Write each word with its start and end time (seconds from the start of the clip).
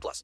plus. 0.00 0.22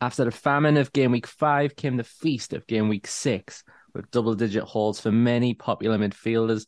After 0.00 0.24
the 0.24 0.30
famine 0.32 0.76
of 0.76 0.92
game 0.92 1.12
week 1.12 1.26
five 1.26 1.76
came 1.76 1.96
the 1.96 2.04
feast 2.04 2.52
of 2.52 2.66
game 2.66 2.88
week 2.88 3.06
six, 3.06 3.62
with 3.94 4.10
double 4.10 4.34
digit 4.34 4.64
hauls 4.64 5.00
for 5.00 5.12
many 5.12 5.54
popular 5.54 5.98
midfielders, 5.98 6.66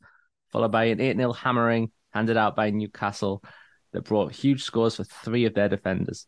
followed 0.52 0.70
by 0.72 0.84
an 0.84 1.00
8 1.00 1.16
0 1.16 1.32
hammering 1.32 1.90
handed 2.12 2.36
out 2.36 2.54
by 2.54 2.70
Newcastle 2.70 3.42
that 3.92 4.04
brought 4.04 4.32
huge 4.32 4.62
scores 4.62 4.96
for 4.96 5.04
three 5.04 5.46
of 5.46 5.54
their 5.54 5.68
defenders. 5.68 6.26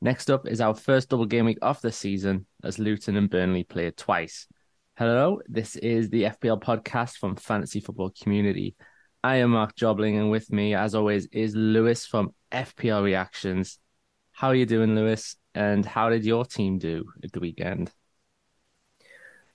Next 0.00 0.30
up 0.30 0.46
is 0.46 0.60
our 0.60 0.74
first 0.74 1.08
double 1.08 1.26
game 1.26 1.44
week 1.44 1.58
of 1.62 1.80
the 1.80 1.92
season 1.92 2.46
as 2.62 2.78
Luton 2.78 3.16
and 3.16 3.30
Burnley 3.30 3.64
played 3.64 3.96
twice. 3.96 4.46
Hello, 4.96 5.40
this 5.46 5.76
is 5.76 6.10
the 6.10 6.24
FPL 6.24 6.60
podcast 6.60 7.18
from 7.18 7.36
Fantasy 7.36 7.80
Football 7.80 8.12
Community. 8.20 8.74
I 9.22 9.36
am 9.36 9.50
Marc 9.50 9.76
Jobling, 9.76 10.16
and 10.18 10.30
with 10.30 10.52
me, 10.52 10.74
as 10.74 10.94
always, 10.94 11.26
is 11.26 11.54
Louis 11.54 12.04
from 12.06 12.34
FPL 12.52 13.02
Reactions. 13.04 13.78
How 14.38 14.50
are 14.50 14.54
you 14.54 14.66
doing, 14.66 14.94
Louis? 14.94 15.34
And 15.56 15.84
how 15.84 16.10
did 16.10 16.24
your 16.24 16.44
team 16.44 16.78
do 16.78 17.10
at 17.24 17.32
the 17.32 17.40
weekend? 17.40 17.90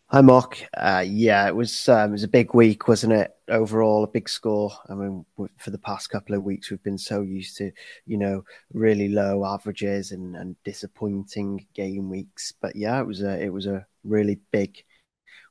Hi, 0.07 0.19
Marc. 0.19 0.61
Uh, 0.75 1.05
yeah, 1.07 1.47
it 1.47 1.55
was 1.55 1.87
um, 1.87 2.09
it 2.09 2.11
was 2.11 2.23
a 2.23 2.27
big 2.27 2.53
week, 2.53 2.89
wasn't 2.89 3.13
it? 3.13 3.31
Overall, 3.47 4.03
a 4.03 4.07
big 4.07 4.27
score. 4.27 4.73
I 4.89 4.95
mean, 4.95 5.25
for 5.57 5.71
the 5.71 5.77
past 5.77 6.09
couple 6.09 6.35
of 6.35 6.43
weeks, 6.43 6.69
we've 6.69 6.83
been 6.83 6.97
so 6.97 7.21
used 7.21 7.55
to, 7.59 7.71
you 8.05 8.17
know, 8.17 8.43
really 8.73 9.07
low 9.07 9.45
averages 9.45 10.11
and, 10.11 10.35
and 10.35 10.61
disappointing 10.65 11.65
game 11.73 12.09
weeks. 12.09 12.51
But 12.51 12.75
yeah, 12.75 12.99
it 12.99 13.07
was 13.07 13.21
a 13.21 13.41
it 13.41 13.53
was 13.53 13.67
a 13.67 13.85
really 14.03 14.41
big 14.51 14.83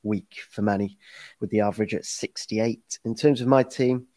week 0.03 0.43
for 0.51 0.61
many, 0.61 0.99
with 1.41 1.49
the 1.49 1.61
average 1.61 1.95
at 1.95 2.05
sixty 2.05 2.61
eight. 2.61 2.99
In 3.07 3.15
terms 3.15 3.41
of 3.41 3.49
my 3.49 3.63
team, 3.63 4.09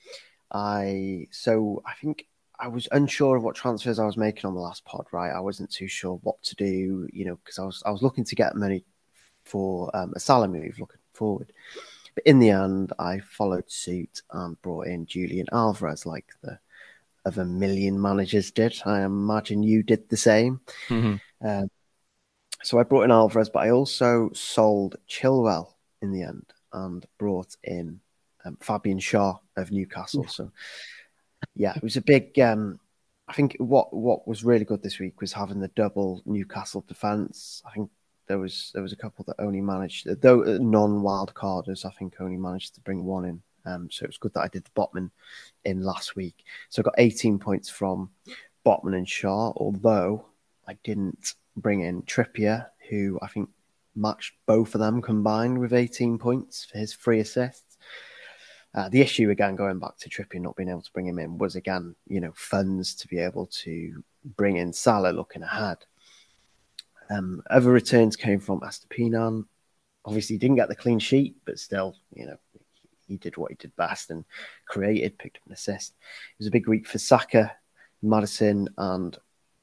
I 0.52 1.28
so 1.32 1.82
I 1.86 1.94
think 1.94 2.28
I 2.60 2.68
was 2.68 2.88
unsure 2.92 3.36
of 3.36 3.44
what 3.44 3.56
transfers 3.56 4.00
I 4.00 4.06
was 4.06 4.18
making 4.18 4.46
on 4.46 4.54
the 4.54 4.60
last 4.62 4.86
pod. 4.86 5.06
Right, 5.12 5.32
I 5.32 5.40
wasn't 5.40 5.72
too 5.72 5.88
sure 5.88 6.20
what 6.24 6.42
to 6.44 6.56
do, 6.56 7.08
you 7.12 7.26
know, 7.26 7.36
because 7.38 7.60
I 7.60 7.66
was 7.66 7.84
I 7.86 7.92
was 7.92 8.02
looking 8.02 8.24
to 8.26 8.36
get 8.36 8.56
money 8.56 8.86
for 9.44 9.96
um, 9.96 10.14
a 10.16 10.20
Salah 10.20 10.48
move 10.48 10.80
looking 10.80 11.00
forward. 11.14 11.52
But 12.16 12.26
in 12.26 12.40
the 12.40 12.52
end, 12.52 12.94
I 12.98 13.20
followed 13.20 13.70
suit 13.70 14.22
and 14.32 14.60
brought 14.62 14.88
in 14.88 15.06
Julian 15.06 15.48
Alvarez, 15.52 16.06
like 16.06 16.28
the 16.42 16.60
of 17.26 17.38
a 17.40 17.46
million 17.46 18.00
managers 18.00 18.52
did. 18.52 18.80
I 18.86 19.02
imagine 19.02 19.64
you 19.64 19.84
did 19.84 20.08
the 20.10 20.18
same. 20.18 20.62
Mm-hmm. 20.90 21.48
Um, 21.48 21.70
so 22.64 22.80
I 22.80 22.84
brought 22.84 23.04
in 23.04 23.12
Alvarez, 23.12 23.50
but 23.50 23.64
I 23.64 23.72
also 23.72 24.30
sold 24.34 24.96
Chilwell 25.10 25.74
in 26.02 26.12
the 26.12 26.24
end 26.24 26.46
and 26.72 27.06
brought 27.18 27.56
in 27.64 28.00
um, 28.46 28.58
Fabian 28.62 29.00
Schär 29.00 29.40
of 29.56 29.72
Newcastle. 29.72 30.28
So 30.28 30.52
yeah, 31.56 31.74
it 31.76 31.84
was 31.84 31.98
a 31.98 32.02
big. 32.02 32.38
Um, 32.40 32.80
I 33.28 33.34
think 33.34 33.56
what 33.60 33.94
what 33.94 34.28
was 34.28 34.44
really 34.44 34.66
good 34.66 34.84
this 34.84 35.00
week 35.00 35.22
was 35.22 35.34
having 35.34 35.60
the 35.60 35.70
double 35.70 36.22
Newcastle 36.26 36.86
defense. 36.88 37.62
I 37.66 37.72
think 37.72 37.90
there 38.28 38.40
was 38.40 38.72
there 38.74 38.84
was 38.84 38.94
a 38.94 38.98
couple 38.98 39.26
that 39.26 39.42
only 39.42 39.62
managed 39.62 40.08
though 40.22 40.42
non 40.60 41.02
wild 41.02 41.34
carders. 41.34 41.86
I 41.86 41.92
think 41.92 42.16
only 42.20 42.38
managed 42.38 42.76
to 42.76 42.82
bring 42.82 43.04
one 43.04 43.26
in. 43.26 43.42
Um, 43.66 43.90
so 43.90 44.04
it 44.04 44.10
was 44.10 44.18
good 44.18 44.34
that 44.36 44.42
I 44.44 44.48
did 44.48 44.64
the 44.64 44.80
Botman 44.80 45.10
in 45.64 45.82
last 45.82 46.16
week. 46.16 46.44
So 46.70 46.82
I 46.82 46.84
got 46.84 46.96
18 47.00 47.40
points 47.40 47.68
from 47.68 48.12
Botman 48.64 48.96
and 48.96 49.08
Schär, 49.08 49.54
although 49.58 50.28
I 50.68 50.78
didn't 50.84 51.34
bring 51.58 51.82
in 51.82 52.04
Trippier, 52.04 52.68
who 52.90 53.18
I 53.24 53.28
think 53.28 53.50
matched 53.96 54.34
both 54.46 54.76
of 54.76 54.82
them 54.82 55.02
combined 55.02 55.58
with 55.58 55.74
18 55.74 56.20
points 56.20 56.66
for 56.66 56.78
his 56.78 56.94
free 56.94 57.20
assists. 57.20 57.65
Uh, 58.76 58.90
the 58.90 59.00
issue 59.00 59.30
again, 59.30 59.56
going 59.56 59.80
back 59.80 59.98
to 59.98 60.10
Trippier 60.10 60.42
not 60.42 60.58
being 60.58 60.68
able 60.68 60.82
to 60.82 60.92
bring 60.92 61.08
him 61.08 61.18
in, 61.18 61.38
was 61.38 61.56
again, 61.56 61.96
you 62.08 62.20
know, 62.20 62.34
funds 62.36 62.94
to 62.96 63.08
be 63.08 63.20
able 63.20 63.46
to 63.48 64.04
bring 64.36 64.58
in 64.58 64.74
Salah 64.74 65.12
looking 65.12 65.44
ahead. 65.44 65.78
Um, 67.10 67.42
other 67.50 67.72
returns 67.72 68.18
came 68.18 68.40
from 68.40 68.60
Estupiñán. 68.60 69.46
Obviously, 70.04 70.38
didn't 70.38 70.58
get 70.58 70.68
the 70.68 70.76
clean 70.76 71.00
sheet, 71.00 71.38
but 71.46 71.58
still, 71.58 71.96
you 72.14 72.26
know, 72.26 72.38
he 73.08 73.16
did 73.16 73.38
what 73.38 73.52
he 73.52 73.56
did 73.56 73.76
best 73.78 74.10
and 74.10 74.26
created, 74.68 75.18
picked 75.18 75.38
up 75.38 75.48
an 75.48 75.54
assist. 75.54 75.94
It 75.94 76.40
was 76.40 76.48
a 76.48 76.52
big 76.52 76.68
week 76.68 76.86
for 76.86 76.98
Saka, 76.98 77.56
Maddison, 78.02 78.68
and 78.78 79.18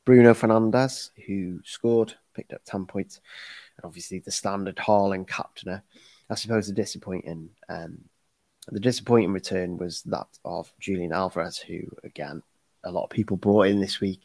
Bruno 0.07 0.33
Fernandes, 0.33 1.11
who 1.27 1.61
scored, 1.65 2.15
picked 2.35 2.55
up 2.55 2.63
10 2.65 2.87
points. 2.87 3.21
And 3.77 3.85
obviously, 3.85 4.21
the 4.21 4.31
standard 4.31 4.77
Haaland 4.77 5.27
captainer. 5.29 5.83
I 6.31 6.35
suppose 6.35 6.67
the 6.67 6.73
disappointing, 6.73 7.51
um, 7.69 7.99
the 8.69 8.81
disappointing 8.81 9.33
return 9.33 9.77
was 9.77 10.03
that 10.03 10.29
of 10.45 10.73
Julian 10.79 11.13
Alvarez, 11.13 11.59
who, 11.59 11.81
again, 12.05 12.43
a 12.85 12.91
lot 12.91 13.05
of 13.05 13.11
people 13.11 13.37
brought 13.37 13.69
in 13.69 13.81
this 13.81 14.01
week 14.01 14.21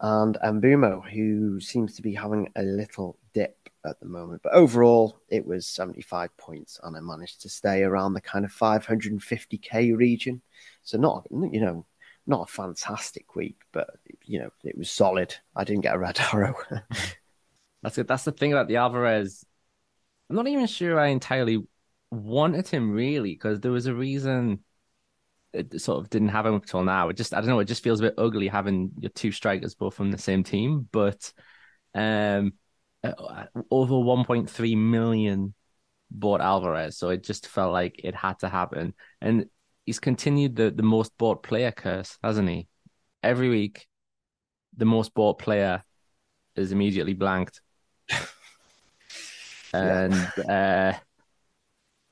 and 0.00 0.36
Mbeumo, 0.42 1.08
who 1.08 1.60
seems 1.60 1.94
to 1.94 2.02
be 2.02 2.14
having 2.14 2.50
a 2.56 2.62
little 2.62 3.16
dip 3.32 3.56
at 3.84 4.00
the 4.00 4.06
moment. 4.06 4.42
But 4.42 4.54
overall, 4.54 5.20
it 5.28 5.46
was 5.46 5.66
75 5.66 6.36
points, 6.36 6.80
and 6.82 6.96
I 6.96 7.00
managed 7.00 7.42
to 7.42 7.48
stay 7.48 7.82
around 7.82 8.14
the 8.14 8.20
kind 8.20 8.44
of 8.44 8.52
550k 8.52 9.96
region. 9.96 10.42
So 10.82 10.98
not, 10.98 11.26
you 11.30 11.60
know, 11.60 11.86
not 12.26 12.48
a 12.48 12.52
fantastic 12.52 13.36
week, 13.36 13.60
but 13.72 13.90
you 14.24 14.40
know, 14.40 14.50
it 14.64 14.76
was 14.76 14.90
solid. 14.90 15.34
I 15.54 15.64
didn't 15.64 15.82
get 15.82 15.94
a 15.94 15.98
red 15.98 16.18
arrow. 16.32 16.56
That's 17.82 17.98
it. 17.98 18.08
That's 18.08 18.24
the 18.24 18.32
thing 18.32 18.52
about 18.52 18.66
the 18.66 18.76
Alvarez. 18.76 19.44
I'm 20.28 20.36
not 20.36 20.48
even 20.48 20.66
sure 20.66 20.98
I 20.98 21.08
entirely 21.08 21.64
wanted 22.14 22.68
him 22.68 22.92
really, 22.92 23.32
because 23.32 23.60
there 23.60 23.72
was 23.72 23.86
a 23.86 23.94
reason 23.94 24.60
it 25.54 25.80
sort 25.80 26.00
of 26.00 26.10
didn't 26.10 26.28
have 26.28 26.46
him 26.46 26.54
up 26.54 26.66
till 26.66 26.82
now. 26.82 27.08
It 27.08 27.16
just 27.16 27.32
I 27.32 27.40
don't 27.40 27.48
know, 27.48 27.60
it 27.60 27.66
just 27.68 27.82
feels 27.82 28.00
a 28.00 28.04
bit 28.04 28.14
ugly 28.18 28.48
having 28.48 28.90
your 28.98 29.10
two 29.10 29.32
strikers 29.32 29.74
both 29.74 29.94
from 29.94 30.10
the 30.10 30.18
same 30.18 30.42
team. 30.42 30.88
But 30.90 31.32
um 31.94 32.54
uh, 33.02 33.44
over 33.70 33.94
1.3 33.94 34.76
million 34.76 35.54
bought 36.10 36.40
Alvarez, 36.40 36.96
so 36.96 37.10
it 37.10 37.22
just 37.22 37.46
felt 37.46 37.72
like 37.72 38.00
it 38.02 38.14
had 38.14 38.38
to 38.40 38.48
happen. 38.48 38.94
And 39.20 39.46
he's 39.84 40.00
continued 40.00 40.56
the, 40.56 40.70
the 40.70 40.82
most 40.82 41.16
bought 41.18 41.42
player 41.42 41.70
curse, 41.70 42.18
hasn't 42.22 42.48
he? 42.48 42.66
Every 43.22 43.48
week, 43.50 43.86
the 44.76 44.86
most 44.86 45.14
bought 45.14 45.38
player 45.38 45.84
is 46.56 46.72
immediately 46.72 47.14
blanked. 47.14 47.60
and 49.72 50.14
uh 50.48 50.94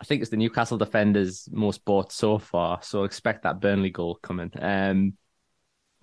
I 0.02 0.04
think 0.04 0.20
it's 0.20 0.32
the 0.32 0.36
Newcastle 0.36 0.78
defenders 0.78 1.48
most 1.52 1.84
bought 1.84 2.10
so 2.10 2.36
far. 2.36 2.82
So 2.82 3.04
expect 3.04 3.44
that 3.44 3.60
Burnley 3.60 3.90
goal 3.90 4.16
coming. 4.20 4.50
Um, 4.58 5.16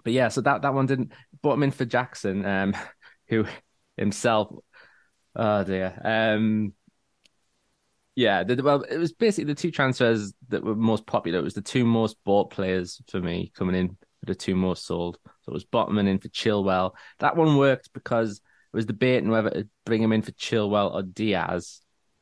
but 0.05 0.13
yeah, 0.13 0.29
so 0.29 0.39
that, 0.39 0.61
that 0.61 0.73
one 0.73 0.85
didn't 0.85 1.11
bought 1.41 1.55
him 1.55 1.63
in 1.63 1.71
for 1.71 1.83
Jackson, 1.83 2.45
um, 2.45 2.77
who 3.27 3.45
himself. 3.97 4.55
Oh 5.35 5.65
dear. 5.65 5.99
Um, 6.01 6.71
yeah, 8.15 8.45
the, 8.45 8.63
well, 8.63 8.83
it 8.83 8.97
was 8.97 9.11
basically 9.11 9.53
the 9.53 9.59
two 9.59 9.69
transfers 9.69 10.31
that 10.47 10.63
were 10.63 10.75
most 10.75 11.05
popular. 11.05 11.39
It 11.39 11.43
was 11.43 11.53
the 11.53 11.61
two 11.61 11.85
most 11.85 12.15
bought 12.23 12.51
players 12.51 13.01
for 13.09 13.19
me 13.19 13.51
coming 13.53 13.75
in, 13.75 13.97
the 14.23 14.33
two 14.33 14.55
most 14.55 14.85
sold. 14.85 15.19
So 15.25 15.49
it 15.49 15.53
was 15.53 15.65
Botman 15.65 16.07
in 16.07 16.19
for 16.19 16.29
Chilwell. 16.29 16.91
That 17.19 17.35
one 17.35 17.57
worked 17.57 17.91
because 17.91 18.37
it 18.37 18.75
was 18.77 18.85
debating 18.85 19.29
whether 19.29 19.49
to 19.49 19.67
bring 19.85 20.01
him 20.01 20.13
in 20.13 20.21
for 20.21 20.31
Chilwell 20.31 20.93
or 20.93 21.03
Diaz, 21.03 21.81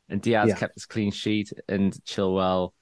and 0.09 0.21
Diaz 0.21 0.49
Yeah. 0.49 0.55
kept 0.55 0.75
his 0.75 0.85
clean 0.85 1.11
sheet, 1.11 1.51
and 1.67 1.93
Chilwell 2.05 2.73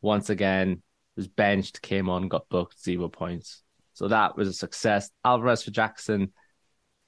once 0.00 0.30
again 0.30 0.82
was 1.16 1.28
benched, 1.28 1.80
came 1.82 2.08
on, 2.08 2.28
got 2.28 2.48
booked, 2.48 2.82
zero 2.82 3.08
points. 3.08 3.62
So 3.92 4.08
that 4.08 4.36
was 4.36 4.48
a 4.48 4.52
success. 4.52 5.10
Alvarez 5.24 5.62
for 5.62 5.70
Jackson, 5.70 6.32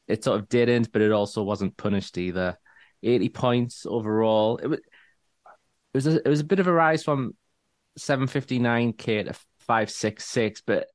it 0.06 0.22
sort 0.22 0.40
of 0.40 0.48
didn't, 0.48 0.92
but 0.92 1.02
it 1.02 1.10
also 1.12 1.42
wasn't 1.42 1.76
punished 1.76 2.16
either. 2.16 2.58
80 3.02 3.28
points 3.30 3.86
overall. 3.86 4.56
It 4.58 4.68
was 4.68 4.78
it 4.78 5.94
was 5.94 6.06
a, 6.06 6.16
it 6.16 6.28
was 6.28 6.40
a 6.40 6.44
bit 6.44 6.60
of 6.60 6.66
a 6.66 6.72
rise 6.72 7.02
from 7.02 7.34
759k 7.98 9.24
to 9.26 9.32
566, 9.60 10.62
but 10.66 10.86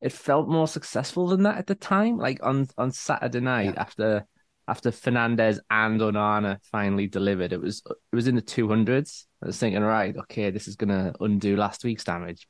it 0.00 0.12
felt 0.12 0.48
more 0.48 0.68
successful 0.68 1.26
than 1.28 1.42
that 1.44 1.58
at 1.58 1.66
the 1.66 1.74
time. 1.74 2.16
Like 2.18 2.40
on 2.42 2.68
on 2.78 2.90
Saturday 2.92 3.40
night 3.40 3.74
after 3.76 4.26
after 4.68 4.90
Fernandes 4.90 5.60
and 5.70 6.00
Onana 6.00 6.58
finally 6.72 7.06
delivered, 7.06 7.52
it 7.52 7.60
was 7.60 7.82
it 7.88 8.16
was 8.16 8.28
in 8.28 8.34
the 8.34 8.42
200s. 8.42 9.24
I 9.42 9.46
was 9.46 9.58
thinking, 9.58 9.82
right, 9.82 10.16
okay, 10.16 10.50
this 10.50 10.68
is 10.68 10.76
gonna 10.76 11.14
undo 11.20 11.56
last 11.56 11.84
week's 11.84 12.04
damage. 12.04 12.46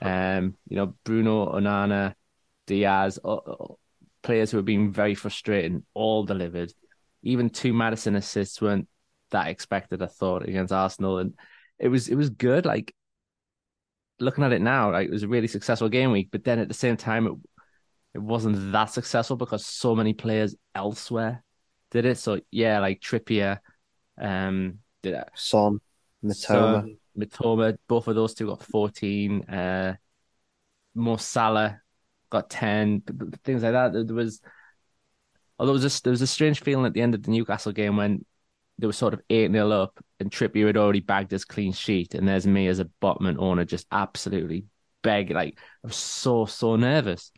Um, 0.00 0.56
you 0.68 0.76
know, 0.76 0.94
Bruno, 1.04 1.52
Onana, 1.52 2.14
Diaz, 2.66 3.18
players 4.22 4.50
who 4.50 4.58
have 4.58 4.66
been 4.66 4.92
very 4.92 5.14
frustrating, 5.14 5.84
all 5.94 6.24
delivered. 6.24 6.72
Even 7.22 7.50
two 7.50 7.72
Maddison 7.72 8.14
assists 8.16 8.62
weren't 8.62 8.88
that 9.30 9.48
expected, 9.48 10.02
I 10.02 10.06
thought, 10.06 10.48
against 10.48 10.72
Arsenal, 10.72 11.18
and 11.18 11.34
it 11.78 11.88
was 11.88 12.08
it 12.08 12.14
was 12.14 12.30
good. 12.30 12.64
Like 12.64 12.94
looking 14.20 14.44
at 14.44 14.52
it 14.52 14.62
now, 14.62 14.92
like 14.92 15.08
it 15.08 15.12
was 15.12 15.22
a 15.22 15.28
really 15.28 15.48
successful 15.48 15.88
game 15.88 16.12
week, 16.12 16.28
but 16.30 16.44
then 16.44 16.58
at 16.58 16.68
the 16.68 16.74
same 16.74 16.96
time, 16.96 17.26
it 17.26 17.34
it 18.14 18.18
wasn't 18.18 18.72
that 18.72 18.86
successful 18.86 19.36
because 19.36 19.64
so 19.64 19.94
many 19.94 20.12
players 20.12 20.56
elsewhere 20.74 21.44
did 21.90 22.04
it. 22.04 22.18
So 22.18 22.40
yeah, 22.50 22.80
like 22.80 23.00
Trippier, 23.00 23.58
um, 24.20 24.78
did 25.02 25.14
it. 25.14 25.28
Son, 25.34 25.80
Mitoma. 26.24 26.82
Son, 26.82 26.98
Mitoma, 27.16 27.76
both 27.88 28.08
of 28.08 28.14
those 28.14 28.34
two 28.34 28.46
got 28.46 28.62
14. 28.62 29.42
Uh, 29.42 29.96
Mo 30.94 31.16
Salah 31.16 31.80
got 32.30 32.50
10. 32.50 32.98
b- 32.98 33.12
b- 33.12 33.38
Things 33.44 33.62
like 33.62 33.72
that. 33.72 33.92
There 33.92 34.14
was, 34.14 34.40
although 35.58 35.72
it 35.72 35.74
was 35.74 35.82
just, 35.82 36.04
there 36.04 36.10
was 36.10 36.22
a 36.22 36.26
strange 36.26 36.60
feeling 36.60 36.86
at 36.86 36.94
the 36.94 37.02
end 37.02 37.14
of 37.14 37.22
the 37.22 37.30
Newcastle 37.30 37.72
game 37.72 37.96
when 37.96 38.24
they 38.78 38.86
were 38.86 38.92
sort 38.92 39.14
of 39.14 39.20
8 39.30 39.52
0 39.52 39.70
up 39.70 40.02
and 40.18 40.30
Trippier 40.30 40.66
had 40.66 40.76
already 40.76 41.00
bagged 41.00 41.30
his 41.30 41.44
clean 41.44 41.72
sheet. 41.72 42.14
And 42.14 42.26
there's 42.26 42.46
me 42.46 42.66
as 42.66 42.80
a 42.80 42.88
Botman 43.00 43.36
owner 43.38 43.64
just 43.64 43.86
absolutely 43.92 44.64
begging. 45.02 45.36
Like, 45.36 45.58
I 45.84 45.86
was 45.86 45.96
so, 45.96 46.46
so 46.46 46.76
nervous 46.76 47.30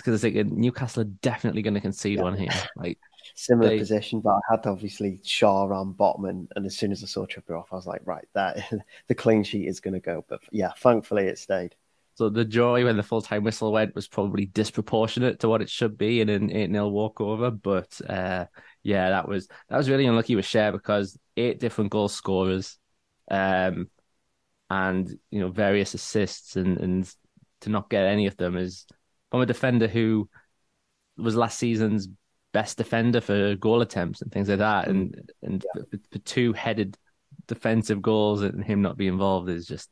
because 0.00 0.12
I 0.12 0.14
was 0.14 0.22
thinking 0.22 0.60
Newcastle 0.60 1.02
are 1.02 1.12
definitely 1.22 1.62
going 1.62 1.74
to 1.74 1.80
concede 1.80 2.20
one 2.20 2.36
here. 2.36 2.50
Like, 2.76 2.98
Similar 3.34 3.70
They- 3.70 3.78
position, 3.78 4.20
but 4.20 4.30
I 4.30 4.40
had 4.50 4.62
to 4.64 4.70
obviously 4.70 5.20
Schär 5.24 5.80
and 5.80 5.94
Botman, 5.96 6.48
and 6.56 6.66
as 6.66 6.76
soon 6.76 6.92
as 6.92 7.02
I 7.02 7.06
saw 7.06 7.26
Trippier 7.26 7.58
off, 7.58 7.72
I 7.72 7.76
was 7.76 7.86
like, 7.86 8.02
right, 8.04 8.26
that 8.34 8.70
the 9.08 9.14
clean 9.14 9.44
sheet 9.44 9.68
is 9.68 9.80
going 9.80 9.94
to 9.94 10.00
go. 10.00 10.24
But 10.28 10.40
yeah, 10.50 10.72
thankfully 10.76 11.26
it 11.26 11.38
stayed. 11.38 11.74
So 12.14 12.28
the 12.28 12.44
joy 12.44 12.84
when 12.84 12.96
the 12.96 13.02
full 13.02 13.22
time 13.22 13.44
whistle 13.44 13.72
went 13.72 13.94
was 13.94 14.08
probably 14.08 14.44
disproportionate 14.46 15.40
to 15.40 15.48
what 15.48 15.62
it 15.62 15.70
should 15.70 15.96
be 15.96 16.20
in 16.20 16.28
an 16.28 16.50
eight 16.50 16.70
0 16.70 16.88
walkover. 16.88 17.50
But 17.50 17.98
uh, 18.06 18.46
yeah, 18.82 19.10
that 19.10 19.28
was 19.28 19.48
that 19.68 19.76
was 19.76 19.88
really 19.88 20.06
unlucky 20.06 20.36
with 20.36 20.44
Schär 20.44 20.72
because 20.72 21.18
eight 21.36 21.60
different 21.60 21.90
goal 21.90 22.08
scorers, 22.08 22.78
um, 23.30 23.88
and 24.68 25.08
you 25.30 25.40
know 25.40 25.50
various 25.50 25.94
assists 25.94 26.56
and 26.56 26.78
and 26.78 27.14
to 27.62 27.70
not 27.70 27.88
get 27.88 28.06
any 28.06 28.26
of 28.26 28.36
them 28.36 28.56
is 28.56 28.86
from 29.30 29.40
a 29.40 29.46
defender 29.46 29.86
who 29.86 30.28
was 31.16 31.36
last 31.36 31.58
season's 31.58 32.08
best 32.52 32.76
defender 32.76 33.20
for 33.20 33.54
goal 33.56 33.80
attempts 33.80 34.22
and 34.22 34.32
things 34.32 34.48
like 34.48 34.58
that, 34.58 34.88
and 34.88 35.14
mm. 35.14 35.28
and 35.42 35.64
for, 35.74 35.98
for 36.10 36.18
two 36.20 36.52
headed 36.52 36.96
defensive 37.46 38.00
goals 38.00 38.42
and 38.42 38.64
him 38.64 38.82
not 38.82 38.96
be 38.96 39.08
involved 39.08 39.48
is 39.48 39.66
just 39.66 39.90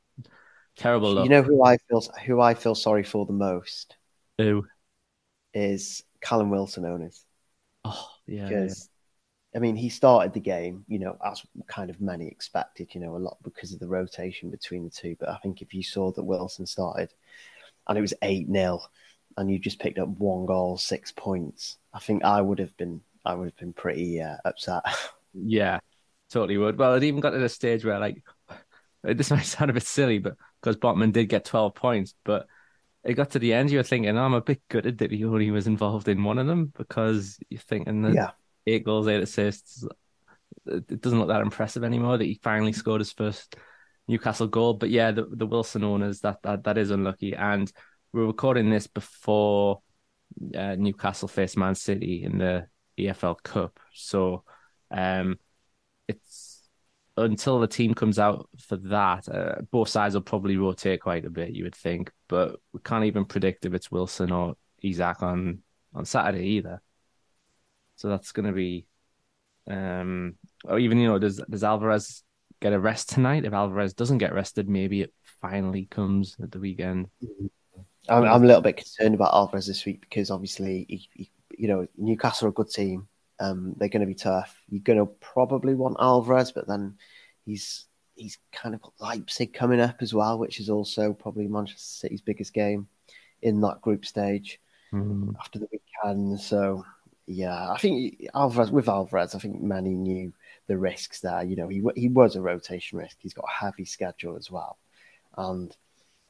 terrible. 0.76 1.12
Luck. 1.14 1.24
You 1.24 1.30
know 1.30 1.42
who 1.42 1.64
I 1.64 1.76
feel 1.88 2.02
who 2.24 2.40
I 2.40 2.54
feel 2.54 2.74
sorry 2.74 3.02
for 3.02 3.26
the 3.26 3.32
most 3.32 3.96
Who? 4.38 4.66
is 5.54 6.02
Callum 6.20 6.50
Wilson 6.50 6.84
owners 6.84 7.24
Oh, 7.84 8.08
yeah. 8.26 8.42
yeah. 8.42 8.48
because 8.48 8.88
I 9.54 9.58
mean 9.58 9.76
he 9.76 9.88
started 9.88 10.32
the 10.32 10.40
game, 10.40 10.84
you 10.88 10.98
know, 10.98 11.16
as 11.24 11.42
kind 11.66 11.90
of 11.90 12.00
many 12.00 12.28
expected, 12.28 12.94
you 12.94 13.00
know, 13.00 13.16
a 13.16 13.18
lot 13.18 13.38
because 13.42 13.72
of 13.72 13.80
the 13.80 13.88
rotation 13.88 14.50
between 14.50 14.84
the 14.84 14.90
two. 14.90 15.16
But 15.18 15.30
I 15.30 15.36
think 15.38 15.62
if 15.62 15.74
you 15.74 15.82
saw 15.82 16.12
that 16.12 16.22
Wilson 16.22 16.66
started 16.66 17.12
and 17.88 17.98
it 17.98 18.02
was 18.02 18.14
eight 18.22 18.48
0 18.50 18.80
and 19.38 19.50
you 19.50 19.58
just 19.58 19.78
picked 19.78 19.98
up 19.98 20.08
one 20.08 20.46
goal, 20.46 20.76
six 20.76 21.12
points, 21.12 21.78
I 21.94 22.00
think 22.00 22.24
I 22.24 22.40
would 22.40 22.58
have 22.58 22.76
been 22.76 23.00
I 23.24 23.34
would 23.34 23.46
have 23.46 23.56
been 23.56 23.72
pretty 23.72 24.20
uh, 24.20 24.36
upset. 24.44 24.82
Yeah, 25.34 25.78
totally 26.30 26.56
would. 26.56 26.78
Well, 26.78 26.94
it 26.94 27.04
even 27.04 27.20
got 27.20 27.30
to 27.30 27.38
the 27.38 27.50
stage 27.50 27.84
where, 27.84 28.00
like, 28.00 28.24
this 29.04 29.30
might 29.30 29.42
sound 29.42 29.70
a 29.70 29.74
bit 29.74 29.84
silly, 29.84 30.18
but 30.18 30.36
because 30.60 30.76
Botman 30.76 31.12
did 31.12 31.28
get 31.28 31.44
12 31.44 31.74
points, 31.74 32.14
but 32.24 32.46
it 33.04 33.12
got 33.12 33.30
to 33.32 33.38
the 33.38 33.52
end, 33.52 33.70
you 33.70 33.76
were 33.76 33.84
thinking, 33.84 34.16
oh, 34.16 34.24
I'm 34.24 34.32
a 34.32 34.40
bit 34.40 34.62
gutted 34.68 34.98
that 34.98 35.12
he 35.12 35.24
only 35.26 35.50
was 35.50 35.66
involved 35.66 36.08
in 36.08 36.24
one 36.24 36.38
of 36.38 36.46
them 36.46 36.72
because 36.76 37.38
you're 37.50 37.60
thinking 37.60 38.02
that 38.02 38.14
yeah, 38.14 38.30
eight 38.66 38.84
goals, 38.84 39.06
eight 39.06 39.22
assists, 39.22 39.84
it 40.66 40.90
it 40.90 41.00
doesn't 41.02 41.18
look 41.18 41.28
that 41.28 41.42
impressive 41.42 41.84
anymore 41.84 42.16
that 42.16 42.24
he 42.24 42.40
finally 42.42 42.72
scored 42.72 43.02
his 43.02 43.12
first 43.12 43.54
Newcastle 44.08 44.48
goal. 44.48 44.74
But 44.74 44.90
yeah, 44.90 45.12
the, 45.12 45.26
the 45.30 45.46
Wilson 45.46 45.84
owners, 45.84 46.20
that, 46.20 46.42
that, 46.42 46.64
that 46.64 46.78
is 46.78 46.90
unlucky. 46.90 47.36
And 47.36 47.70
we're 48.12 48.26
recording 48.26 48.70
this 48.70 48.86
before 48.86 49.80
uh, 50.54 50.74
Newcastle 50.76 51.28
face 51.28 51.56
Man 51.56 51.74
City 51.74 52.24
in 52.24 52.38
the 52.38 52.66
EFL 52.98 53.42
Cup. 53.42 53.78
So 53.94 54.44
um, 54.90 55.38
it's 56.06 56.68
until 57.16 57.58
the 57.58 57.66
team 57.66 57.94
comes 57.94 58.18
out 58.18 58.48
for 58.58 58.76
that, 58.76 59.28
uh, 59.28 59.56
both 59.70 59.88
sides 59.88 60.14
will 60.14 60.22
probably 60.22 60.56
rotate 60.56 61.00
quite 61.00 61.24
a 61.24 61.30
bit, 61.30 61.50
you 61.50 61.64
would 61.64 61.74
think. 61.74 62.12
But 62.28 62.60
we 62.72 62.80
can't 62.80 63.04
even 63.04 63.24
predict 63.24 63.66
if 63.66 63.74
it's 63.74 63.90
Wilson 63.90 64.32
or 64.32 64.54
Isak 64.82 65.22
on, 65.22 65.58
on 65.94 66.04
Saturday 66.04 66.46
either. 66.46 66.80
So 67.96 68.08
that's 68.08 68.32
going 68.32 68.46
to 68.46 68.52
be, 68.52 68.86
um, 69.68 70.36
or 70.64 70.78
even 70.78 70.98
you 70.98 71.08
know, 71.08 71.18
does 71.18 71.42
does 71.50 71.64
Alvarez 71.64 72.22
get 72.60 72.72
a 72.72 72.78
rest 72.78 73.10
tonight? 73.10 73.44
If 73.44 73.52
Alvarez 73.52 73.92
doesn't 73.92 74.18
get 74.18 74.32
rested, 74.32 74.68
maybe 74.68 75.02
it 75.02 75.12
finally 75.42 75.86
comes 75.86 76.36
at 76.40 76.52
the 76.52 76.60
weekend. 76.60 77.08
I'm, 78.08 78.24
I'm 78.24 78.44
a 78.44 78.46
little 78.46 78.62
bit 78.62 78.76
concerned 78.76 79.14
about 79.14 79.34
Alvarez 79.34 79.66
this 79.66 79.84
week 79.84 80.00
because 80.00 80.30
obviously, 80.30 80.86
he, 80.88 81.08
he, 81.14 81.30
you 81.56 81.68
know, 81.68 81.86
Newcastle 81.96 82.46
are 82.46 82.50
a 82.50 82.54
good 82.54 82.70
team. 82.70 83.08
Um, 83.40 83.74
they're 83.76 83.88
going 83.88 84.00
to 84.00 84.06
be 84.06 84.14
tough. 84.14 84.60
You're 84.68 84.82
going 84.82 84.98
to 84.98 85.06
probably 85.06 85.74
want 85.74 85.96
Alvarez, 86.00 86.52
but 86.52 86.66
then 86.66 86.96
he's 87.44 87.86
he's 88.14 88.38
kind 88.52 88.74
of 88.74 88.82
got 88.82 88.94
Leipzig 89.00 89.54
coming 89.54 89.80
up 89.80 89.96
as 90.00 90.12
well, 90.12 90.38
which 90.38 90.58
is 90.58 90.68
also 90.68 91.12
probably 91.12 91.46
Manchester 91.46 91.80
City's 91.80 92.20
biggest 92.20 92.52
game 92.52 92.88
in 93.42 93.60
that 93.60 93.80
group 93.80 94.04
stage 94.04 94.60
Mm. 94.92 95.34
after 95.38 95.58
the 95.58 95.68
weekend. 95.70 96.40
So 96.40 96.82
yeah, 97.26 97.70
I 97.70 97.76
think 97.76 98.26
Alvarez 98.34 98.70
with 98.70 98.88
Alvarez, 98.88 99.34
I 99.34 99.38
think 99.38 99.60
Manny 99.60 99.94
knew 99.94 100.32
the 100.66 100.78
risks 100.78 101.20
there. 101.20 101.42
You 101.42 101.56
know, 101.56 101.68
he 101.68 101.82
he 101.94 102.08
was 102.08 102.36
a 102.36 102.40
rotation 102.40 102.98
risk. 102.98 103.18
He's 103.20 103.34
got 103.34 103.44
a 103.44 103.64
heavy 103.64 103.84
schedule 103.84 104.36
as 104.36 104.50
well, 104.50 104.78
and 105.36 105.76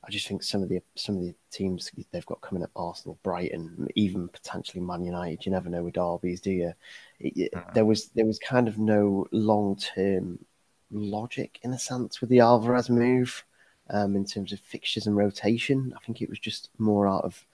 I 0.04 0.10
just 0.10 0.26
think 0.28 0.42
some 0.42 0.62
of 0.62 0.68
the 0.68 0.80
some 0.94 1.16
of 1.16 1.22
the 1.22 1.34
teams 1.50 1.90
they've 2.12 2.24
got 2.26 2.40
coming 2.40 2.62
up, 2.62 2.70
Arsenal, 2.76 3.18
Brighton, 3.22 3.88
even 3.94 4.28
potentially 4.28 4.80
Man 4.82 5.04
United. 5.04 5.44
You 5.44 5.52
never 5.52 5.68
know 5.68 5.82
with 5.82 5.94
derbies, 5.94 6.40
do 6.40 6.50
you? 6.50 6.72
It- 7.20 7.36
it- 7.36 7.54
there 7.72 7.84
was 7.84 8.08
there 8.10 8.26
was 8.26 8.38
kind 8.38 8.68
of 8.68 8.78
no 8.78 9.26
long 9.32 9.76
term 9.76 10.44
logic 10.90 11.58
in 11.62 11.72
a 11.72 11.78
sense 11.78 12.20
with 12.20 12.30
the 12.30 12.40
Alvarez 12.40 12.88
move 12.88 13.44
um, 13.90 14.16
in 14.16 14.24
terms 14.24 14.52
of 14.52 14.60
fixtures 14.60 15.06
and 15.06 15.16
rotation. 15.16 15.92
I 15.96 16.04
think 16.04 16.22
it 16.22 16.30
was 16.30 16.38
just 16.38 16.70
more 16.78 17.06
out 17.08 17.24
of 17.24 17.44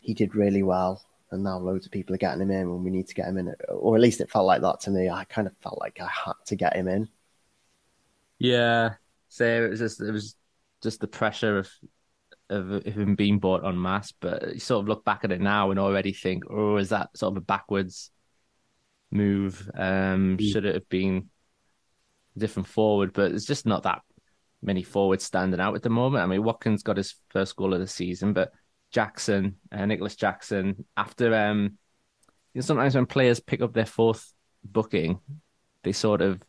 he 0.00 0.14
did 0.14 0.34
really 0.34 0.62
well, 0.62 1.02
and 1.30 1.42
now 1.44 1.58
loads 1.58 1.86
of 1.86 1.92
people 1.92 2.14
are 2.14 2.18
getting 2.18 2.42
him 2.42 2.50
in 2.50 2.70
when 2.70 2.84
we 2.84 2.90
need 2.90 3.08
to 3.08 3.14
get 3.14 3.28
him 3.28 3.38
in, 3.38 3.54
or 3.68 3.96
at 3.96 4.02
least 4.02 4.20
it 4.20 4.30
felt 4.30 4.46
like 4.46 4.62
that 4.62 4.80
to 4.80 4.90
me. 4.90 5.10
I 5.10 5.24
kind 5.24 5.46
of 5.46 5.56
felt 5.58 5.78
like 5.80 6.00
I 6.00 6.08
had 6.08 6.34
to 6.46 6.56
get 6.56 6.76
him 6.76 6.88
in. 6.88 7.08
Yeah, 8.38 8.96
so 9.28 9.44
it 9.44 9.70
was 9.70 9.78
just 9.80 10.00
it 10.00 10.10
was 10.10 10.36
just 10.82 11.00
the 11.00 11.08
pressure 11.08 11.58
of 11.58 11.70
of, 12.50 12.84
him 12.84 13.14
being 13.14 13.38
bought 13.38 13.64
en 13.64 13.80
masse. 13.80 14.12
But 14.12 14.54
you 14.54 14.60
sort 14.60 14.82
of 14.82 14.88
look 14.88 15.04
back 15.04 15.24
at 15.24 15.32
it 15.32 15.40
now 15.40 15.70
and 15.70 15.80
already 15.80 16.12
think, 16.12 16.44
oh, 16.50 16.76
is 16.76 16.90
that 16.90 17.16
sort 17.16 17.32
of 17.32 17.38
a 17.38 17.44
backwards 17.44 18.10
move? 19.10 19.70
Um, 19.74 20.38
should 20.38 20.64
it 20.64 20.74
have 20.74 20.88
been 20.88 21.30
a 22.36 22.38
different 22.38 22.68
forward? 22.68 23.12
But 23.12 23.32
it's 23.32 23.46
just 23.46 23.66
not 23.66 23.84
that 23.84 24.02
many 24.62 24.82
forwards 24.82 25.24
standing 25.24 25.60
out 25.60 25.74
at 25.74 25.82
the 25.82 25.90
moment. 25.90 26.22
I 26.22 26.26
mean, 26.26 26.42
Watkins 26.42 26.82
got 26.82 26.96
his 26.96 27.14
first 27.30 27.56
goal 27.56 27.74
of 27.74 27.80
the 27.80 27.86
season, 27.86 28.32
but 28.32 28.52
Jackson, 28.92 29.56
uh, 29.72 29.86
Nicolas 29.86 30.16
Jackson, 30.16 30.84
after 30.96 31.34
um, 31.34 31.78
you 32.54 32.58
know, 32.58 32.60
sometimes 32.60 32.94
when 32.94 33.06
players 33.06 33.40
pick 33.40 33.62
up 33.62 33.72
their 33.72 33.86
fourth 33.86 34.32
booking, 34.64 35.18
they 35.82 35.92
sort 35.92 36.20
of 36.20 36.40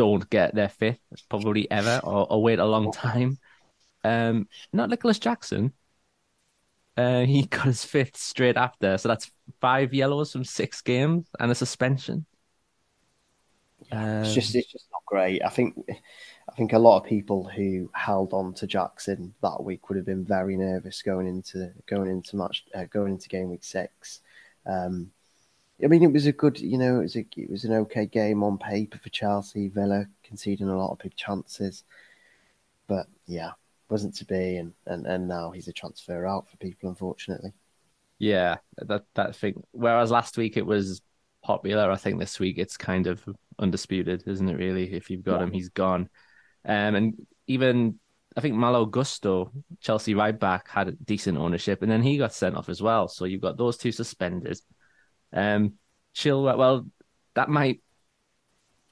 don't 0.00 0.30
get 0.30 0.54
their 0.54 0.70
fifth 0.70 0.98
probably 1.28 1.70
ever 1.70 2.00
or, 2.02 2.26
or 2.32 2.42
wait 2.42 2.58
a 2.58 2.64
long 2.64 2.90
time. 2.90 3.38
Um, 4.02 4.48
not 4.72 4.88
Nicolas 4.88 5.18
Jackson. 5.18 5.74
Uh, 6.96 7.26
he 7.26 7.44
got 7.46 7.66
his 7.66 7.84
fifth 7.84 8.16
straight 8.16 8.56
after, 8.56 8.96
so 8.96 9.08
that's 9.08 9.30
five 9.60 9.92
yellows 9.92 10.32
from 10.32 10.42
six 10.42 10.80
games 10.80 11.26
and 11.38 11.50
a 11.52 11.54
suspension. 11.54 12.24
Um, 13.92 14.22
it's 14.22 14.32
just 14.32 14.54
it's 14.54 14.72
just 14.72 14.86
not 14.90 15.04
great. 15.04 15.42
I 15.44 15.50
think 15.50 15.74
I 16.48 16.52
think 16.56 16.72
a 16.72 16.78
lot 16.78 16.96
of 16.96 17.04
people 17.04 17.46
who 17.46 17.90
held 17.92 18.32
on 18.32 18.54
to 18.54 18.66
Jackson 18.66 19.34
that 19.42 19.62
week 19.62 19.90
would 19.90 19.96
have 19.96 20.06
been 20.06 20.24
very 20.24 20.56
nervous 20.56 21.02
going 21.02 21.26
into 21.26 21.72
going 21.86 22.10
into 22.10 22.36
match 22.36 22.64
uh, 22.74 22.84
going 22.84 23.12
into 23.12 23.28
game 23.28 23.50
week 23.50 23.64
six. 23.64 24.22
Um, 24.64 25.10
I 25.82 25.86
mean, 25.86 26.02
it 26.02 26.12
was 26.12 26.26
a 26.26 26.32
good, 26.32 26.60
you 26.60 26.78
know, 26.78 27.00
it 27.00 27.02
was 27.02 27.16
a, 27.16 27.26
it 27.36 27.50
was 27.50 27.64
an 27.64 27.72
okay 27.72 28.06
game 28.06 28.42
on 28.42 28.58
paper 28.58 28.98
for 28.98 29.08
Chelsea. 29.08 29.68
Villa 29.68 30.06
conceding 30.22 30.68
a 30.68 30.78
lot 30.78 30.92
of 30.92 30.98
big 30.98 31.16
chances, 31.16 31.84
but 32.86 33.06
yeah, 33.26 33.52
wasn't 33.88 34.14
to 34.16 34.24
be, 34.24 34.56
and 34.56 34.72
and, 34.86 35.06
and 35.06 35.28
now 35.28 35.50
he's 35.50 35.68
a 35.68 35.72
transfer 35.72 36.26
out 36.26 36.48
for 36.48 36.56
people, 36.58 36.88
unfortunately. 36.88 37.52
Yeah, 38.18 38.58
that 38.76 39.04
that 39.14 39.36
thing. 39.36 39.62
Whereas 39.72 40.10
last 40.10 40.36
week 40.36 40.56
it 40.56 40.66
was 40.66 41.02
popular, 41.42 41.90
I 41.90 41.96
think 41.96 42.18
this 42.18 42.38
week 42.38 42.58
it's 42.58 42.76
kind 42.76 43.06
of 43.06 43.26
undisputed, 43.58 44.24
isn't 44.26 44.48
it? 44.48 44.56
Really, 44.56 44.92
if 44.92 45.10
you've 45.10 45.24
got 45.24 45.40
yeah. 45.40 45.44
him, 45.44 45.52
he's 45.52 45.70
gone. 45.70 46.08
Um, 46.64 46.94
and 46.94 47.26
even 47.46 47.98
I 48.36 48.40
think 48.40 48.54
Malo 48.54 48.86
Gusto, 48.86 49.52
Chelsea 49.80 50.14
right 50.14 50.38
back, 50.38 50.68
had 50.68 50.96
decent 51.04 51.38
ownership, 51.38 51.82
and 51.82 51.90
then 51.90 52.02
he 52.02 52.18
got 52.18 52.34
sent 52.34 52.56
off 52.56 52.68
as 52.68 52.80
well. 52.80 53.08
So 53.08 53.24
you've 53.24 53.40
got 53.40 53.56
those 53.56 53.76
two 53.76 53.92
suspended. 53.92 54.58
Um, 55.32 55.74
Chilwell, 56.14 56.58
well, 56.58 56.86
that 57.34 57.48
might. 57.48 57.80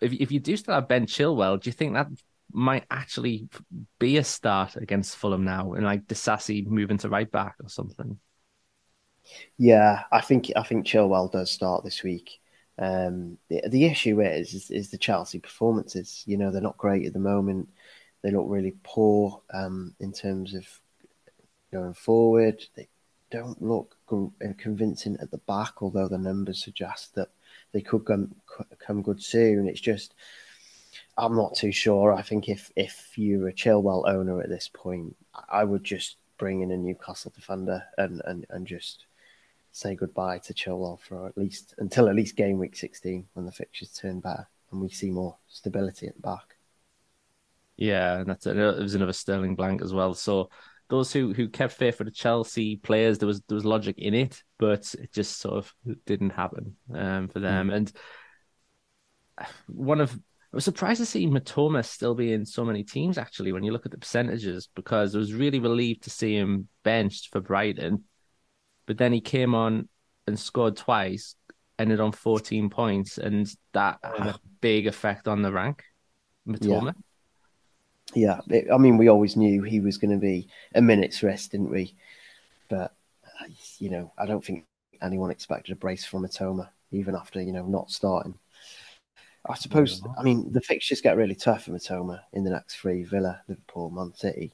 If 0.01 0.13
if 0.13 0.31
you 0.31 0.41
do 0.41 0.57
still 0.57 0.75
have 0.75 0.89
Ben 0.89 1.07
Chilwell, 1.07 1.61
do 1.61 1.69
you 1.69 1.73
think 1.73 1.95
that 1.95 2.09
might 2.53 2.85
actually 2.91 3.49
be 3.99 4.17
a 4.17 4.25
start 4.25 4.77
against 4.77 5.17
Fulham 5.17 5.45
now, 5.45 5.73
and 5.73 5.85
like 5.85 6.07
Disasi 6.07 6.67
moving 6.67 6.99
to 6.99 7.09
right 7.09 7.31
back 7.31 7.57
or 7.63 7.69
something? 7.69 8.19
Yeah, 9.57 10.05
I 10.13 10.21
think 10.21 10.51
I 10.57 10.63
think 10.63 10.87
Chilwell 10.87 11.31
does 11.31 11.51
start 11.51 11.85
this 11.85 12.03
week. 12.03 12.41
Um, 12.79 13.39
the, 13.49 13.63
the 13.69 13.85
issue 13.87 14.21
is, 14.21 14.55
is, 14.55 14.71
is 14.71 14.91
the 14.91 14.99
Chelsea 14.99 15.41
performances. 15.41 16.23
You 16.27 16.37
know 16.37 16.51
they're 16.51 16.63
not 16.63 16.79
great 16.79 17.07
at 17.07 17.13
the 17.13 17.19
moment. 17.19 17.69
They 18.23 18.31
look 18.31 18.47
really 18.49 18.75
poor 18.83 19.43
um, 19.53 19.95
in 20.01 20.13
terms 20.13 20.55
of 20.55 20.67
going 21.73 21.95
forward. 21.95 22.65
They 22.77 22.89
don't 23.31 23.61
look 23.61 23.97
Uh, 24.11 24.27
convincing 24.57 25.17
at 25.21 25.31
the 25.31 25.39
back, 25.39 25.83
although 25.83 26.09
the 26.09 26.19
numbers 26.19 26.63
suggest 26.65 27.15
that 27.15 27.29
they 27.73 27.81
could 27.81 28.05
come 28.05 28.35
come 28.79 29.03
good 29.03 29.23
soon. 29.23 29.69
It's 29.69 29.81
just 29.81 30.15
I'm 31.17 31.37
not 31.37 31.55
too 31.55 31.73
sure. 31.73 32.13
I 32.13 32.23
think 32.23 32.49
if 32.49 32.71
if 32.77 33.13
you're 33.17 33.49
a 33.49 33.53
Chilwell 33.53 34.09
owner 34.09 34.41
at 34.41 34.49
this 34.49 34.71
point, 34.73 35.17
I 35.49 35.65
would 35.65 35.85
just 35.85 36.17
bring 36.39 36.63
in 36.63 36.71
a 36.71 36.77
Newcastle 36.77 37.33
defender 37.35 37.83
and 37.99 38.23
and, 38.25 38.47
and 38.51 38.67
just 38.67 39.07
say 39.73 39.95
goodbye 39.95 40.39
to 40.39 40.55
Chilwell 40.55 41.01
for 41.01 41.27
at 41.27 41.37
least 41.37 41.75
until 41.79 42.09
at 42.09 42.15
least 42.15 42.37
game 42.37 42.59
week 42.59 42.77
16 42.77 43.27
when 43.35 43.47
the 43.47 43.53
fixtures 43.53 43.93
turn 43.93 44.21
better 44.21 44.49
and 44.71 44.81
we 44.81 44.89
see 44.89 45.11
more 45.11 45.37
stability 45.49 46.07
at 46.07 46.15
the 46.15 46.23
back. 46.23 46.57
Yeah, 47.77 48.19
and 48.19 48.29
that's 48.29 48.47
it. 48.47 48.57
It 48.57 48.79
was 48.79 48.95
another 48.95 49.13
Sterling 49.13 49.55
blank 49.55 49.83
as 49.83 49.93
well. 49.93 50.15
So 50.15 50.51
those 50.89 51.13
who 51.13 51.33
who 51.33 51.49
kept 51.49 51.75
faith 51.75 51.97
for 51.97 52.05
the 52.05 52.11
Chelsea 52.11 52.77
players, 52.77 53.19
there 53.19 53.27
was 53.27 53.43
there 53.49 53.55
was 53.55 53.65
logic 53.65 53.99
in 53.99 54.15
it, 54.15 54.43
but 54.59 54.95
it 54.99 55.13
just 55.13 55.39
sort 55.39 55.57
of 55.57 55.75
didn't 56.07 56.31
happen 56.31 56.77
um, 56.95 57.29
for 57.29 57.41
them. 57.41 57.69
Mm. 57.69 57.75
And 57.75 57.93
one 59.67 60.01
of 60.01 60.19
I 60.53 60.57
was 60.57 60.65
surprised 60.65 61.01
to 61.01 61.07
see 61.07 61.27
Mitoma 61.27 61.85
still 61.85 62.15
be 62.15 62.33
in 62.33 62.47
so 62.47 62.65
many 62.65 62.83
teams 62.83 63.19
actually 63.19 63.53
when 63.53 63.65
you 63.65 63.73
look 63.73 63.85
at 63.85 63.93
the 63.93 63.99
percentages 63.99 64.69
because 64.75 65.15
I 65.15 65.19
was 65.19 65.35
really 65.35 65.59
relieved 65.59 66.05
to 66.05 66.11
see 66.11 66.35
him 66.35 66.69
benched 66.85 67.31
for 67.31 67.41
Brighton. 67.41 68.05
But 68.87 68.97
then 68.97 69.13
he 69.13 69.21
came 69.21 69.55
on 69.55 69.91
and 70.27 70.39
scored 70.39 70.77
twice, 70.77 71.35
ended 71.79 72.01
on 72.01 72.13
14 72.13 72.71
points, 72.71 73.19
and 73.19 73.47
that 73.75 73.99
had 74.03 74.27
a 74.29 74.41
big 74.63 74.87
effect 74.87 75.29
on 75.29 75.43
the 75.43 75.53
rank. 75.53 75.85
Mitoma. 76.49 76.87
Yeah. 76.87 76.93
Yeah, 78.15 78.41
it, 78.49 78.69
I 78.73 78.79
mean, 78.79 78.97
we 78.97 79.09
always 79.09 79.37
knew 79.37 79.63
he 79.63 79.81
was 79.81 79.99
going 79.99 80.11
to 80.11 80.17
be 80.17 80.49
a 80.75 80.81
minute's 80.81 81.23
rest, 81.23 81.53
didn't 81.53 81.71
we? 81.71 81.95
But 82.69 82.95
you 83.79 83.91
know, 83.91 84.13
I 84.19 84.27
don't 84.27 84.45
think 84.45 84.65
anyone 85.03 85.31
expected 85.31 85.73
a 85.73 85.77
brace 85.77 86.05
from 86.05 86.23
Mitoma, 86.23 86.69
even 86.91 87.15
after 87.15 87.41
you 87.41 87.53
know 87.53 87.67
not 87.67 87.91
starting. 87.91 88.39
I 89.49 89.55
suppose. 89.55 90.03
I 90.19 90.23
mean, 90.23 90.53
the 90.53 90.61
fixtures 90.61 91.01
get 91.01 91.17
really 91.17 91.35
tough 91.35 91.65
for 91.65 91.71
Mitoma 91.73 92.21
in 92.33 92.45
the 92.45 92.51
next 92.51 92.77
three: 92.77 93.05
Villa, 93.05 93.43
Liverpool, 93.49 93.91
Man 93.91 94.13
City. 94.15 94.53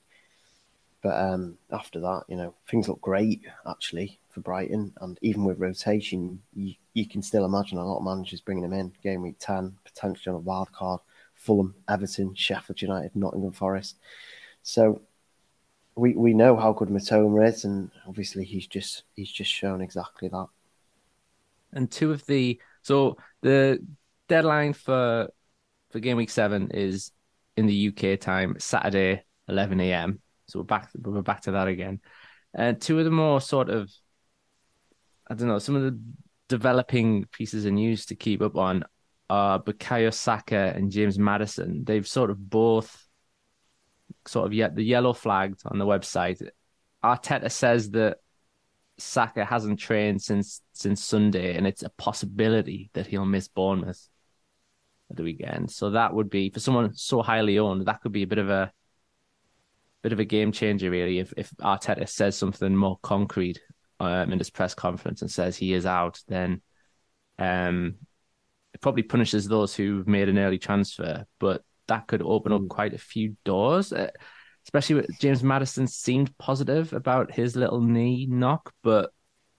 But 1.02 1.20
um, 1.20 1.58
after 1.70 2.00
that, 2.00 2.22
you 2.28 2.36
know, 2.36 2.54
things 2.68 2.88
look 2.88 3.00
great 3.02 3.42
actually 3.66 4.18
for 4.30 4.40
Brighton, 4.40 4.92
and 5.00 5.18
even 5.20 5.44
with 5.44 5.58
rotation, 5.58 6.40
you, 6.54 6.74
you 6.94 7.06
can 7.06 7.22
still 7.22 7.44
imagine 7.44 7.78
a 7.78 7.84
lot 7.84 7.98
of 7.98 8.04
managers 8.04 8.40
bringing 8.40 8.64
him 8.64 8.72
in 8.72 8.92
game 9.02 9.22
week 9.22 9.36
ten, 9.38 9.76
potentially 9.84 10.32
on 10.34 10.40
a 10.40 10.42
wild 10.42 10.72
card. 10.72 11.00
Fulham, 11.44 11.74
Everton, 11.88 12.34
Sheffield 12.34 12.80
United, 12.80 13.14
Nottingham 13.14 13.52
Forest. 13.52 13.98
So 14.62 15.02
we 15.94 16.14
we 16.14 16.32
know 16.32 16.56
how 16.56 16.72
good 16.72 16.88
Mitoma 16.88 17.46
is, 17.46 17.64
and 17.64 17.90
obviously 18.08 18.44
he's 18.44 18.66
just 18.66 19.04
he's 19.14 19.30
just 19.30 19.50
shown 19.50 19.82
exactly 19.82 20.28
that. 20.28 20.46
And 21.72 21.90
two 21.90 22.12
of 22.12 22.24
the 22.26 22.60
so 22.82 23.18
the 23.42 23.84
deadline 24.28 24.72
for 24.72 25.28
for 25.90 26.00
game 26.00 26.16
week 26.16 26.30
seven 26.30 26.70
is 26.70 27.12
in 27.56 27.66
the 27.66 27.88
UK 27.88 28.18
time 28.18 28.56
Saturday, 28.58 29.22
eleven 29.46 29.80
a.m. 29.80 30.20
So 30.46 30.60
we're 30.60 30.64
back 30.64 30.90
we're 30.98 31.22
back 31.22 31.42
to 31.42 31.52
that 31.52 31.68
again. 31.68 32.00
And 32.54 32.80
two 32.80 32.98
of 32.98 33.04
the 33.04 33.10
more 33.10 33.40
sort 33.40 33.68
of 33.68 33.92
I 35.28 35.34
don't 35.34 35.48
know 35.48 35.58
some 35.58 35.76
of 35.76 35.82
the 35.82 36.00
developing 36.48 37.24
pieces 37.26 37.64
of 37.64 37.72
news 37.72 38.06
to 38.06 38.14
keep 38.14 38.40
up 38.42 38.56
on 38.56 38.84
uh, 39.30 39.58
Bukayo 39.58 40.12
Saka 40.12 40.72
and 40.74 40.90
James 40.90 41.18
Maddison. 41.18 41.84
they've 41.84 42.06
sort 42.06 42.30
of 42.30 42.50
both 42.50 43.06
sort 44.26 44.46
of 44.46 44.52
yet 44.52 44.74
the 44.74 44.82
yellow 44.82 45.12
flagged 45.12 45.62
on 45.66 45.78
the 45.78 45.86
website. 45.86 46.46
Arteta 47.02 47.50
says 47.50 47.90
that 47.90 48.18
Saka 48.96 49.44
hasn't 49.44 49.78
trained 49.78 50.22
since 50.22 50.62
since 50.72 51.02
Sunday, 51.02 51.56
and 51.56 51.66
it's 51.66 51.82
a 51.82 51.90
possibility 51.90 52.90
that 52.94 53.06
he'll 53.06 53.24
miss 53.24 53.48
Bournemouth 53.48 54.08
at 55.10 55.16
the 55.16 55.22
weekend. 55.22 55.70
So 55.70 55.90
that 55.90 56.14
would 56.14 56.30
be 56.30 56.50
for 56.50 56.60
someone 56.60 56.94
so 56.94 57.22
highly 57.22 57.58
owned, 57.58 57.86
that 57.86 58.00
could 58.00 58.12
be 58.12 58.22
a 58.22 58.26
bit 58.26 58.38
of 58.38 58.50
a 58.50 58.72
bit 60.02 60.12
of 60.12 60.20
a 60.20 60.24
game 60.24 60.52
changer, 60.52 60.90
really. 60.90 61.18
If 61.18 61.32
if 61.36 61.50
Arteta 61.56 62.08
says 62.08 62.36
something 62.36 62.74
more 62.76 62.98
concrete 63.02 63.60
um, 64.00 64.32
in 64.32 64.38
his 64.38 64.50
press 64.50 64.74
conference 64.74 65.22
and 65.22 65.30
says 65.30 65.56
he 65.56 65.72
is 65.72 65.86
out, 65.86 66.20
then 66.28 66.62
um, 67.38 67.96
probably 68.84 69.02
punishes 69.02 69.48
those 69.48 69.74
who've 69.74 70.06
made 70.06 70.28
an 70.28 70.38
early 70.38 70.58
transfer, 70.58 71.24
but 71.40 71.62
that 71.88 72.06
could 72.06 72.20
open 72.20 72.52
up 72.52 72.60
mm. 72.60 72.68
quite 72.68 72.92
a 72.92 72.98
few 72.98 73.34
doors. 73.42 73.94
Uh, 73.94 74.10
especially 74.66 74.96
with 74.96 75.18
James 75.20 75.42
Maddison 75.42 75.86
seemed 75.86 76.36
positive 76.36 76.92
about 76.92 77.32
his 77.32 77.56
little 77.56 77.80
knee 77.80 78.26
knock, 78.26 78.74
but 78.82 79.10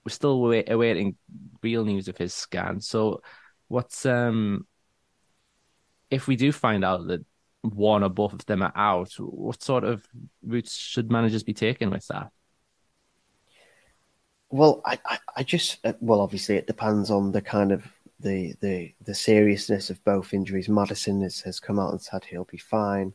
we're 0.05 0.12
still 0.12 0.39
wait- 0.39 0.70
awaiting 0.70 1.15
real 1.63 1.84
news 1.84 2.08
of 2.08 2.15
his 2.20 2.36
scan. 2.36 2.79
So, 2.82 3.22
what's 3.67 4.05
um 4.05 4.67
if 6.12 6.27
we 6.27 6.36
do 6.36 6.51
find 6.51 6.86
out 6.86 7.08
that 7.08 7.25
one 7.63 8.03
or 8.03 8.10
both 8.10 8.34
of 8.34 8.46
them 8.46 8.62
are 8.62 8.74
out, 8.75 9.12
what 9.17 9.63
sort 9.63 9.84
of 9.86 10.05
routes 10.46 10.77
should 10.77 11.12
managers 11.12 11.41
be 11.41 11.55
taking 11.55 11.89
with 11.89 12.05
that? 12.10 12.29
Well, 14.51 14.84
I, 14.86 15.00
I, 15.03 15.17
I 15.38 15.41
just 15.44 15.79
uh, 15.84 15.94
well, 16.00 16.22
obviously 16.22 16.58
it 16.58 16.67
depends 16.67 17.10
on 17.10 17.32
the 17.32 17.41
kind 17.41 17.72
of 17.72 17.91
the 18.19 18.53
the 18.62 18.93
the 19.03 19.15
seriousness 19.15 19.89
of 19.89 20.03
both 20.03 20.34
injuries. 20.34 20.69
Maddison 20.69 21.22
has, 21.22 21.41
has 21.41 21.60
come 21.60 21.79
out 21.79 21.91
and 21.91 22.01
said 22.01 22.24
he'll 22.24 22.45
be 22.45 22.57
fine. 22.57 23.13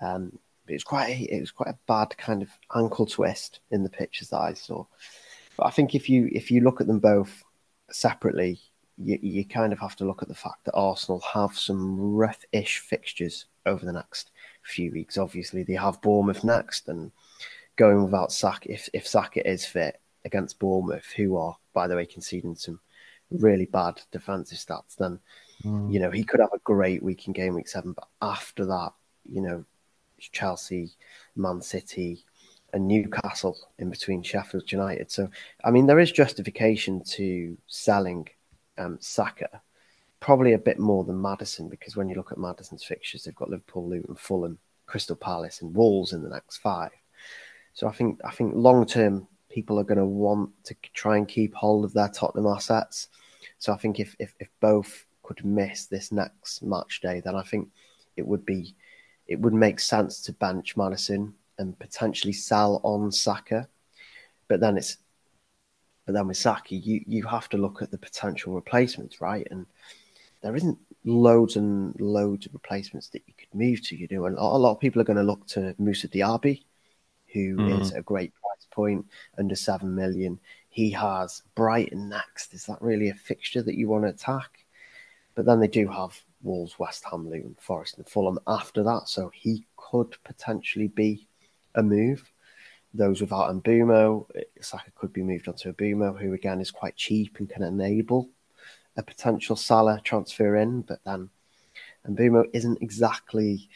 Um, 0.00 0.38
it 0.68 0.74
was 0.74 0.84
quite 0.84 1.08
a, 1.08 1.34
it 1.34 1.40
was 1.40 1.50
quite 1.50 1.70
a 1.70 1.78
bad 1.86 2.16
kind 2.18 2.42
of 2.42 2.50
ankle 2.74 3.06
twist 3.06 3.60
in 3.70 3.82
the 3.82 3.90
pictures 3.90 4.28
that 4.30 4.40
I 4.40 4.54
saw. 4.54 4.84
But 5.56 5.66
I 5.66 5.70
think 5.70 5.94
if 5.94 6.08
you 6.08 6.28
if 6.32 6.50
you 6.50 6.60
look 6.60 6.80
at 6.80 6.86
them 6.86 7.00
both 7.00 7.42
separately, 7.90 8.60
you, 8.96 9.18
you 9.20 9.44
kind 9.44 9.72
of 9.72 9.78
have 9.80 9.96
to 9.96 10.04
look 10.04 10.22
at 10.22 10.28
the 10.28 10.34
fact 10.34 10.64
that 10.64 10.74
Arsenal 10.74 11.20
have 11.20 11.58
some 11.58 11.98
rough-ish 11.98 12.78
fixtures 12.78 13.46
over 13.66 13.84
the 13.84 13.92
next 13.92 14.30
few 14.62 14.92
weeks. 14.92 15.18
Obviously, 15.18 15.62
they 15.62 15.74
have 15.74 16.02
Bournemouth 16.02 16.44
next, 16.44 16.88
and 16.88 17.10
going 17.76 18.04
without 18.04 18.32
Saka 18.32 18.72
if 18.72 18.88
if 18.92 19.06
Saka 19.06 19.48
is 19.48 19.66
fit 19.66 20.00
against 20.24 20.58
Bournemouth, 20.58 21.06
who 21.16 21.36
are 21.36 21.56
by 21.72 21.88
the 21.88 21.96
way 21.96 22.06
conceding 22.06 22.54
some 22.54 22.80
really 23.30 23.66
bad 23.66 24.00
defensive 24.10 24.58
stats, 24.58 24.96
then 24.96 25.18
mm. 25.64 25.92
you 25.92 26.00
know 26.00 26.10
he 26.10 26.24
could 26.24 26.40
have 26.40 26.52
a 26.54 26.58
great 26.64 27.02
week 27.02 27.26
in 27.26 27.32
game 27.32 27.54
week 27.54 27.68
seven. 27.68 27.92
But 27.92 28.08
after 28.22 28.64
that, 28.66 28.92
you 29.30 29.42
know, 29.42 29.64
Chelsea, 30.18 30.90
Man 31.36 31.60
City, 31.60 32.24
and 32.72 32.86
Newcastle 32.86 33.56
in 33.78 33.90
between 33.90 34.22
Sheffield 34.22 34.70
United. 34.70 35.10
So 35.10 35.30
I 35.64 35.70
mean, 35.70 35.86
there 35.86 36.00
is 36.00 36.12
justification 36.12 37.02
to 37.12 37.56
selling 37.66 38.28
um, 38.78 38.98
Saka. 39.00 39.60
probably 40.20 40.52
a 40.52 40.58
bit 40.58 40.78
more 40.78 41.04
than 41.04 41.20
Maddison 41.20 41.68
because 41.68 41.96
when 41.96 42.08
you 42.08 42.14
look 42.14 42.32
at 42.32 42.38
Maddison's 42.38 42.84
fixtures, 42.84 43.24
they've 43.24 43.34
got 43.34 43.50
Liverpool, 43.50 43.88
Luton, 43.88 44.14
Fulham, 44.14 44.58
Crystal 44.86 45.16
Palace, 45.16 45.62
and 45.62 45.74
Wolves 45.74 46.12
in 46.12 46.22
the 46.22 46.28
next 46.28 46.58
five. 46.58 46.90
So 47.74 47.86
I 47.86 47.92
think 47.92 48.20
I 48.24 48.30
think 48.32 48.54
long 48.54 48.86
term 48.86 49.28
people 49.58 49.80
are 49.80 49.90
going 49.90 49.98
to 49.98 50.04
want 50.04 50.50
to 50.62 50.76
try 50.94 51.16
and 51.16 51.26
keep 51.26 51.52
hold 51.52 51.84
of 51.84 51.92
their 51.92 52.08
Tottenham 52.08 52.46
assets. 52.46 53.08
So 53.58 53.72
I 53.72 53.76
think 53.76 53.98
if 53.98 54.14
if, 54.20 54.32
if 54.38 54.48
both 54.60 55.04
could 55.24 55.44
miss 55.44 55.86
this 55.86 56.12
next 56.12 56.62
match 56.62 57.00
day, 57.00 57.20
then 57.24 57.34
I 57.34 57.42
think 57.42 57.68
it 58.16 58.24
would 58.24 58.46
be 58.46 58.76
it 59.26 59.40
would 59.40 59.54
make 59.54 59.80
sense 59.80 60.22
to 60.22 60.32
bench 60.32 60.76
Maddison 60.76 61.34
and 61.58 61.76
potentially 61.80 62.32
sell 62.32 62.80
on 62.84 63.10
Saka. 63.10 63.66
But 64.46 64.60
then 64.60 64.76
it's 64.76 64.98
but 66.06 66.14
then 66.14 66.28
with 66.28 66.36
Saka, 66.36 66.76
you 66.76 67.02
you 67.04 67.26
have 67.26 67.48
to 67.48 67.58
look 67.58 67.82
at 67.82 67.90
the 67.90 67.98
potential 67.98 68.54
replacements, 68.54 69.20
right? 69.20 69.46
And 69.50 69.66
there 70.40 70.54
isn't 70.54 70.78
loads 71.04 71.56
and 71.56 72.00
loads 72.00 72.46
of 72.46 72.54
replacements 72.54 73.08
that 73.08 73.22
you 73.26 73.34
could 73.36 73.52
move 73.52 73.82
to. 73.88 73.96
You 73.96 74.06
know, 74.12 74.26
and 74.26 74.38
a 74.38 74.62
lot 74.64 74.70
of 74.76 74.80
people 74.80 75.00
are 75.02 75.10
going 75.10 75.24
to 75.24 75.30
look 75.32 75.48
to 75.48 75.74
Moussa 75.78 76.06
Diaby, 76.06 76.62
who 77.32 77.56
mm. 77.56 77.80
is 77.80 77.92
a 77.92 78.02
great 78.02 78.32
point 78.70 79.06
under 79.38 79.54
seven 79.54 79.94
million. 79.94 80.38
He 80.68 80.90
has 80.90 81.42
Brighton 81.54 82.08
next. 82.08 82.54
Is 82.54 82.66
that 82.66 82.80
really 82.80 83.08
a 83.08 83.14
fixture 83.14 83.62
that 83.62 83.76
you 83.76 83.88
want 83.88 84.04
to 84.04 84.10
attack? 84.10 84.64
But 85.34 85.44
then 85.44 85.60
they 85.60 85.68
do 85.68 85.88
have 85.88 86.20
Wolves, 86.42 86.78
West 86.78 87.04
Ham, 87.10 87.28
Luton, 87.28 87.56
Forest, 87.60 87.98
and 87.98 88.08
Fulham 88.08 88.38
after 88.46 88.82
that. 88.82 89.08
So 89.08 89.30
he 89.34 89.66
could 89.76 90.16
potentially 90.24 90.88
be 90.88 91.26
a 91.74 91.82
move. 91.82 92.30
Those 92.94 93.20
without 93.20 93.54
Mbeumo, 93.62 94.26
Saka 94.60 94.90
could 94.94 95.12
be 95.12 95.22
moved 95.22 95.48
on 95.48 95.54
to 95.54 95.72
Mbeumo, 95.72 96.18
who 96.18 96.32
again 96.32 96.60
is 96.60 96.70
quite 96.70 96.96
cheap 96.96 97.38
and 97.38 97.48
can 97.48 97.62
enable 97.62 98.30
a 98.96 99.02
potential 99.02 99.56
Salah 99.56 100.00
transfer 100.02 100.56
in. 100.56 100.82
But 100.82 101.00
then 101.04 101.30
Mbeumo 102.08 102.46
isn't 102.52 102.82
exactly 102.82 103.68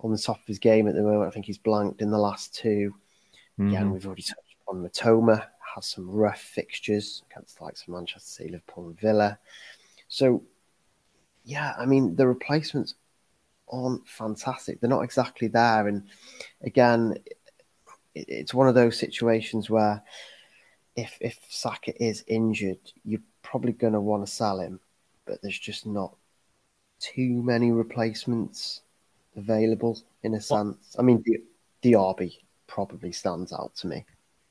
on 0.00 0.12
the 0.12 0.18
top 0.18 0.40
of 0.40 0.46
his 0.46 0.58
game 0.58 0.88
at 0.88 0.94
the 0.94 1.02
moment. 1.02 1.28
I 1.28 1.30
think 1.30 1.46
he's 1.46 1.58
blanked 1.58 2.02
in 2.02 2.10
the 2.10 2.18
last 2.18 2.54
2 3.60 3.64
mm-hmm. 3.64 3.74
Again, 3.74 3.90
we've 3.90 4.06
already 4.06 4.22
touched 4.22 4.56
on 4.68 4.82
Mitoma, 4.82 5.46
has 5.74 5.86
some 5.86 6.10
rough 6.10 6.40
fixtures 6.40 7.22
against 7.30 7.58
the 7.58 7.64
likes 7.64 7.82
of 7.82 7.88
Manchester 7.88 8.20
City, 8.28 8.50
Liverpool, 8.52 8.86
and 8.86 9.00
Villa. 9.00 9.38
So 10.08 10.42
yeah, 11.44 11.74
I 11.78 11.84
mean, 11.84 12.16
the 12.16 12.26
replacements 12.26 12.94
aren't 13.70 14.08
fantastic. 14.08 14.80
They're 14.80 14.90
not 14.90 15.02
exactly 15.02 15.48
there. 15.48 15.88
And 15.88 16.04
again, 16.62 17.16
it's 18.14 18.54
one 18.54 18.68
of 18.68 18.74
those 18.74 18.98
situations 18.98 19.68
where 19.68 20.02
if 20.96 21.18
if 21.20 21.38
Saka 21.48 21.92
is 22.02 22.24
injured, 22.26 22.80
you're 23.04 23.20
probably 23.42 23.72
going 23.72 23.92
to 23.92 24.00
want 24.00 24.24
to 24.24 24.32
sell 24.32 24.58
him, 24.58 24.80
but 25.26 25.42
there's 25.42 25.58
just 25.58 25.86
not 25.86 26.16
too 26.98 27.42
many 27.42 27.72
replacements 27.72 28.82
available 29.36 29.98
in 30.22 30.34
a 30.34 30.40
sense. 30.40 30.96
I 30.98 31.02
mean, 31.02 31.22
Diaby 31.82 32.38
probably 32.70 33.10
stands 33.12 33.52
out 33.52 33.74
to 33.74 33.88
me 33.88 34.06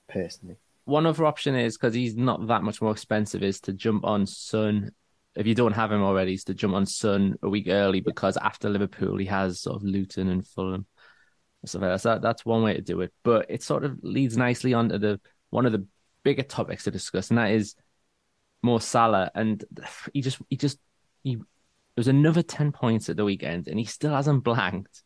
personally. 0.10 0.58
One 0.84 1.06
other 1.06 1.26
option 1.26 1.56
is 1.56 1.78
because 1.78 1.94
he's 1.94 2.16
not 2.16 2.48
that 2.48 2.64
much 2.64 2.82
more 2.82 2.92
expensive, 2.92 3.42
is 3.42 3.62
to 3.62 3.74
jump 3.74 4.04
on 4.04 4.26
Son. 4.28 4.92
if 5.36 5.48
you 5.48 5.56
don't 5.56 5.72
have 5.72 5.92
him 5.92 6.04
already, 6.04 6.34
is 6.34 6.44
to 6.46 6.54
jump 6.54 6.74
on 6.74 6.86
Son 6.86 7.36
a 7.42 7.50
week 7.50 7.68
early 7.70 8.02
because 8.02 8.38
after 8.38 8.70
Liverpool 8.70 9.18
he 9.18 9.26
has 9.26 9.62
sort 9.62 9.78
of 9.78 9.84
Luton 9.84 10.30
and 10.30 10.46
Fulham. 10.46 10.86
So 11.66 11.80
that's 11.80 12.04
that's 12.04 12.46
one 12.46 12.64
way 12.64 12.74
to 12.74 12.82
do 12.82 13.02
it. 13.02 13.14
But 13.24 13.46
it 13.50 13.64
sort 13.64 13.84
of 13.84 14.00
leads 14.04 14.38
nicely 14.38 14.74
onto 14.74 14.98
the 14.98 15.20
one 15.50 15.66
of 15.66 15.72
the 15.72 15.86
bigger 16.24 16.44
topics 16.44 16.84
to 16.84 16.92
discuss, 16.92 17.30
and 17.30 17.38
that 17.38 17.52
is 17.52 17.76
Mo 18.62 18.80
Salah. 18.80 19.32
And 19.36 19.64
he 20.14 20.22
just 20.22 20.40
he 20.50 20.58
just 20.58 20.80
he 21.24 21.36
there 21.36 21.46
was 21.98 22.08
another 22.08 22.44
ten 22.44 22.72
points 22.72 23.10
at 23.10 23.18
the 23.18 23.26
weekend, 23.26 23.68
and 23.68 23.78
he 23.80 23.86
still 23.86 24.14
hasn't 24.14 24.44
blanked. 24.44 25.04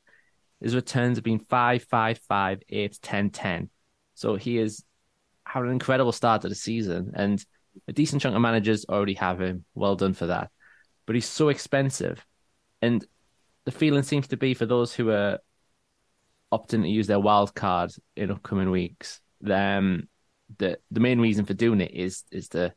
His 0.63 0.75
returns 0.75 1.17
have 1.17 1.23
been 1.23 1.39
five, 1.39 1.83
five, 1.83 2.19
five, 2.19 2.61
eight, 2.69 2.97
ten, 3.01 3.29
ten. 3.29 3.69
So 4.15 4.35
he 4.35 4.57
is 4.57 4.83
had 5.45 5.63
an 5.63 5.71
incredible 5.71 6.13
start 6.13 6.41
to 6.41 6.49
the 6.49 6.55
season, 6.55 7.11
and 7.15 7.43
a 7.87 7.93
decent 7.93 8.21
chunk 8.21 8.33
of 8.33 8.41
managers 8.41 8.85
already 8.87 9.15
have 9.15 9.41
him. 9.41 9.65
Well 9.75 9.95
done 9.95 10.13
for 10.13 10.27
that. 10.27 10.49
But 11.05 11.15
he's 11.15 11.27
so 11.27 11.49
expensive. 11.49 12.25
And 12.81 13.05
the 13.65 13.71
feeling 13.71 14.03
seems 14.03 14.27
to 14.29 14.37
be 14.37 14.53
for 14.53 14.65
those 14.65 14.93
who 14.93 15.09
are 15.09 15.39
opting 16.51 16.83
to 16.83 16.87
use 16.87 17.07
their 17.07 17.19
wild 17.19 17.53
card 17.53 17.91
in 18.15 18.31
upcoming 18.31 18.71
weeks, 18.71 19.19
um, 19.51 20.07
the 20.59 20.77
the 20.91 20.99
main 20.99 21.19
reason 21.19 21.45
for 21.45 21.53
doing 21.53 21.81
it 21.81 21.91
is 21.93 22.23
is 22.31 22.47
to 22.49 22.73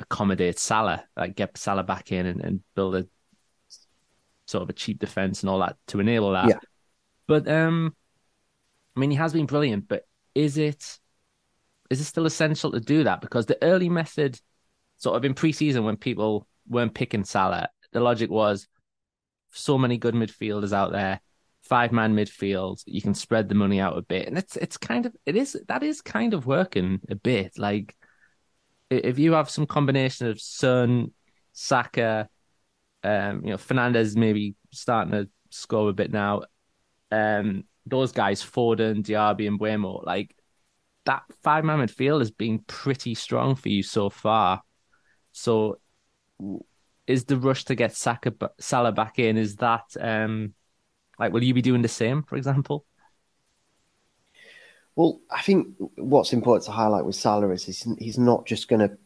accommodate 0.00 0.58
Salah, 0.58 1.04
like 1.16 1.36
get 1.36 1.58
Salah 1.58 1.82
back 1.82 2.12
in 2.12 2.24
and, 2.24 2.40
and 2.40 2.60
build 2.74 2.96
a 2.96 3.06
sort 4.46 4.62
of 4.62 4.70
a 4.70 4.74
cheap 4.74 4.98
defense 4.98 5.42
and 5.42 5.50
all 5.50 5.58
that 5.58 5.76
to 5.88 6.00
enable 6.00 6.32
that. 6.32 6.48
Yeah. 6.48 6.58
But 7.26 7.48
um 7.48 7.94
I 8.96 9.00
mean 9.00 9.10
he 9.10 9.16
has 9.16 9.32
been 9.32 9.46
brilliant, 9.46 9.88
but 9.88 10.06
is 10.34 10.58
it 10.58 10.98
is 11.90 12.00
it 12.00 12.04
still 12.04 12.26
essential 12.26 12.72
to 12.72 12.80
do 12.80 13.04
that? 13.04 13.20
Because 13.20 13.46
the 13.46 13.62
early 13.62 13.88
method, 13.88 14.40
sort 14.96 15.16
of 15.16 15.24
in 15.24 15.34
preseason 15.34 15.84
when 15.84 15.96
people 15.96 16.46
weren't 16.68 16.94
picking 16.94 17.24
Salah, 17.24 17.68
the 17.92 18.00
logic 18.00 18.30
was 18.30 18.66
so 19.50 19.78
many 19.78 19.98
good 19.98 20.14
midfielders 20.14 20.72
out 20.72 20.92
there, 20.92 21.20
five 21.62 21.92
man 21.92 22.14
midfield, 22.14 22.82
you 22.86 23.00
can 23.00 23.14
spread 23.14 23.48
the 23.48 23.54
money 23.54 23.80
out 23.80 23.96
a 23.96 24.02
bit. 24.02 24.28
And 24.28 24.38
it's 24.38 24.56
it's 24.56 24.76
kind 24.76 25.06
of 25.06 25.14
it 25.26 25.36
is 25.36 25.56
that 25.68 25.82
is 25.82 26.00
kind 26.00 26.34
of 26.34 26.46
working 26.46 27.00
a 27.08 27.14
bit. 27.14 27.58
Like 27.58 27.94
if 28.90 29.18
you 29.18 29.32
have 29.32 29.50
some 29.50 29.66
combination 29.66 30.28
of 30.28 30.40
Son, 30.40 31.12
Saka, 31.52 32.28
um, 33.02 33.44
you 33.44 33.50
know, 33.50 33.56
Fernandes 33.56 34.16
maybe 34.16 34.54
starting 34.72 35.12
to 35.12 35.28
score 35.50 35.88
a 35.88 35.92
bit 35.92 36.12
now. 36.12 36.42
Um, 37.14 37.64
those 37.86 38.12
guys, 38.12 38.42
Foden, 38.42 39.04
Diaby, 39.04 39.46
and 39.46 39.60
Mbeumo, 39.60 40.04
like 40.04 40.34
that 41.04 41.22
five 41.42 41.64
man 41.64 41.78
midfield 41.78 42.20
has 42.20 42.30
been 42.30 42.60
pretty 42.60 43.14
strong 43.14 43.54
for 43.54 43.68
you 43.68 43.82
so 43.82 44.10
far. 44.10 44.62
So, 45.32 45.78
is 47.06 47.24
the 47.24 47.36
rush 47.36 47.64
to 47.66 47.74
get 47.74 47.94
Saka, 47.94 48.32
Salah 48.58 48.92
back 48.92 49.18
in? 49.18 49.36
Is 49.36 49.56
that 49.56 49.84
um, 50.00 50.54
like 51.18 51.32
will 51.32 51.44
you 51.44 51.54
be 51.54 51.62
doing 51.62 51.82
the 51.82 51.88
same, 51.88 52.22
for 52.22 52.36
example? 52.36 52.84
Well, 54.96 55.20
I 55.30 55.42
think 55.42 55.68
what's 55.96 56.32
important 56.32 56.66
to 56.66 56.72
highlight 56.72 57.04
with 57.04 57.16
Salah 57.16 57.50
is 57.50 57.64
he's, 57.64 58.18
not 58.18 58.46
just 58.46 58.68
going 58.68 58.88
to 58.88 58.96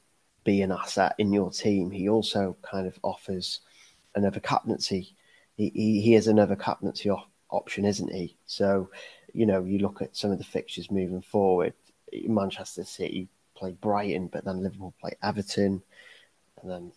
be 0.44 0.61
an 0.61 0.71
asset 0.71 1.14
in 1.18 1.33
your 1.33 1.51
team. 1.51 1.90
He 1.90 2.09
also 2.11 2.57
kind 2.62 2.87
of 2.87 2.99
offers 3.03 3.61
another 4.14 4.40
captaincy. 4.40 5.16
He, 5.57 5.73
he, 5.75 6.01
he 6.03 6.14
is 6.14 6.29
another 6.29 6.57
captaincy 6.57 7.09
op- 7.09 7.31
option, 7.50 7.84
isn't 7.84 8.12
he? 8.12 8.37
So, 8.46 8.90
you 9.32 9.46
know, 9.46 9.64
you 9.64 9.78
look 9.78 10.02
at 10.02 10.16
some 10.16 10.30
of 10.30 10.38
the 10.38 10.44
fixtures 10.44 10.90
moving 10.90 11.22
forward. 11.22 11.74
Manchester 12.24 12.84
City 12.84 13.28
play 13.54 13.72
Brighton, 13.72 14.28
but 14.28 14.44
then 14.44 14.62
Liverpool 14.62 14.94
play 15.00 15.16
Everton, 15.22 15.82
and 16.62 16.70
then 16.70 16.92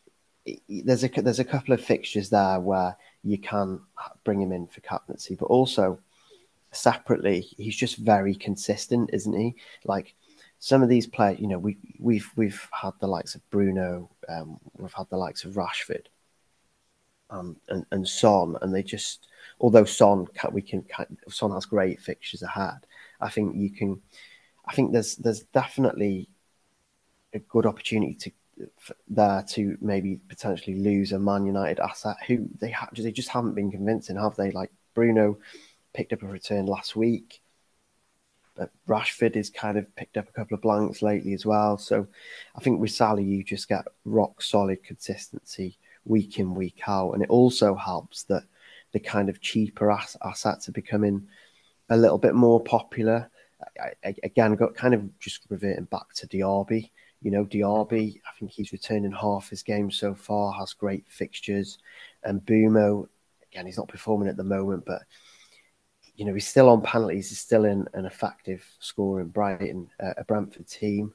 there's 0.69 1.03
a 1.03 1.09
there's 1.09 1.39
a 1.39 1.45
couple 1.45 1.73
of 1.73 1.81
fixtures 1.81 2.29
there 2.29 2.59
where 2.59 2.95
you 3.23 3.37
can 3.37 3.81
bring 4.23 4.41
him 4.41 4.51
in 4.51 4.67
for 4.67 4.81
captaincy, 4.81 5.35
but 5.35 5.45
also 5.45 5.99
separately, 6.71 7.41
he's 7.57 7.75
just 7.75 7.97
very 7.97 8.33
consistent, 8.33 9.09
isn't 9.13 9.37
he? 9.37 9.55
Like 9.85 10.15
some 10.59 10.83
of 10.83 10.89
these 10.89 11.07
players, 11.07 11.39
you 11.39 11.47
know, 11.47 11.59
we 11.59 11.77
we've 11.99 12.29
we've 12.35 12.67
had 12.71 12.93
the 12.99 13.07
likes 13.07 13.35
of 13.35 13.47
Bruno, 13.49 14.09
um, 14.29 14.59
we've 14.77 14.93
had 14.93 15.09
the 15.09 15.17
likes 15.17 15.43
of 15.43 15.53
Rashford, 15.53 16.05
um, 17.31 17.55
and 17.69 17.85
and 17.91 18.07
Son, 18.07 18.57
and 18.61 18.73
they 18.73 18.83
just 18.83 19.27
although 19.59 19.85
Son 19.85 20.27
can, 20.27 20.53
we 20.53 20.61
can, 20.61 20.85
Son 21.29 21.51
has 21.51 21.65
great 21.65 21.99
fixtures 21.99 22.43
ahead. 22.43 22.85
I 23.19 23.29
think 23.29 23.55
you 23.55 23.69
can 23.71 24.01
I 24.65 24.73
think 24.73 24.91
there's 24.91 25.15
there's 25.15 25.41
definitely 25.41 26.29
a 27.33 27.39
good 27.39 27.65
opportunity 27.65 28.13
to 28.15 28.31
there 29.07 29.43
to 29.49 29.77
maybe 29.81 30.19
potentially 30.27 30.75
lose 30.75 31.11
a 31.11 31.19
Man 31.19 31.45
United 31.45 31.79
asset 31.79 32.17
who 32.27 32.47
they 32.59 32.69
ha- 32.69 32.89
they 32.95 33.11
just 33.11 33.29
haven't 33.29 33.55
been 33.55 33.71
convincing, 33.71 34.17
have 34.17 34.35
they? 34.35 34.51
Like 34.51 34.71
Bruno 34.93 35.37
picked 35.93 36.13
up 36.13 36.23
a 36.23 36.27
return 36.27 36.67
last 36.67 36.95
week, 36.95 37.41
but 38.55 38.69
Rashford 38.87 39.35
has 39.35 39.49
kind 39.49 39.77
of 39.77 39.93
picked 39.95 40.17
up 40.17 40.29
a 40.29 40.31
couple 40.33 40.55
of 40.55 40.61
blanks 40.61 41.01
lately 41.01 41.33
as 41.33 41.45
well. 41.45 41.77
So 41.77 42.07
I 42.55 42.59
think 42.59 42.79
with 42.79 42.91
Salah, 42.91 43.21
you 43.21 43.43
just 43.43 43.67
get 43.67 43.85
rock 44.05 44.41
solid 44.41 44.83
consistency 44.83 45.77
week 46.05 46.39
in 46.39 46.53
week 46.53 46.81
out, 46.87 47.11
and 47.11 47.23
it 47.23 47.29
also 47.29 47.75
helps 47.75 48.23
that 48.23 48.43
the 48.91 48.99
kind 48.99 49.29
of 49.29 49.41
cheaper 49.41 49.91
ass- 49.91 50.17
assets 50.23 50.67
are 50.67 50.73
becoming 50.73 51.27
a 51.89 51.97
little 51.97 52.17
bit 52.17 52.35
more 52.35 52.61
popular. 52.61 53.29
I, 53.79 54.15
again, 54.23 54.55
got 54.55 54.75
kind 54.75 54.93
of 54.93 55.19
just 55.19 55.45
reverting 55.49 55.85
back 55.85 56.13
to 56.15 56.27
Diaby. 56.27 56.89
You 57.21 57.31
know, 57.31 57.45
Diaby, 57.45 58.19
I 58.27 58.39
think 58.39 58.51
he's 58.51 58.71
returning 58.71 59.11
half 59.11 59.49
his 59.49 59.61
game 59.61 59.91
so 59.91 60.15
far, 60.15 60.53
has 60.53 60.73
great 60.73 61.05
fixtures. 61.07 61.77
And 62.23 62.41
Mbeumo, 62.41 63.07
again, 63.51 63.65
he's 63.67 63.77
not 63.77 63.87
performing 63.87 64.29
at 64.29 64.37
the 64.37 64.43
moment, 64.43 64.83
but 64.85 65.03
you 66.15 66.25
know, 66.25 66.33
he's 66.33 66.47
still 66.47 66.69
on 66.69 66.81
penalties. 66.81 67.29
He's 67.29 67.39
still 67.39 67.65
in 67.65 67.87
an 67.93 68.05
effective 68.05 68.65
scorer 68.79 69.21
in 69.21 69.27
Brighton, 69.27 69.89
uh, 70.01 70.13
a 70.17 70.23
Brentford 70.23 70.67
team. 70.67 71.13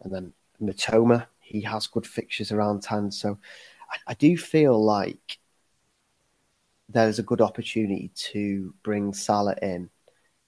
And 0.00 0.14
then 0.14 0.32
Mitoma, 0.62 1.26
he 1.40 1.60
has 1.62 1.86
good 1.86 2.06
fixtures 2.06 2.52
around 2.52 2.82
10. 2.82 3.10
So 3.10 3.38
I, 3.90 3.96
I 4.08 4.14
do 4.14 4.36
feel 4.36 4.82
like 4.82 5.38
there's 6.88 7.18
a 7.18 7.22
good 7.24 7.40
opportunity 7.40 8.10
to 8.14 8.74
bring 8.82 9.12
Salah 9.12 9.56
in 9.60 9.90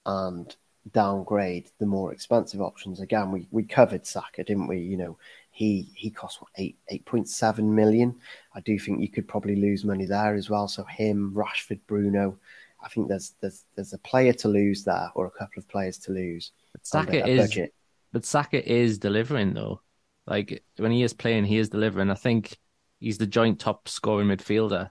and 0.05 0.55
downgrade 0.91 1.69
the 1.79 1.85
more 1.85 2.11
expensive 2.11 2.61
options. 2.61 2.99
Again, 2.99 3.31
we, 3.31 3.47
we 3.51 3.63
covered 3.63 4.05
Saka, 4.05 4.43
didn't 4.43 4.67
we? 4.67 4.79
You 4.79 4.97
know, 4.97 5.17
he 5.51 5.91
he 5.95 6.09
cost 6.09 6.41
what 6.41 6.49
eight 6.57 6.77
eight 6.89 7.05
point 7.05 7.29
seven 7.29 7.73
million. 7.75 8.15
I 8.55 8.61
do 8.61 8.79
think 8.79 9.01
you 9.01 9.09
could 9.09 9.27
probably 9.27 9.55
lose 9.55 9.85
money 9.85 10.05
there 10.05 10.35
as 10.35 10.49
well. 10.49 10.67
So 10.67 10.83
him, 10.83 11.33
Rashford, 11.35 11.81
Bruno. 11.87 12.37
I 12.83 12.89
think 12.89 13.07
there's 13.07 13.35
there's 13.41 13.65
there's 13.75 13.93
a 13.93 13.99
player 13.99 14.33
to 14.33 14.47
lose 14.47 14.83
there, 14.83 15.11
or 15.13 15.27
a 15.27 15.31
couple 15.31 15.59
of 15.59 15.67
players 15.69 15.99
to 15.99 16.11
lose. 16.11 16.51
But 16.71 16.87
Saka 16.87 17.27
is, 17.27 17.49
budget. 17.49 17.73
but 18.11 18.25
Saka 18.25 18.71
is 18.71 18.97
delivering 18.97 19.53
though. 19.53 19.81
Like 20.25 20.63
when 20.77 20.91
he 20.91 21.03
is 21.03 21.13
playing, 21.13 21.45
he 21.45 21.57
is 21.57 21.69
delivering. 21.69 22.09
I 22.09 22.15
think 22.15 22.57
he's 23.01 23.17
the 23.17 23.27
joint 23.27 23.59
top 23.59 23.89
scoring 23.89 24.27
midfielder 24.27 24.89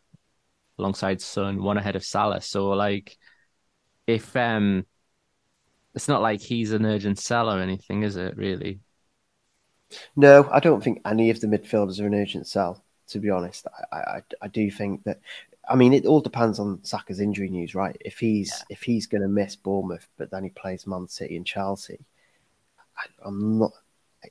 alongside 0.78 1.22
Son, 1.22 1.62
one 1.62 1.78
ahead 1.78 1.96
of 1.96 2.04
Salah. 2.04 2.42
So 2.42 2.70
like, 2.70 3.16
if 4.06 4.36
um, 4.36 4.84
it's 5.94 6.08
not 6.08 6.20
like 6.20 6.40
he's 6.40 6.72
an 6.72 6.84
urgent 6.84 7.18
sell 7.18 7.50
or 7.50 7.60
anything, 7.60 8.02
is 8.02 8.16
it? 8.16 8.36
Really? 8.36 8.80
No, 10.16 10.48
I 10.52 10.60
don't 10.60 10.82
think 10.82 11.00
any 11.04 11.30
of 11.30 11.40
the 11.40 11.46
midfielders 11.46 12.00
are 12.00 12.06
an 12.06 12.14
urgent 12.14 12.46
sell. 12.46 12.84
To 13.08 13.18
be 13.18 13.30
honest, 13.30 13.66
I, 13.92 13.96
I, 13.96 14.22
I 14.42 14.48
do 14.48 14.70
think 14.70 15.02
that. 15.04 15.20
I 15.68 15.76
mean, 15.76 15.92
it 15.92 16.06
all 16.06 16.20
depends 16.20 16.58
on 16.58 16.82
Saka's 16.84 17.20
injury 17.20 17.48
news, 17.48 17.74
right? 17.74 17.96
If 18.00 18.18
he's 18.18 18.50
yeah. 18.50 18.74
if 18.74 18.82
he's 18.82 19.06
going 19.06 19.22
to 19.22 19.28
miss 19.28 19.56
Bournemouth, 19.56 20.08
but 20.16 20.30
then 20.30 20.44
he 20.44 20.50
plays 20.50 20.86
Man 20.86 21.08
City 21.08 21.36
and 21.36 21.46
Chelsea, 21.46 21.98
I, 22.96 23.26
I'm 23.26 23.58
not. 23.58 23.72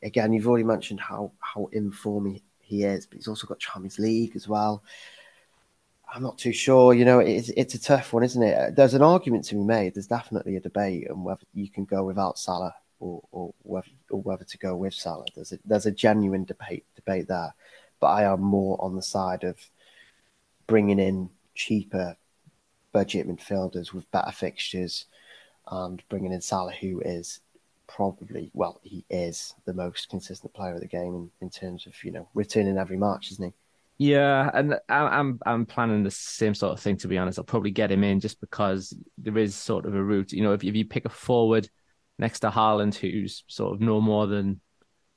Again, 0.01 0.31
you've 0.31 0.47
already 0.47 0.63
mentioned 0.63 1.01
how 1.01 1.33
how 1.39 1.67
informed 1.73 2.35
he 2.35 2.43
is, 2.69 3.05
but 3.05 3.17
he's 3.17 3.27
also 3.27 3.47
got 3.47 3.59
Champions 3.59 3.99
League 3.99 4.35
as 4.35 4.47
well. 4.47 4.83
I'm 6.13 6.23
not 6.23 6.37
too 6.37 6.53
sure. 6.53 6.93
You 6.93 7.05
know, 7.05 7.19
it's 7.19 7.49
it's 7.49 7.75
a 7.75 7.81
tough 7.81 8.13
one, 8.13 8.23
isn't 8.23 8.41
it? 8.41 8.75
There's 8.75 8.95
an 8.95 9.01
argument 9.01 9.45
to 9.45 9.55
be 9.55 9.61
made. 9.61 9.93
There's 9.93 10.07
definitely 10.07 10.55
a 10.55 10.59
debate 10.59 11.09
on 11.09 11.23
whether 11.23 11.43
you 11.53 11.69
can 11.69 11.85
go 11.85 12.03
without 12.03 12.39
Salah 12.39 12.75
or 12.99 13.21
or 13.31 13.53
whether, 13.63 13.87
or 14.09 14.21
whether 14.21 14.43
to 14.43 14.57
go 14.57 14.75
with 14.75 14.93
Salah. 14.93 15.25
There's 15.35 15.51
a 15.51 15.59
there's 15.65 15.85
a 15.85 15.91
genuine 15.91 16.45
debate 16.45 16.85
debate 16.95 17.27
there, 17.27 17.53
but 17.99 18.07
I 18.07 18.23
am 18.23 18.41
more 18.41 18.77
on 18.81 18.95
the 18.95 19.01
side 19.01 19.43
of 19.43 19.57
bringing 20.67 20.99
in 20.99 21.29
cheaper 21.53 22.15
budget 22.91 23.27
midfielders 23.27 23.93
with 23.93 24.09
better 24.11 24.31
fixtures 24.31 25.05
and 25.71 26.01
bringing 26.09 26.31
in 26.33 26.41
Salah, 26.41 26.73
who 26.73 27.01
is 27.01 27.39
probably 27.89 28.51
well, 28.53 28.79
he 28.83 29.05
is 29.09 29.55
the 29.65 29.73
most 29.73 30.09
consistent 30.09 30.53
player 30.53 30.75
of 30.75 30.81
the 30.81 30.87
game 30.87 31.15
in, 31.15 31.29
in 31.41 31.49
terms 31.49 31.87
of 31.87 31.93
you 32.03 32.11
know 32.11 32.27
returning 32.33 32.77
every 32.77 32.97
match, 32.97 33.31
isn't 33.31 33.45
he? 33.45 33.53
Yeah, 34.11 34.49
and 34.53 34.75
I'm 34.87 35.39
I'm 35.45 35.65
planning 35.65 36.03
the 36.03 36.11
same 36.11 36.53
sort 36.53 36.73
of 36.73 36.79
thing. 36.79 36.97
To 36.97 37.07
be 37.07 37.17
honest, 37.17 37.37
I'll 37.37 37.45
probably 37.45 37.71
get 37.71 37.91
him 37.91 38.03
in 38.03 38.19
just 38.19 38.39
because 38.39 38.95
there 39.17 39.37
is 39.37 39.55
sort 39.55 39.85
of 39.85 39.93
a 39.95 40.03
route. 40.03 40.31
You 40.31 40.43
know, 40.43 40.53
if 40.53 40.63
if 40.63 40.75
you 40.75 40.85
pick 40.85 41.05
a 41.05 41.09
forward 41.09 41.69
next 42.17 42.41
to 42.41 42.49
Haaland, 42.49 42.95
who's 42.95 43.43
sort 43.47 43.73
of 43.73 43.81
no 43.81 43.99
more 43.99 44.27
than 44.27 44.61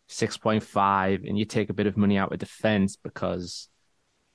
six 0.08 0.36
point 0.36 0.64
five, 0.64 1.22
and 1.24 1.38
you 1.38 1.44
take 1.44 1.70
a 1.70 1.74
bit 1.74 1.86
of 1.86 1.96
money 1.96 2.18
out 2.18 2.32
of 2.32 2.38
defense 2.38 2.96
because 2.96 3.68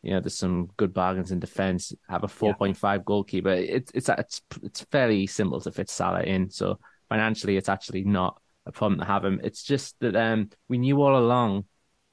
you 0.02 0.12
know 0.12 0.22
there's 0.22 0.38
some 0.38 0.70
good 0.78 0.94
bargains 0.94 1.32
in 1.32 1.40
defense. 1.40 1.92
Have 2.08 2.24
a 2.24 2.30
four 2.30 2.54
point 2.54 2.78
yeah. 2.78 2.80
five 2.80 3.04
goalkeeper. 3.06 3.50
It's 3.50 3.92
it's 3.94 4.10
it's 4.10 4.42
it's 4.64 4.82
fairly 4.92 5.28
simple 5.28 5.60
to 5.60 5.72
fit 5.72 5.90
Salah 5.90 6.24
in. 6.24 6.50
So 6.52 6.80
financially, 7.10 7.58
it's 7.58 7.70
actually 7.70 8.04
not 8.04 8.42
a 8.66 8.72
problem 8.72 9.00
to 9.00 9.06
have 9.06 9.24
him. 9.24 9.40
It's 9.44 9.64
just 9.64 10.00
that 10.00 10.16
um 10.16 10.50
we 10.68 10.78
knew 10.78 11.02
all 11.02 11.18
along, 11.18 11.66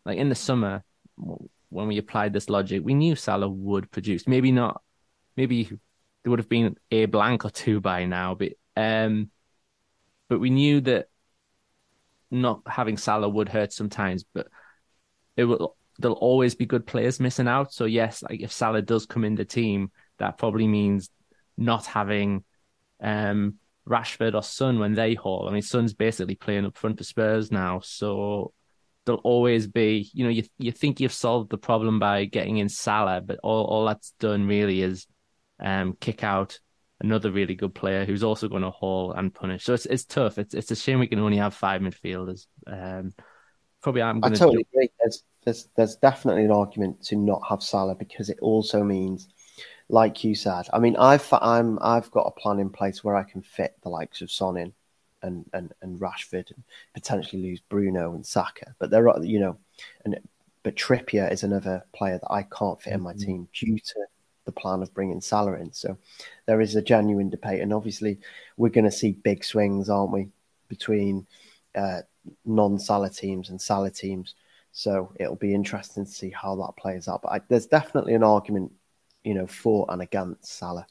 like 0.04 0.18
in 0.18 0.28
the 0.28 0.34
summer 0.34 0.84
when 1.74 1.88
we 1.88 1.98
applied 1.98 2.32
this 2.32 2.48
logic, 2.48 2.82
we 2.84 2.94
knew 2.94 3.16
Salah 3.16 3.48
would 3.48 3.90
produce. 3.90 4.28
Maybe 4.28 4.52
not. 4.52 4.80
Maybe 5.36 5.64
there 5.64 6.30
would 6.30 6.38
have 6.38 6.48
been 6.48 6.76
a 6.90 7.06
blank 7.06 7.44
or 7.44 7.50
two 7.50 7.80
by 7.80 8.04
now, 8.04 8.36
but 8.36 8.52
um, 8.76 9.30
but 10.28 10.38
we 10.38 10.50
knew 10.50 10.80
that 10.82 11.08
not 12.30 12.62
having 12.66 12.96
Salah 12.96 13.28
would 13.28 13.48
hurt 13.48 13.72
sometimes. 13.72 14.24
But 14.32 14.46
it 15.36 15.44
will. 15.44 15.76
There'll 15.98 16.16
always 16.16 16.56
be 16.56 16.66
good 16.66 16.86
players 16.86 17.20
missing 17.20 17.46
out. 17.46 17.72
So 17.72 17.84
yes, 17.84 18.22
like 18.22 18.40
if 18.40 18.50
Salah 18.52 18.82
does 18.82 19.06
come 19.06 19.24
in 19.24 19.36
the 19.36 19.44
team, 19.44 19.92
that 20.18 20.38
probably 20.38 20.66
means 20.66 21.10
not 21.56 21.86
having 21.86 22.44
um 23.00 23.54
Rashford 23.88 24.34
or 24.34 24.42
Son 24.42 24.78
when 24.78 24.94
they 24.94 25.14
haul. 25.14 25.46
I 25.48 25.52
mean, 25.52 25.62
Son's 25.62 25.94
basically 25.94 26.34
playing 26.34 26.64
up 26.64 26.76
front 26.76 26.98
for 26.98 27.04
Spurs 27.04 27.50
now, 27.52 27.80
so 27.80 28.52
there'll 29.04 29.20
always 29.20 29.66
be, 29.66 30.10
you 30.14 30.24
know, 30.24 30.30
you 30.30 30.44
you 30.58 30.72
think 30.72 31.00
you've 31.00 31.12
solved 31.12 31.50
the 31.50 31.58
problem 31.58 31.98
by 31.98 32.24
getting 32.24 32.56
in 32.56 32.68
Salah, 32.68 33.20
but 33.20 33.38
all, 33.42 33.64
all 33.64 33.84
that's 33.84 34.12
done 34.18 34.46
really 34.46 34.82
is 34.82 35.06
um, 35.60 35.96
kick 36.00 36.24
out 36.24 36.58
another 37.00 37.30
really 37.30 37.54
good 37.54 37.74
player 37.74 38.04
who's 38.04 38.22
also 38.22 38.48
going 38.48 38.62
to 38.62 38.70
haul 38.70 39.12
and 39.12 39.34
punish. 39.34 39.64
So 39.64 39.74
it's 39.74 39.86
it's 39.86 40.04
tough. 40.04 40.38
It's 40.38 40.54
it's 40.54 40.70
a 40.70 40.76
shame 40.76 41.00
we 41.00 41.06
can 41.06 41.18
only 41.18 41.36
have 41.36 41.54
five 41.54 41.80
midfielders. 41.80 42.46
Um, 42.66 43.12
probably 43.82 44.02
I'm 44.02 44.20
going 44.20 44.32
to. 44.32 44.38
I 44.38 44.40
totally 44.40 44.62
do... 44.62 44.68
agree. 44.72 44.90
There's, 44.98 45.22
there's 45.44 45.68
there's 45.76 45.96
definitely 45.96 46.44
an 46.44 46.52
argument 46.52 47.02
to 47.06 47.16
not 47.16 47.42
have 47.48 47.62
Salah 47.62 47.94
because 47.94 48.30
it 48.30 48.38
also 48.40 48.82
means, 48.82 49.28
like 49.88 50.24
you 50.24 50.34
said, 50.34 50.66
I 50.72 50.78
mean, 50.78 50.96
I've 50.96 51.26
I'm 51.32 51.78
I've 51.80 52.10
got 52.10 52.26
a 52.26 52.40
plan 52.40 52.58
in 52.58 52.70
place 52.70 53.04
where 53.04 53.16
I 53.16 53.22
can 53.22 53.42
fit 53.42 53.74
the 53.82 53.90
likes 53.90 54.22
of 54.22 54.30
Son 54.30 54.56
in 54.56 54.72
and, 55.22 55.48
and, 55.52 55.72
and 55.82 55.98
Rashford 56.00 56.50
and 56.50 56.62
potentially 56.92 57.42
lose 57.42 57.60
Bruno 57.60 58.14
and 58.14 58.24
Saka. 58.24 58.74
But 58.78 58.90
there 58.90 59.08
are, 59.08 59.22
you 59.24 59.40
know, 59.40 59.56
and 60.04 60.18
but 60.62 60.76
Trippier 60.76 61.30
is 61.30 61.42
another 61.42 61.84
player 61.94 62.18
that 62.18 62.32
I 62.32 62.42
can't 62.42 62.80
fit 62.80 62.94
in 62.94 63.02
my 63.02 63.12
mm-hmm. 63.12 63.26
team 63.26 63.48
due 63.52 63.78
to 63.78 64.06
the 64.44 64.52
plan 64.52 64.82
of 64.82 64.92
bringing 64.94 65.20
Salah 65.20 65.54
in. 65.54 65.72
So 65.72 65.96
there 66.46 66.60
is 66.60 66.74
a 66.74 66.82
genuine 66.82 67.30
debate, 67.30 67.60
and 67.60 67.72
obviously 67.72 68.18
we're 68.56 68.70
going 68.70 68.84
to 68.84 68.90
see 68.90 69.12
big 69.12 69.44
swings, 69.44 69.88
aren't 69.88 70.12
we, 70.12 70.28
between 70.68 71.26
uh, 71.74 72.00
non-Salah 72.44 73.10
teams 73.10 73.50
and 73.50 73.60
Salah 73.60 73.90
teams. 73.90 74.34
So 74.72 75.12
it'll 75.20 75.36
be 75.36 75.54
interesting 75.54 76.04
to 76.04 76.10
see 76.10 76.30
how 76.30 76.56
that 76.56 76.76
plays 76.76 77.08
out. 77.08 77.22
But 77.22 77.32
I, 77.32 77.40
there's 77.48 77.66
definitely 77.66 78.14
an 78.14 78.24
argument, 78.24 78.72
you 79.24 79.34
know, 79.34 79.46
for 79.46 79.86
and 79.88 80.02
against 80.02 80.46
Salah. 80.46 80.86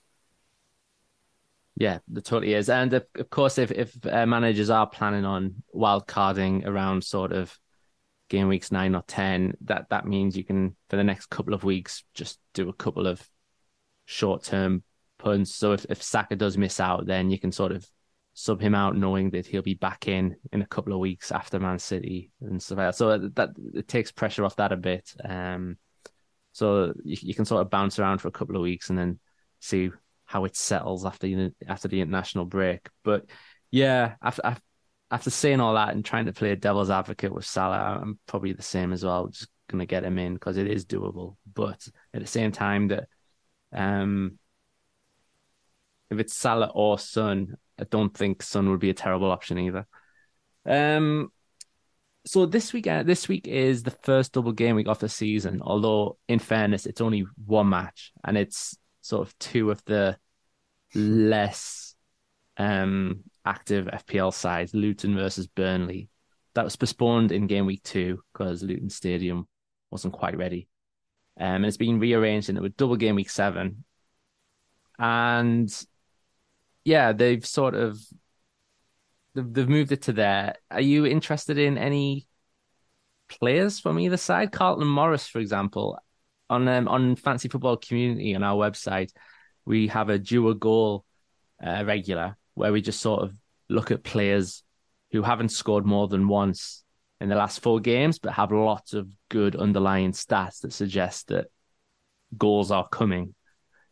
Yeah, 1.75 1.99
there 2.07 2.21
totally 2.21 2.53
is. 2.53 2.69
And 2.69 2.93
of, 2.93 3.05
of 3.15 3.29
course, 3.29 3.57
if 3.57 3.71
if 3.71 3.95
uh, 4.05 4.25
managers 4.25 4.69
are 4.69 4.87
planning 4.87 5.25
on 5.25 5.63
wild 5.71 6.07
carding 6.07 6.65
around 6.67 7.03
sort 7.03 7.31
of 7.31 7.57
game 8.29 8.47
weeks 8.47 8.71
nine 8.71 8.95
or 8.95 9.03
ten, 9.07 9.55
that 9.61 9.89
that 9.89 10.05
means 10.05 10.37
you 10.37 10.43
can 10.43 10.75
for 10.89 10.97
the 10.97 11.03
next 11.03 11.27
couple 11.27 11.53
of 11.53 11.63
weeks 11.63 12.03
just 12.13 12.39
do 12.53 12.69
a 12.69 12.73
couple 12.73 13.07
of 13.07 13.27
short 14.05 14.43
term 14.43 14.83
punts. 15.17 15.55
So 15.55 15.73
if 15.73 15.85
if 15.89 16.03
Saka 16.03 16.35
does 16.35 16.57
miss 16.57 16.79
out, 16.79 17.05
then 17.07 17.31
you 17.31 17.39
can 17.39 17.51
sort 17.51 17.71
of 17.71 17.87
sub 18.35 18.61
him 18.61 18.75
out, 18.75 18.95
knowing 18.95 19.31
that 19.31 19.45
he'll 19.45 19.61
be 19.61 19.75
back 19.75 20.07
in 20.07 20.35
in 20.51 20.61
a 20.61 20.67
couple 20.67 20.93
of 20.93 20.99
weeks 20.99 21.31
after 21.31 21.59
Man 21.59 21.79
City 21.79 22.31
and 22.41 22.61
stuff 22.61 22.77
like 22.77 22.87
that. 22.89 22.95
So 22.95 23.17
that 23.17 23.49
it 23.73 23.87
takes 23.87 24.11
pressure 24.11 24.45
off 24.45 24.57
that 24.57 24.71
a 24.71 24.77
bit. 24.77 25.13
Um, 25.23 25.77
so 26.53 26.93
you, 27.03 27.17
you 27.21 27.35
can 27.35 27.45
sort 27.45 27.61
of 27.61 27.69
bounce 27.69 27.99
around 27.99 28.19
for 28.19 28.29
a 28.29 28.31
couple 28.31 28.55
of 28.55 28.61
weeks 28.61 28.89
and 28.89 28.97
then 28.97 29.19
see 29.59 29.91
how 30.25 30.45
it 30.45 30.55
settles 30.55 31.05
after 31.05 31.27
the, 31.27 31.53
after 31.67 31.87
the 31.87 31.99
international 31.99 32.45
break. 32.45 32.87
But 33.03 33.25
yeah, 33.71 34.15
after, 34.21 34.55
after 35.11 35.29
saying 35.29 35.59
all 35.59 35.73
that 35.73 35.93
and 35.93 36.05
trying 36.05 36.25
to 36.25 36.33
play 36.33 36.51
a 36.51 36.55
devil's 36.55 36.89
advocate 36.89 37.33
with 37.33 37.45
Salah, 37.45 37.99
I'm 38.01 38.19
probably 38.25 38.53
the 38.53 38.61
same 38.61 38.93
as 38.93 39.03
well. 39.03 39.27
Just 39.27 39.49
gonna 39.67 39.85
get 39.85 40.03
him 40.03 40.17
in 40.17 40.35
because 40.35 40.57
it 40.57 40.67
is 40.67 40.85
doable. 40.85 41.35
But 41.53 41.87
at 42.13 42.21
the 42.21 42.27
same 42.27 42.51
time, 42.51 42.87
that 42.89 43.07
um, 43.71 44.39
if 46.09 46.19
it's 46.19 46.35
Salah 46.35 46.71
or 46.73 46.99
Son, 46.99 47.55
I 47.79 47.85
don't 47.85 48.15
think 48.15 48.43
Son 48.43 48.69
would 48.69 48.79
be 48.79 48.91
a 48.91 48.95
terrible 48.95 49.31
option 49.31 49.57
either. 49.57 49.87
Um, 50.65 51.31
so 52.25 52.45
this 52.45 52.71
week, 52.71 52.87
uh, 52.87 53.03
this 53.03 53.27
week 53.27 53.47
is 53.47 53.83
the 53.83 53.91
first 53.91 54.33
double 54.33 54.53
game 54.53 54.75
week 54.75 54.87
of 54.87 54.99
the 54.99 55.09
season. 55.09 55.61
Although, 55.61 56.17
in 56.27 56.39
fairness, 56.39 56.85
it's 56.85 57.01
only 57.01 57.25
one 57.45 57.69
match, 57.69 58.11
and 58.23 58.37
it's 58.37 58.77
sort 59.01 59.27
of 59.27 59.37
two 59.39 59.71
of 59.71 59.83
the 59.85 60.17
less 60.95 61.95
um, 62.57 63.23
active 63.45 63.87
FPL 63.87 64.33
sides, 64.33 64.73
Luton 64.73 65.15
versus 65.15 65.47
Burnley. 65.47 66.09
That 66.55 66.63
was 66.63 66.75
postponed 66.75 67.31
in 67.31 67.47
game 67.47 67.65
week 67.65 67.83
two 67.83 68.21
because 68.31 68.63
Luton 68.63 68.89
Stadium 68.89 69.47
wasn't 69.91 70.13
quite 70.13 70.37
ready. 70.37 70.67
Um, 71.39 71.55
and 71.55 71.65
it's 71.65 71.77
been 71.77 71.99
rearranged 71.99 72.49
and 72.49 72.57
it 72.57 72.77
double 72.77 72.95
game 72.95 73.15
week 73.15 73.29
seven. 73.29 73.83
And 74.99 75.73
yeah, 76.85 77.11
they've 77.11 77.45
sort 77.45 77.73
of 77.73 77.99
they've, 79.35 79.69
moved 79.69 79.91
it 79.91 80.03
to 80.03 80.13
there. 80.13 80.55
Are 80.71 80.81
you 80.81 81.05
interested 81.05 81.57
in 81.57 81.77
any 81.77 82.27
players 83.29 83.79
from 83.79 83.99
either 83.99 84.17
side? 84.17 84.51
Carlton 84.51 84.87
Morris, 84.87 85.27
for 85.27 85.39
example, 85.39 85.99
on 86.49 86.67
um, 86.67 86.87
on 86.87 87.15
Fantasy 87.15 87.49
Football 87.49 87.77
Community 87.77 88.35
on 88.35 88.43
our 88.43 88.55
website 88.55 89.11
we 89.65 89.87
have 89.87 90.09
a 90.09 90.19
do 90.19 90.49
a 90.49 90.55
goal 90.55 91.05
uh, 91.65 91.83
regular 91.85 92.37
where 92.53 92.71
we 92.71 92.81
just 92.81 93.01
sort 93.01 93.23
of 93.23 93.33
look 93.69 93.91
at 93.91 94.03
players 94.03 94.63
who 95.11 95.21
haven't 95.21 95.49
scored 95.49 95.85
more 95.85 96.07
than 96.07 96.27
once 96.27 96.83
in 97.21 97.29
the 97.29 97.35
last 97.35 97.61
four 97.61 97.79
games, 97.79 98.19
but 98.19 98.33
have 98.33 98.51
lots 98.51 98.93
of 98.93 99.07
good 99.29 99.55
underlying 99.55 100.11
stats 100.11 100.61
that 100.61 100.73
suggest 100.73 101.27
that 101.29 101.47
goals 102.37 102.71
are 102.71 102.87
coming. 102.87 103.33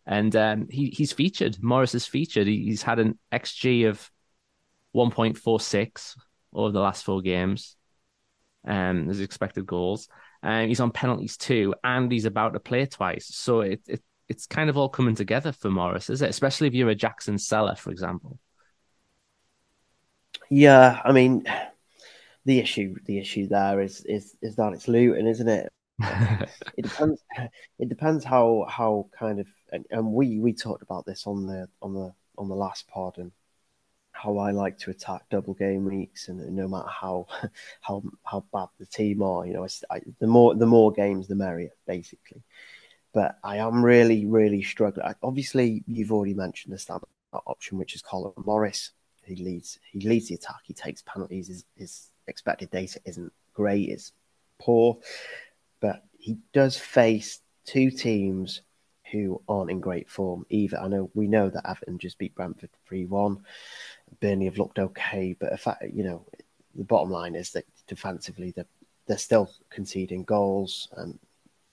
And 0.05 0.35
um, 0.35 0.67
he 0.69 0.87
he's 0.89 1.13
featured. 1.13 1.61
Morris 1.61 1.95
is 1.95 2.05
featured. 2.05 2.47
He, 2.47 2.65
he's 2.65 2.81
had 2.81 2.99
an 2.99 3.17
xG 3.31 3.87
of 3.87 4.09
1.46 4.95 6.17
over 6.53 6.71
the 6.71 6.79
last 6.79 7.03
four 7.03 7.21
games. 7.21 7.75
Um, 8.65 9.07
his 9.07 9.21
expected 9.21 9.65
goals. 9.65 10.07
And 10.43 10.63
um, 10.63 10.67
he's 10.67 10.79
on 10.79 10.91
penalties 10.91 11.37
too, 11.37 11.75
and 11.83 12.11
he's 12.11 12.25
about 12.25 12.53
to 12.53 12.59
play 12.59 12.85
twice. 12.85 13.27
So 13.27 13.61
it, 13.61 13.81
it 13.87 14.01
it's 14.27 14.47
kind 14.47 14.69
of 14.69 14.77
all 14.77 14.89
coming 14.89 15.13
together 15.13 15.51
for 15.51 15.69
Morris, 15.69 16.09
is 16.09 16.21
it? 16.21 16.29
Especially 16.29 16.67
if 16.67 16.73
you're 16.73 16.89
a 16.89 16.95
Jackson 16.95 17.37
seller, 17.37 17.75
for 17.75 17.91
example. 17.91 18.39
Yeah, 20.49 21.01
I 21.03 21.11
mean, 21.11 21.43
the 22.45 22.59
issue 22.59 22.95
the 23.05 23.19
issue 23.19 23.47
there 23.47 23.81
is 23.81 24.03
is 24.05 24.35
is 24.41 24.55
that 24.55 24.73
it's 24.73 24.87
Luton, 24.87 25.27
isn't 25.27 25.47
it? 25.47 25.71
it 26.77 26.83
depends. 26.83 27.21
It 27.77 27.89
depends 27.89 28.23
how 28.23 28.65
how 28.69 29.09
kind 29.17 29.39
of 29.39 29.47
and, 29.71 29.85
and, 29.91 30.13
we 30.13 30.39
we 30.39 30.53
talked 30.53 30.81
about 30.81 31.05
this 31.05 31.27
on 31.27 31.45
the 31.45 31.67
on 31.81 31.93
the 31.93 32.13
on 32.37 32.47
the 32.47 32.55
last 32.55 32.87
pod 32.87 33.17
and 33.17 33.31
how 34.21 34.37
I 34.37 34.51
like 34.51 34.77
to 34.79 34.91
attack 34.91 35.23
double 35.29 35.55
game 35.55 35.85
weeks 35.85 36.27
and 36.27 36.55
no 36.55 36.67
matter 36.67 36.87
how 36.87 37.25
how 37.81 38.03
how 38.23 38.43
bad 38.53 38.67
the 38.79 38.85
team 38.85 39.23
are, 39.23 39.45
you 39.45 39.53
know, 39.53 39.67
I, 39.89 40.01
the 40.19 40.27
more 40.27 40.53
the 40.55 40.65
more 40.65 40.91
games 40.91 41.27
the 41.27 41.35
merrier, 41.35 41.71
basically. 41.87 42.43
But 43.13 43.37
I 43.43 43.57
am 43.57 43.83
really 43.83 44.25
really 44.25 44.61
struggling. 44.61 45.13
Obviously, 45.23 45.83
you've 45.87 46.11
already 46.11 46.33
mentioned 46.33 46.73
the 46.73 46.77
standard 46.77 47.07
option, 47.33 47.77
which 47.77 47.95
is 47.95 48.01
Colin 48.01 48.33
Morris. 48.45 48.91
He 49.23 49.35
leads 49.35 49.79
he 49.91 50.01
leads 50.01 50.27
the 50.27 50.35
attack. 50.35 50.61
He 50.63 50.73
takes 50.73 51.01
penalties. 51.01 51.47
His, 51.47 51.65
his 51.75 52.07
expected 52.27 52.69
data 52.69 52.99
isn't 53.05 53.33
great. 53.53 53.89
It's 53.89 54.11
poor, 54.59 54.97
but 55.79 56.03
he 56.19 56.37
does 56.53 56.77
face 56.77 57.39
two 57.65 57.89
teams 57.89 58.61
who 59.11 59.41
aren't 59.47 59.71
in 59.71 59.79
great 59.79 60.09
form 60.09 60.45
either. 60.49 60.79
I 60.79 60.87
know 60.87 61.11
we 61.13 61.27
know 61.27 61.49
that 61.49 61.69
Everton 61.69 61.99
just 61.99 62.17
beat 62.17 62.35
Brentford 62.35 62.69
three 62.87 63.05
one. 63.05 63.43
Burnley 64.19 64.45
have 64.45 64.57
looked 64.57 64.79
okay, 64.79 65.35
but 65.39 65.51
in 65.51 65.57
fact, 65.57 65.83
you 65.93 66.03
know, 66.03 66.25
the 66.75 66.83
bottom 66.83 67.09
line 67.09 67.35
is 67.35 67.51
that 67.51 67.65
defensively 67.87 68.51
they're, 68.55 68.65
they're 69.07 69.17
still 69.17 69.51
conceding 69.69 70.23
goals, 70.23 70.89
and 70.97 71.19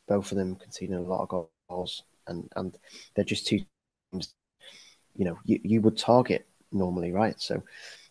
both 0.07 0.33
of 0.33 0.39
them 0.39 0.57
conceding 0.57 0.97
a 0.97 1.01
lot 1.01 1.23
of 1.23 1.49
goals, 1.69 2.03
and 2.27 2.51
and 2.57 2.77
they're 3.15 3.25
just 3.25 3.47
two 3.47 3.61
teams. 4.13 4.35
You 5.17 5.25
know, 5.25 5.39
you, 5.45 5.61
you 5.63 5.81
would 5.81 5.99
target 5.99 6.47
normally, 6.73 7.13
right? 7.13 7.41
So, 7.41 7.63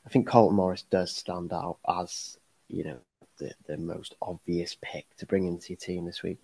I 0.06 0.10
think 0.10 0.28
Carlton 0.28 0.56
Morris 0.56 0.84
does 0.84 1.16
stand 1.16 1.54
out 1.54 1.78
as 1.88 2.38
you 2.68 2.84
know 2.84 2.98
the 3.40 3.54
the 3.68 3.78
most 3.78 4.16
obvious 4.22 4.78
pick 4.82 5.06
to 5.18 5.26
bring 5.26 5.46
into 5.46 5.70
your 5.70 5.78
team 5.78 6.06
this 6.06 6.24
week. 6.24 6.40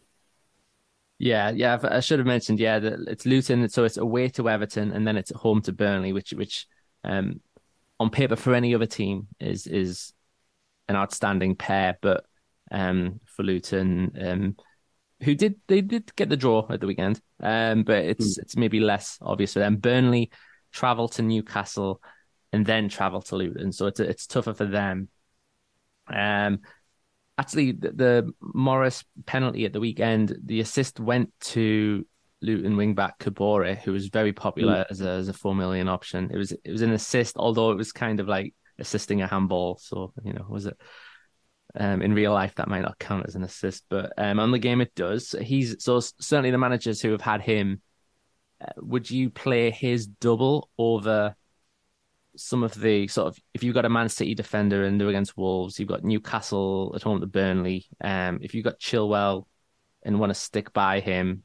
Yeah, 1.20 1.52
yeah, 1.52 1.78
I 1.84 2.00
should 2.00 2.20
have 2.20 2.28
mentioned. 2.28 2.60
Yeah, 2.60 2.80
that 2.80 3.00
it's 3.08 3.26
Luton, 3.26 3.70
so 3.70 3.84
it's 3.84 3.98
away 3.98 4.30
to 4.30 4.50
Everton, 4.50 4.92
and 4.92 5.08
then 5.08 5.16
it's 5.16 5.32
home 5.32 5.62
to 5.62 5.72
Burnley, 5.72 6.12
which 6.12 6.34
which 6.34 6.68
um, 7.04 7.40
on 8.00 8.10
paper 8.10 8.36
for 8.36 8.54
any 8.54 8.76
other 8.76 8.86
team 8.86 9.28
is 9.40 9.68
is 9.68 10.14
an 10.88 10.96
outstanding 10.96 11.56
pair, 11.56 11.98
but 12.02 12.26
um, 12.72 13.20
for 13.26 13.44
Luton, 13.44 14.12
um, 14.20 14.56
who 15.22 15.36
did 15.36 15.56
they 15.68 15.82
did 15.82 16.16
get 16.16 16.30
the 16.30 16.38
draw 16.38 16.68
at 16.70 16.82
the 16.82 16.88
weekend, 16.88 17.22
um, 17.42 17.84
but 17.84 18.04
it's 18.04 18.38
mm. 18.38 18.42
it's 18.42 18.58
maybe 18.58 18.80
less 18.80 19.18
obvious 19.22 19.54
for 19.54 19.60
them. 19.60 19.78
Burnley 19.78 20.32
travel 20.72 21.08
to 21.08 21.22
Newcastle 21.22 22.02
and 22.52 22.66
then 22.66 22.90
travel 22.90 23.22
to 23.22 23.36
Luton, 23.36 23.72
so 23.72 23.88
it's 23.88 24.00
it's 24.00 24.28
tougher 24.28 24.54
for 24.54 24.66
them. 24.66 25.10
Um, 26.08 26.60
actually, 27.38 27.72
the, 27.72 27.92
the 27.92 28.34
Morris 28.42 29.04
penalty 29.26 29.66
at 29.66 29.74
the 29.74 29.80
weekend, 29.80 30.36
the 30.44 30.60
assist 30.60 31.00
went 31.00 31.32
to 31.42 32.06
Luton 32.44 32.76
wingback 32.76 33.14
Kabore, 33.20 33.78
who 33.80 33.94
was 33.94 34.08
very 34.10 34.34
popular 34.34 34.84
mm. 34.84 34.92
as 34.92 35.02
a 35.02 35.10
as 35.10 35.30
a 35.30 35.34
four 35.34 35.56
million 35.56 35.88
option. 35.88 36.30
It 36.32 36.38
was 36.38 36.52
it 36.52 36.72
was 36.72 36.82
an 36.82 36.92
assist, 36.92 37.38
although 37.38 37.72
it 37.72 37.78
was 37.78 37.92
kind 37.92 38.20
of 38.20 38.28
like 38.28 38.54
assisting 38.78 39.22
a 39.22 39.28
handball. 39.28 39.78
So 39.82 40.14
you 40.24 40.34
know, 40.34 40.46
was 40.48 40.66
it? 40.66 40.78
Um, 41.76 42.04
in 42.04 42.14
real 42.14 42.34
life, 42.34 42.54
that 42.56 42.68
might 42.68 42.84
not 42.84 43.00
count 43.00 43.26
as 43.28 43.34
an 43.34 43.44
assist, 43.44 43.86
but 43.90 44.14
um, 44.20 44.40
on 44.40 44.52
the 44.52 44.60
game 44.60 44.80
it 44.80 44.94
does. 44.94 45.34
He's 45.42 45.84
so 45.84 46.00
certainly 46.00 46.52
the 46.52 46.60
managers 46.60 47.02
who 47.02 47.12
have 47.12 47.22
had 47.22 47.42
him. 47.42 47.82
Uh, 48.62 48.68
would 48.78 49.10
you 49.10 49.32
play 49.32 49.72
his 49.72 50.06
double 50.06 50.70
over 50.78 51.36
some 52.36 52.64
of 52.64 52.74
the 52.80 53.08
sort 53.08 53.28
of 53.28 53.40
if 53.54 53.64
you've 53.64 53.74
got 53.74 53.86
a 53.86 53.90
Man 53.90 54.10
City 54.10 54.36
defender 54.36 54.84
and 54.84 55.00
they're 55.00 55.08
against 55.08 55.38
Wolves, 55.38 55.80
you've 55.80 55.90
got 55.90 56.04
Newcastle 56.04 56.94
at 56.96 57.02
home 57.02 57.22
to 57.22 57.28
Burnley. 57.28 57.86
Um, 58.02 58.40
if 58.42 58.54
you've 58.54 58.66
got 58.66 58.80
Chilwell 58.80 59.46
and 60.04 60.20
want 60.20 60.30
to 60.30 60.36
stick 60.36 60.74
by 60.74 61.00
him, 61.00 61.44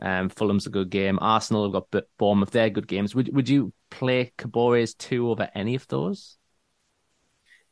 um, 0.00 0.28
Fulham's 0.28 0.66
a 0.66 0.70
good 0.70 0.90
game. 0.90 1.18
Arsenal 1.20 1.64
have 1.64 1.84
got 1.90 2.04
Bournemouth. 2.18 2.50
They're 2.50 2.70
good 2.70 2.88
games. 2.88 3.14
Would 3.14 3.34
would 3.34 3.48
you 3.48 3.72
play 3.90 4.32
Kabore's 4.38 4.94
two 4.94 5.30
over 5.30 5.48
any 5.54 5.74
of 5.74 5.86
those? 5.88 6.38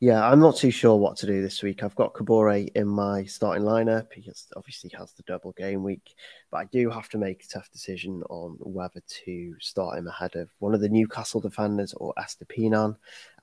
Yeah, 0.00 0.24
I'm 0.24 0.38
not 0.38 0.56
too 0.56 0.70
sure 0.70 0.96
what 0.96 1.16
to 1.18 1.26
do 1.26 1.42
this 1.42 1.60
week. 1.60 1.82
I've 1.82 1.96
got 1.96 2.14
Kabore 2.14 2.68
in 2.76 2.86
my 2.86 3.24
starting 3.24 3.64
lineup. 3.64 4.12
He 4.12 4.30
obviously 4.54 4.92
has 4.96 5.12
the 5.12 5.24
double 5.24 5.50
game 5.52 5.82
week, 5.82 6.14
but 6.52 6.58
I 6.58 6.64
do 6.66 6.88
have 6.88 7.08
to 7.08 7.18
make 7.18 7.42
a 7.42 7.48
tough 7.48 7.68
decision 7.72 8.22
on 8.30 8.58
whether 8.60 9.02
to 9.24 9.54
start 9.58 9.98
him 9.98 10.06
ahead 10.06 10.36
of 10.36 10.50
one 10.60 10.72
of 10.72 10.80
the 10.80 10.88
Newcastle 10.88 11.40
defenders 11.40 11.94
or 11.94 12.14
Estupiñán. 12.16 12.94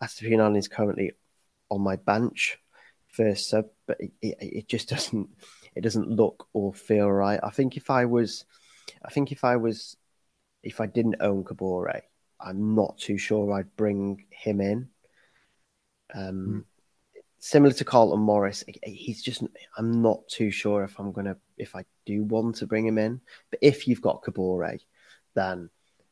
Estupiñán 0.02 0.58
is 0.58 0.70
currently 0.70 1.12
on 1.70 1.82
my 1.82 1.98
bench 1.98 2.58
first 3.10 3.50
sub, 3.50 3.66
but 3.86 4.00
it, 4.00 4.14
it, 4.22 4.38
it 4.40 4.68
just 4.70 4.88
doesn't 4.94 5.28
it 5.76 5.82
doesn't 5.82 6.10
look 6.10 6.48
or 6.54 6.74
feel 6.74 7.12
right. 7.12 7.42
I 7.44 7.50
think 7.50 7.76
if 7.76 7.90
I 7.90 8.06
was 8.06 8.46
I 9.06 9.12
think 9.12 9.32
if 9.32 9.44
I 9.44 9.56
was, 9.58 9.98
if 10.64 10.82
I 10.82 10.86
didn't 10.88 11.18
own 11.20 11.44
Kabore, 11.44 12.02
I'm 12.40 12.76
not 12.76 12.98
too 12.98 13.18
sure 13.18 13.54
I'd 13.54 13.76
bring 13.76 14.26
him 14.30 14.62
in. 14.62 14.90
Um, 16.14 16.66
mm. 17.16 17.22
Similar 17.40 17.74
to 17.74 17.86
Carlton 17.86 18.20
Morris, 18.20 18.64
he's 18.84 19.22
just. 19.22 19.44
I'm 19.78 20.02
not 20.02 20.28
too 20.28 20.50
sure 20.50 20.84
if 20.84 21.00
I'm 21.00 21.12
gonna 21.12 21.38
if 21.58 21.76
I 21.76 21.86
do 22.06 22.24
want 22.24 22.56
to 22.58 22.68
bring 22.68 22.88
him 22.88 22.98
in. 22.98 23.22
But 23.52 23.60
if 23.62 23.88
you've 23.88 24.02
got 24.02 24.24
Kabore, 24.24 24.80
then 25.36 25.70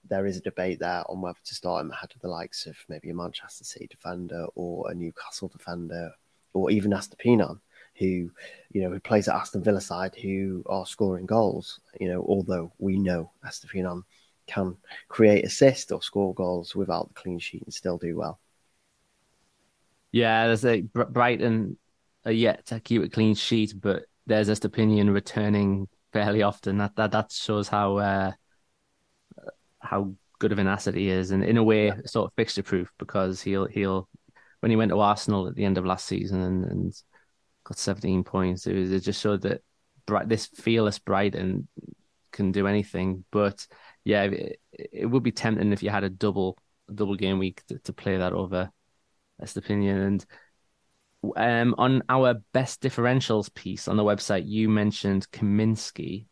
there 0.08 0.25
is 0.27 0.38
a 0.38 0.41
debate 0.41 0.79
there 0.79 1.03
on 1.10 1.21
whether 1.21 1.39
to 1.43 1.56
start 1.56 1.82
him 1.82 1.91
ahead 1.91 2.12
of 2.13 2.21
the 2.21 2.27
likes 2.27 2.67
of 2.67 2.77
maybe 2.89 3.10
a 3.10 3.15
Manchester 3.15 3.63
City 3.63 3.88
defender 3.88 4.45
or 4.53 4.91
a 4.91 4.93
Newcastle 4.93 5.47
defender 5.47 6.12
or 6.53 6.69
even 6.69 6.91
Estupiñán 6.91 7.60
who, 8.04 8.32
you 8.72 8.82
know, 8.82 8.89
who 8.89 9.00
plays 9.00 9.28
at 9.28 9.36
Aston 9.36 9.63
Villa 9.63 9.82
side 9.82 10.16
who 10.16 10.63
are 10.68 10.86
scoring 10.86 11.26
goals. 11.26 11.80
You 12.00 12.10
know, 12.10 12.26
although 12.28 12.72
we 12.78 12.98
know 12.98 13.32
Estupiñán 13.46 14.04
can 14.48 14.76
create 15.08 15.46
assist 15.46 15.92
or 15.92 16.02
score 16.02 16.34
goals 16.34 16.76
without 16.76 17.08
the 17.08 17.13
clean 17.13 17.39
sheet 17.39 17.63
and 17.63 17.74
still 17.74 17.98
do 17.98 18.18
well. 18.18 18.39
Yeah, 20.12 20.48
there's 20.48 20.66
a 20.66 20.82
Brighton 20.82 21.78
are 22.26 22.32
yet 22.32 22.66
to 22.68 22.80
keep 22.80 23.04
a 23.04 23.10
clean 23.10 23.36
sheet, 23.36 23.74
but 23.80 24.06
there's 24.28 24.50
Estupiñán 24.50 25.13
returning 25.13 25.88
fairly 26.12 26.44
often. 26.44 26.78
That 26.78 26.96
that 26.98 27.12
that 27.12 27.32
shows 27.32 27.68
how 27.68 27.98
uh, 27.98 28.32
how 29.80 30.13
good 30.39 30.52
of 30.52 30.60
an 30.60 30.68
asset 30.68 30.96
he 30.96 31.10
is, 31.10 31.32
and 31.32 31.44
in 31.44 31.58
a 31.58 31.63
way, 31.63 31.94
sort 32.06 32.28
of 32.28 32.36
fixture 32.36 32.63
proof 32.63 32.92
because 33.00 33.42
he'll 33.42 33.66
he'll 33.66 34.08
when 34.60 34.70
he 34.70 34.78
went 34.78 34.92
to 34.92 35.00
Arsenal 35.00 35.48
at 35.48 35.56
the 35.56 35.66
end 35.66 35.78
of 35.78 35.86
last 35.86 36.06
season 36.06 36.42
and, 36.42 36.63
and 36.66 37.04
got 37.63 37.78
17 37.78 38.23
points. 38.23 38.67
It, 38.67 38.76
was, 38.76 38.91
it 38.91 39.02
just 39.02 39.21
showed 39.21 39.41
that 39.41 39.62
bright, 40.06 40.30
this 40.30 40.47
fearless 40.47 40.99
Brighton 40.99 41.67
can 42.32 42.52
do 42.52 42.67
anything. 42.67 43.23
But 43.32 43.65
yeah, 44.04 44.23
it, 44.23 44.60
it, 44.71 45.06
would 45.06 45.23
be 45.23 45.32
tempting 45.32 45.71
if 45.71 45.84
you 45.84 45.89
had 45.89 46.04
a 46.04 46.10
double 46.10 46.58
double 46.93 47.15
game 47.15 47.39
week 47.39 47.63
to, 47.67 47.80
to 47.80 47.93
play 47.93 48.17
that 48.17 48.34
over 48.34 48.69
Estupiñán. 49.41 50.06
And 50.06 50.26
um, 51.38 51.76
on 51.78 52.04
our 52.10 52.36
best 52.52 52.82
differentials 52.82 53.54
piece 53.54 53.88
on 53.88 53.97
the 53.97 54.04
website, 54.04 54.43
you 54.45 54.67
mentioned 54.67 55.30
Kaminski, 55.32 56.26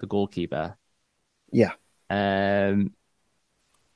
the 0.00 0.06
goalkeeper. 0.06 0.76
Yeah. 1.52 1.72
Um, 2.10 2.92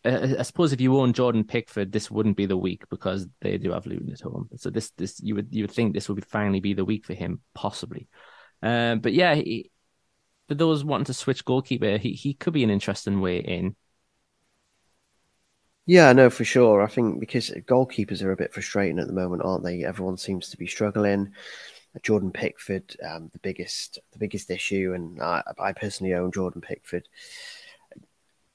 I 0.04 0.42
suppose 0.42 0.72
if 0.72 0.80
you 0.80 0.98
own 0.98 1.12
Jordan 1.12 1.44
Pickford, 1.44 1.92
this 1.92 2.10
wouldn't 2.10 2.36
be 2.36 2.46
the 2.46 2.56
week 2.56 2.88
because 2.88 3.28
they 3.40 3.56
do 3.56 3.70
have 3.70 3.86
Luton 3.86 4.10
at 4.12 4.20
home. 4.20 4.48
So 4.56 4.68
this, 4.68 4.90
this 4.90 5.20
you 5.20 5.36
would 5.36 5.48
you 5.50 5.64
would 5.64 5.70
think 5.70 5.94
this 5.94 6.08
would 6.08 6.16
be 6.16 6.22
finally 6.22 6.60
be 6.60 6.74
the 6.74 6.84
week 6.84 7.04
for 7.04 7.14
him, 7.14 7.40
possibly. 7.54 8.08
Um, 8.62 8.98
but 8.98 9.12
yeah, 9.12 9.34
he, 9.36 9.70
for 10.48 10.54
those 10.54 10.84
wanting 10.84 11.04
to 11.04 11.14
switch 11.14 11.44
goalkeeper, 11.44 11.98
he 11.98 12.12
he 12.12 12.34
could 12.34 12.52
be 12.52 12.64
an 12.64 12.70
interesting 12.70 13.20
way 13.20 13.38
in. 13.38 13.76
Yeah, 15.86 16.12
no, 16.12 16.30
for 16.30 16.44
sure. 16.44 16.82
I 16.82 16.86
think 16.86 17.20
because 17.20 17.50
goalkeepers 17.50 18.22
are 18.22 18.32
a 18.32 18.36
bit 18.36 18.52
frustrating 18.52 18.98
at 18.98 19.06
the 19.06 19.12
moment, 19.12 19.42
aren't 19.44 19.64
they? 19.64 19.84
Everyone 19.84 20.16
seems 20.16 20.48
to 20.50 20.56
be 20.56 20.66
struggling. 20.66 21.32
Jordan 22.02 22.30
Pickford, 22.32 22.96
um, 23.06 23.28
the 23.32 23.38
biggest 23.38 24.00
the 24.12 24.18
biggest 24.18 24.50
issue, 24.50 24.94
and 24.94 25.20
I, 25.22 25.42
I 25.58 25.72
personally 25.72 26.14
own 26.14 26.32
Jordan 26.32 26.60
Pickford 26.60 27.06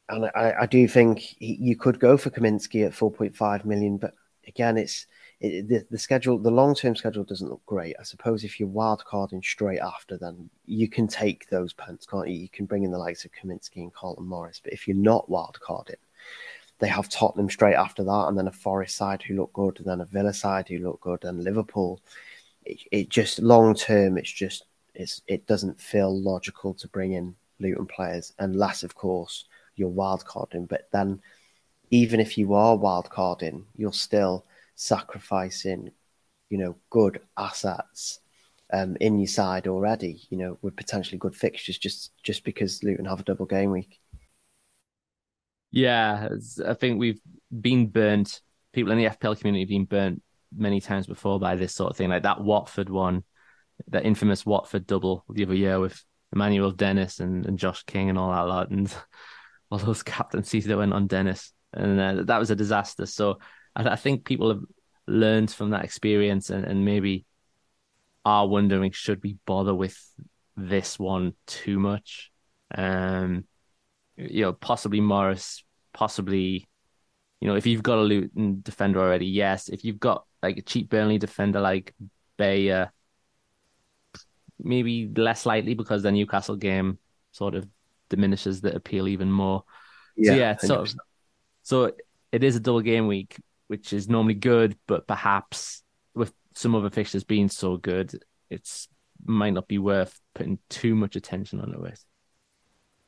and 0.10 0.26
I, 0.36 0.54
I 0.62 0.66
do 0.66 0.88
think 0.88 1.20
he, 1.20 1.58
you 1.60 1.76
could 1.76 2.00
go 2.00 2.18
for 2.18 2.30
Kaminski 2.30 2.86
at 2.86 2.94
4.5 2.94 3.66
million, 3.66 3.98
but 3.98 4.14
again, 4.48 4.78
it's 4.78 5.06
it, 5.40 5.68
the, 5.68 5.86
the 5.92 6.00
schedule, 6.00 6.40
the 6.40 6.50
long 6.50 6.74
term 6.74 6.96
schedule 6.96 7.24
doesn't 7.24 7.50
look 7.50 7.66
great. 7.66 7.96
I 8.00 8.04
suppose 8.04 8.44
if 8.44 8.60
you're 8.60 8.70
wild 8.70 9.04
carding 9.06 9.42
straight 9.44 9.80
after, 9.80 10.18
then 10.18 10.50
you 10.66 10.88
can 10.88 11.08
take 11.08 11.50
those 11.50 11.74
punts, 11.74 12.06
can't 12.06 12.28
you? 12.28 12.36
You 12.36 12.50
can 12.50 12.66
bring 12.66 12.84
in 12.84 12.92
the 12.92 12.98
likes 12.98 13.26
of 13.26 13.32
Kaminski 13.32 13.78
and 13.78 13.94
Carlton 13.94 14.26
Morris. 14.26 14.62
But 14.64 14.74
if 14.74 14.88
you're 14.88 14.98
not 14.98 15.30
wild 15.30 15.60
carding, 15.60 15.98
they 16.80 16.88
have 16.88 17.10
Tottenham 17.10 17.50
straight 17.50 17.76
after 17.76 18.04
that, 18.04 18.26
and 18.28 18.38
then 18.38 18.48
a 18.48 18.52
Forest 18.52 18.96
side 18.96 19.22
who 19.22 19.36
look 19.36 19.54
good, 19.54 19.78
and 19.80 19.88
then 19.88 20.02
a 20.02 20.06
Villa 20.06 20.34
side 20.34 20.68
who 20.68 20.80
look 20.80 21.02
good, 21.02 21.24
and 21.24 21.44
Liverpool. 21.44 22.02
It, 22.66 22.80
it 22.92 23.10
just 23.10 23.40
long 23.40 23.76
term, 23.76 24.18
it's 24.18 24.32
just 24.32 24.66
it's 24.96 25.22
it 25.28 25.46
doesn't 25.46 25.80
feel 25.80 26.20
logical 26.20 26.74
to 26.76 26.88
bring 26.88 27.14
in 27.14 27.36
Luton 27.60 27.86
players 27.86 28.34
unless, 28.40 28.84
of 28.84 28.96
course, 28.96 29.46
you're 29.78 29.90
wild 29.90 30.26
carding. 30.26 30.66
But 30.66 30.90
then, 30.92 31.22
even 31.90 32.20
if 32.20 32.38
you 32.38 32.54
are 32.54 32.76
wild 32.76 33.10
carding, 33.10 33.66
you're 33.76 33.94
still 33.94 34.46
sacrificing, 34.76 35.92
you 36.50 36.58
know, 36.58 36.76
good 36.90 37.22
assets 37.38 38.20
um, 38.74 38.98
in 39.00 39.20
your 39.20 39.28
side 39.28 39.68
already. 39.68 40.22
You 40.30 40.38
know, 40.38 40.58
with 40.62 40.76
potentially 40.76 41.18
good 41.18 41.36
fixtures, 41.36 41.78
just 41.78 42.12
just 42.24 42.44
because 42.44 42.84
Luton 42.84 43.06
have 43.06 43.20
a 43.22 43.24
double 43.24 43.46
game 43.46 43.72
week. 43.72 44.00
Yeah, 45.72 46.30
I 46.66 46.74
think 46.74 47.00
we've 47.00 47.22
been 47.62 47.88
burnt. 47.88 48.42
People 48.74 48.92
in 48.92 48.98
the 48.98 49.06
FPL 49.06 49.38
community 49.38 49.64
have 49.64 49.70
been 49.70 49.86
burnt 49.86 50.22
many 50.56 50.80
times 50.80 51.08
before 51.08 51.40
by 51.40 51.56
this 51.56 51.74
sort 51.74 51.92
of 51.92 51.98
thing, 51.98 52.10
like 52.10 52.24
that 52.24 52.42
Watford 52.42 52.90
one, 52.90 53.24
that 53.90 54.06
infamous 54.06 54.46
Watford 54.46 54.88
double 54.88 55.26
the 55.30 55.44
other 55.44 55.56
year 55.56 55.80
with 55.80 56.02
Emmanuel 56.34 56.72
Dennis 56.72 57.20
and, 57.20 57.46
and 57.46 57.60
Josh 57.60 57.84
King 57.84 58.10
and 58.10 58.18
all 58.18 58.32
that 58.32 58.48
lot, 58.48 58.70
and 58.70 58.94
all 59.70 59.80
those 59.80 60.04
captaincies 60.18 60.66
that 60.66 60.78
went 60.78 60.94
on 60.94 61.08
Dennis, 61.08 61.54
and 61.74 62.00
uh, 62.00 62.24
that 62.24 62.40
was 62.40 62.52
a 62.52 62.56
disaster. 62.56 63.06
So 63.06 63.40
I, 63.76 63.90
I, 63.90 63.96
think 63.96 64.26
people 64.26 64.50
have 64.50 64.62
learned 65.08 65.52
from 65.52 65.72
that 65.72 65.84
experience 65.84 66.50
and, 66.50 66.66
and 66.66 66.86
maybe 66.86 67.26
are 68.26 68.48
wondering 68.48 68.92
should 68.92 69.24
we 69.24 69.38
bother 69.46 69.74
with 69.74 69.98
this 70.56 71.00
one 71.00 71.34
too 71.46 71.80
much. 71.80 72.32
Um, 72.76 73.46
you 74.18 74.42
know, 74.42 74.54
possibly 74.54 75.00
Morris, 75.00 75.64
possibly, 75.94 76.68
you 77.40 77.48
know, 77.48 77.56
if 77.56 77.66
you've 77.66 77.84
got 77.84 78.00
a 78.00 78.02
Luton 78.02 78.62
defender 78.62 79.00
already, 79.00 79.28
yes. 79.28 79.70
If 79.70 79.86
you've 79.86 80.00
got 80.00 80.26
like 80.42 80.58
a 80.58 80.62
cheap 80.62 80.90
Burnley 80.90 81.20
defender 81.20 81.62
like 81.62 81.94
Beyer, 82.38 82.92
maybe 84.60 85.08
less 85.16 85.46
likely 85.46 85.76
because 85.76 86.04
the 86.04 86.12
Newcastle 86.12 86.56
game 86.56 86.98
sort 87.32 87.56
of 87.56 87.68
diminishes 88.10 88.62
the 88.62 88.76
appeal 88.76 89.08
even 89.08 89.32
more. 89.32 89.64
Yeah, 90.16 90.32
so 90.32 90.38
yeah, 90.38 90.58
so 90.58 90.86
so 91.64 91.92
it 92.32 92.44
is 92.44 92.56
a 92.56 92.60
double 92.60 92.82
game 92.82 93.08
week, 93.08 93.38
which 93.68 93.94
is 93.94 94.10
normally 94.10 94.34
good, 94.34 94.78
but 94.88 95.08
perhaps 95.08 95.84
with 96.14 96.34
some 96.56 96.76
other 96.76 96.90
fixtures 96.90 97.24
being 97.24 97.50
so 97.50 97.78
good, 97.78 98.20
it's 98.50 98.88
might 99.26 99.54
not 99.54 99.68
be 99.68 99.78
worth 99.78 100.20
putting 100.34 100.60
too 100.70 100.96
much 100.96 101.16
attention 101.16 101.60
on 101.60 101.74
it 101.74 101.82
with 101.82 102.04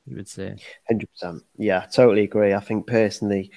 you 0.10 0.16
would 0.16 0.28
say. 0.28 0.56
100%. 0.92 1.42
Yeah, 1.58 1.86
totally 1.86 2.24
agree. 2.24 2.54
I 2.54 2.60
think 2.60 2.88
personally, 2.88 3.52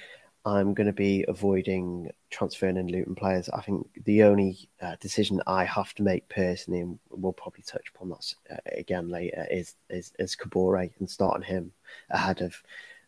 I'm 0.45 0.73
going 0.73 0.87
to 0.87 0.93
be 0.93 1.23
avoiding 1.27 2.11
transferring 2.29 2.75
in 2.77 2.87
Luton 2.87 3.15
players. 3.15 3.47
I 3.49 3.61
think 3.61 3.87
the 4.03 4.23
only 4.23 4.69
uh, 4.81 4.95
decision 4.99 5.41
I 5.47 5.63
have 5.63 5.93
to 5.95 6.03
make 6.03 6.27
personally, 6.27 6.81
and 6.81 6.99
we'll 7.09 7.31
probably 7.31 7.63
touch 7.63 7.91
upon 7.95 8.09
that 8.09 8.33
uh, 8.51 8.57
again 8.77 9.09
later, 9.09 9.47
is 9.49 9.75
is, 9.89 10.11
is 10.19 10.35
Kabore 10.35 10.91
and 10.99 11.09
starting 11.09 11.43
him 11.43 11.71
ahead 12.09 12.41
of 12.41 12.61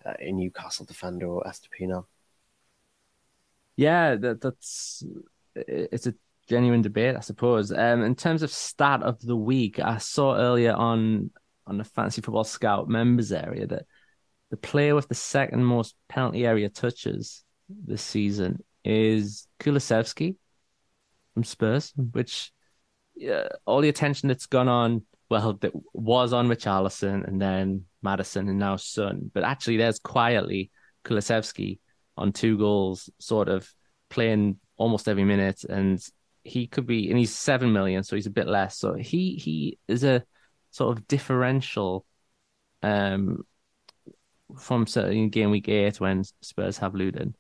uh, 0.06 0.14
a 0.20 0.32
Newcastle 0.32 0.86
defender 0.86 1.28
or 1.28 1.44
Estupiñán. 1.44 2.06
Yeah, 3.76 4.16
that, 4.16 4.40
that's 4.40 5.04
it's 5.56 6.08
a 6.08 6.16
genuine 6.48 6.82
debate, 6.82 7.18
I 7.18 7.22
suppose. 7.22 7.72
Um, 7.72 8.04
in 8.04 8.16
terms 8.16 8.44
of 8.44 8.52
stat 8.52 9.04
of 9.04 9.20
the 9.22 9.36
week, 9.36 9.80
I 9.80 9.98
saw 9.98 10.36
earlier 10.38 10.74
on 10.74 11.32
on 11.68 11.78
the 11.78 11.84
Fantasy 11.84 12.22
Football 12.22 12.44
Scout 12.46 12.88
members 12.88 13.32
area 13.32 13.68
that 13.68 13.88
the 14.52 14.58
player 14.58 14.96
with 14.96 15.08
the 15.08 15.16
second 15.16 15.64
most 15.64 15.96
penalty 16.08 16.46
area 16.46 16.70
touches 16.70 17.44
this 17.70 18.02
season 18.02 18.64
is 18.84 19.48
Kulusevski 19.60 20.36
from 21.34 21.44
Spurs, 21.44 21.94
which 21.96 22.52
uh, 23.30 23.48
all 23.66 23.82
the 23.82 23.90
attention 23.90 24.30
that's 24.30 24.46
gone 24.46 24.68
on, 24.68 25.04
well, 25.30 25.54
that 25.62 25.72
was 25.94 26.34
on 26.34 26.48
Richarlison 26.48 27.28
and 27.28 27.42
then 27.42 27.86
Maddison 28.02 28.48
and 28.48 28.60
now 28.60 28.76
Son, 28.76 29.32
But 29.34 29.44
actually, 29.44 29.78
there's 29.78 30.00
quietly 30.00 30.72
Kulusevski 31.04 31.80
on 32.18 32.32
two 32.32 32.58
goals, 32.58 33.10
sort 33.20 33.50
of 33.50 33.68
playing 34.10 34.60
almost 34.78 35.08
every 35.08 35.24
minute. 35.24 35.64
And 35.64 36.00
he 36.44 36.68
could 36.68 36.86
be, 36.86 37.10
and 37.10 37.18
he's 37.18 37.36
seven 37.36 37.74
million, 37.74 38.04
so 38.04 38.16
he's 38.16 38.28
a 38.28 38.32
bit 38.32 38.48
less. 38.48 38.78
So 38.78 38.94
he 38.94 39.36
he 39.36 39.80
is 39.88 40.04
a 40.04 40.24
sort 40.70 40.96
of 40.96 41.08
differential 41.08 42.06
um, 42.84 43.44
from 44.60 44.88
certain 44.88 45.30
game 45.30 45.52
week 45.52 45.70
eight 45.70 46.00
when 46.00 46.24
Spurs 46.42 46.78
have 46.78 46.96
Luton. 46.96 47.36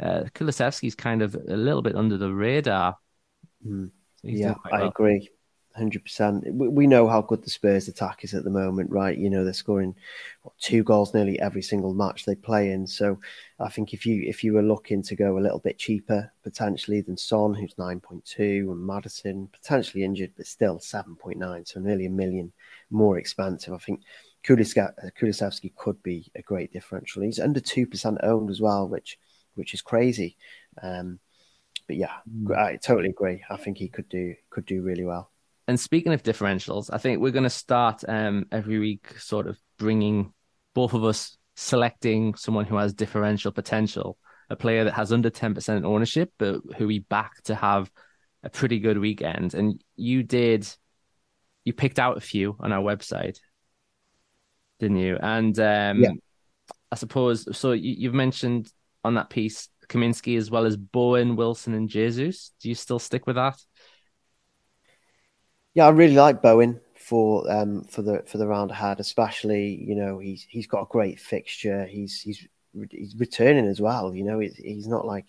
Uh, 0.00 0.24
Kulusevski's 0.34 0.94
kind 0.94 1.22
of 1.22 1.34
a 1.34 1.56
little 1.56 1.82
bit 1.82 1.96
under 1.96 2.16
the 2.16 2.32
radar. 2.32 2.96
Mm. 3.66 3.90
So 4.22 4.28
yeah, 4.28 4.54
I 4.72 4.80
well. 4.80 4.88
agree. 4.88 5.28
100%. 5.78 6.52
We 6.54 6.86
know 6.86 7.06
how 7.06 7.22
good 7.22 7.42
the 7.42 7.50
Spurs 7.50 7.88
attack 7.88 8.24
is 8.24 8.34
at 8.34 8.44
the 8.44 8.50
moment, 8.50 8.90
right? 8.90 9.16
You 9.16 9.30
know, 9.30 9.44
they're 9.44 9.52
scoring 9.52 9.94
what, 10.42 10.58
two 10.58 10.82
goals 10.82 11.14
nearly 11.14 11.38
every 11.40 11.62
single 11.62 11.94
match 11.94 12.24
they 12.24 12.34
play 12.34 12.72
in. 12.72 12.86
So 12.86 13.18
I 13.60 13.68
think 13.68 13.94
if 13.94 14.04
you 14.04 14.22
if 14.26 14.42
you 14.42 14.54
were 14.54 14.62
looking 14.62 15.02
to 15.04 15.16
go 15.16 15.38
a 15.38 15.40
little 15.40 15.60
bit 15.60 15.78
cheaper 15.78 16.32
potentially 16.42 17.00
than 17.00 17.16
Son, 17.16 17.54
who's 17.54 17.74
9.2, 17.74 18.38
and 18.38 18.86
Maddison, 18.86 19.48
potentially 19.52 20.04
injured, 20.04 20.32
but 20.36 20.46
still 20.46 20.78
7.9, 20.78 21.68
so 21.68 21.80
nearly 21.80 22.06
a 22.06 22.10
million 22.10 22.52
more 22.90 23.18
expensive, 23.18 23.72
I 23.74 23.78
think 23.78 24.00
Kulusevski 24.46 25.74
could 25.76 26.02
be 26.02 26.30
a 26.34 26.42
great 26.42 26.72
differential. 26.72 27.22
He's 27.22 27.40
under 27.40 27.60
2% 27.60 28.18
owned 28.22 28.50
as 28.50 28.60
well, 28.60 28.88
which 28.88 29.18
which 29.54 29.74
is 29.74 29.82
crazy. 29.82 30.36
Um, 30.80 31.18
but 31.88 31.96
yeah, 31.96 32.12
mm. 32.30 32.56
I 32.56 32.76
totally 32.76 33.10
agree. 33.10 33.42
I 33.50 33.56
think 33.56 33.78
he 33.78 33.88
could 33.88 34.08
do 34.08 34.34
could 34.50 34.66
do 34.66 34.82
really 34.82 35.04
well. 35.04 35.30
And 35.66 35.78
speaking 35.78 36.12
of 36.12 36.22
differentials, 36.22 36.88
I 36.92 36.98
think 36.98 37.20
we're 37.20 37.32
going 37.32 37.42
to 37.42 37.50
start 37.50 38.02
um, 38.08 38.46
every 38.50 38.78
week 38.78 39.18
sort 39.18 39.46
of 39.46 39.58
bringing 39.78 40.32
both 40.74 40.94
of 40.94 41.04
us 41.04 41.36
selecting 41.56 42.34
someone 42.36 42.64
who 42.64 42.76
has 42.76 42.94
differential 42.94 43.52
potential, 43.52 44.16
a 44.48 44.56
player 44.56 44.84
that 44.84 44.94
has 44.94 45.12
under 45.12 45.28
10% 45.28 45.84
ownership, 45.84 46.32
but 46.38 46.60
who 46.78 46.86
we 46.86 47.00
back 47.00 47.42
to 47.42 47.54
have 47.54 47.90
a 48.42 48.48
pretty 48.48 48.78
good 48.78 48.96
weekend. 48.96 49.52
And 49.52 49.82
you 49.96 50.22
did, 50.22 50.66
you 51.64 51.74
picked 51.74 51.98
out 51.98 52.16
a 52.16 52.20
few 52.20 52.56
on 52.60 52.72
our 52.72 52.82
website, 52.82 53.38
didn't 54.78 54.98
you? 54.98 55.18
And 55.20 55.58
um, 55.58 56.02
yeah. 56.02 56.10
I 56.90 56.96
suppose, 56.96 57.56
so 57.56 57.72
you, 57.72 58.08
have 58.08 58.14
mentioned 58.14 58.72
on 59.04 59.14
that 59.14 59.30
piece 59.30 59.68
Kaminski 59.88 60.36
as 60.36 60.50
well 60.50 60.66
as 60.66 60.76
Bowen, 60.76 61.36
Wilson, 61.36 61.74
and 61.74 61.88
Jesus. 61.88 62.52
Do 62.60 62.68
you 62.68 62.74
still 62.74 62.98
stick 62.98 63.26
with 63.26 63.36
that? 63.36 63.58
Yeah, 65.74 65.86
I 65.86 65.90
really 65.90 66.14
like 66.14 66.42
Bowen 66.42 66.80
for 66.96 67.50
um 67.50 67.84
for 67.84 68.02
the 68.02 68.22
for 68.26 68.38
the 68.38 68.46
round 68.46 68.70
ahead, 68.70 69.00
especially 69.00 69.82
you 69.82 69.94
know 69.94 70.18
he's 70.18 70.46
he's 70.48 70.66
got 70.66 70.82
a 70.82 70.90
great 70.90 71.20
fixture. 71.20 71.86
He's 71.86 72.20
he's 72.20 72.46
he's 72.90 73.14
returning 73.16 73.66
as 73.66 73.80
well. 73.80 74.14
You 74.14 74.24
know 74.24 74.40
he's, 74.40 74.56
he's 74.56 74.88
not 74.88 75.06
like 75.06 75.26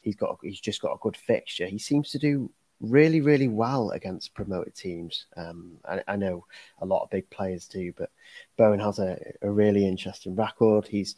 he's 0.00 0.16
got 0.16 0.38
he's 0.42 0.60
just 0.60 0.82
got 0.82 0.92
a 0.92 0.98
good 1.00 1.16
fixture. 1.16 1.66
He 1.66 1.78
seems 1.78 2.10
to 2.10 2.18
do 2.18 2.50
really 2.80 3.20
really 3.20 3.48
well 3.48 3.90
against 3.90 4.34
promoted 4.34 4.74
teams. 4.74 5.26
Um, 5.36 5.78
I, 5.84 6.02
I 6.08 6.16
know 6.16 6.44
a 6.80 6.86
lot 6.86 7.02
of 7.02 7.10
big 7.10 7.28
players 7.30 7.66
do, 7.66 7.92
but 7.96 8.10
Bowen 8.56 8.80
has 8.80 8.98
a, 8.98 9.18
a 9.42 9.50
really 9.50 9.86
interesting 9.86 10.34
record. 10.34 10.86
He's 10.86 11.16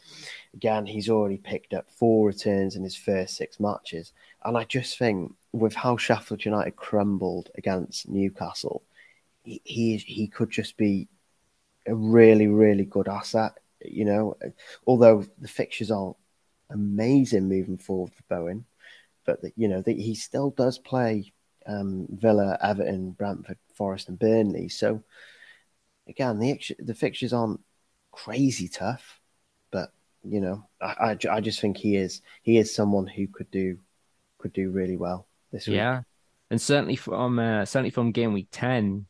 again 0.53 0.85
he's 0.85 1.09
already 1.09 1.37
picked 1.37 1.73
up 1.73 1.89
four 1.89 2.27
returns 2.27 2.75
in 2.75 2.83
his 2.83 2.95
first 2.95 3.35
six 3.35 3.59
matches, 3.59 4.13
and 4.45 4.57
I 4.57 4.63
just 4.63 4.97
think 4.97 5.33
with 5.51 5.73
how 5.73 5.97
Sheffield 5.97 6.45
United 6.45 6.75
crumbled 6.75 7.49
against 7.55 8.07
Newcastle, 8.07 8.83
he 9.43 9.61
he, 9.63 9.97
he 9.97 10.27
could 10.27 10.51
just 10.51 10.77
be 10.77 11.07
a 11.85 11.95
really 11.95 12.47
really 12.47 12.85
good 12.85 13.07
asset. 13.07 13.53
You 13.83 14.05
know, 14.05 14.37
although 14.85 15.25
the 15.39 15.47
fixtures 15.47 15.91
aren't 15.91 16.17
amazing 16.69 17.47
moving 17.47 17.77
forward 17.77 18.11
for 18.13 18.23
Bowen, 18.29 18.65
but 19.25 19.41
the, 19.41 19.51
you 19.55 19.67
know 19.67 19.81
the, 19.81 19.93
he 19.93 20.15
still 20.15 20.51
does 20.51 20.77
play 20.77 21.31
um, 21.67 22.07
Villa, 22.09 22.57
Everton, 22.61 23.11
Brentford, 23.11 23.57
Forest, 23.75 24.09
and 24.09 24.17
Burnley. 24.17 24.69
So 24.69 25.03
again, 26.07 26.39
the 26.39 26.59
the 26.79 26.95
fixtures 26.95 27.33
aren't 27.33 27.61
crazy 28.11 28.67
tough, 28.67 29.19
but 29.71 29.91
you 30.23 30.41
know, 30.41 30.67
I, 30.81 31.17
I, 31.25 31.35
I 31.37 31.41
just 31.41 31.59
think 31.59 31.77
he 31.77 31.95
is 31.95 32.21
he 32.41 32.57
is 32.57 32.73
someone 32.73 33.07
who 33.07 33.27
could 33.27 33.51
do 33.51 33.77
could 34.37 34.53
do 34.53 34.71
really 34.71 34.97
well 34.97 35.27
this 35.51 35.67
week. 35.67 35.75
Yeah, 35.75 36.01
and 36.49 36.61
certainly 36.61 36.95
from 36.95 37.39
uh, 37.39 37.65
certainly 37.65 37.91
from 37.91 38.11
game 38.11 38.33
week 38.33 38.47
ten, 38.51 39.05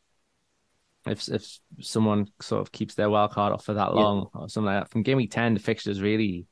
if 1.06 1.28
if 1.28 1.58
someone 1.80 2.28
sort 2.40 2.60
of 2.60 2.72
keeps 2.72 2.94
their 2.94 3.10
wild 3.10 3.30
card 3.30 3.52
off 3.52 3.64
for 3.64 3.74
that 3.74 3.94
long 3.94 4.28
yeah. 4.34 4.40
or 4.40 4.48
something 4.48 4.66
like 4.66 4.82
that, 4.82 4.90
from 4.90 5.02
game 5.02 5.16
week 5.16 5.30
ten, 5.30 5.54
the 5.54 5.60
fixtures 5.60 6.02
really 6.02 6.46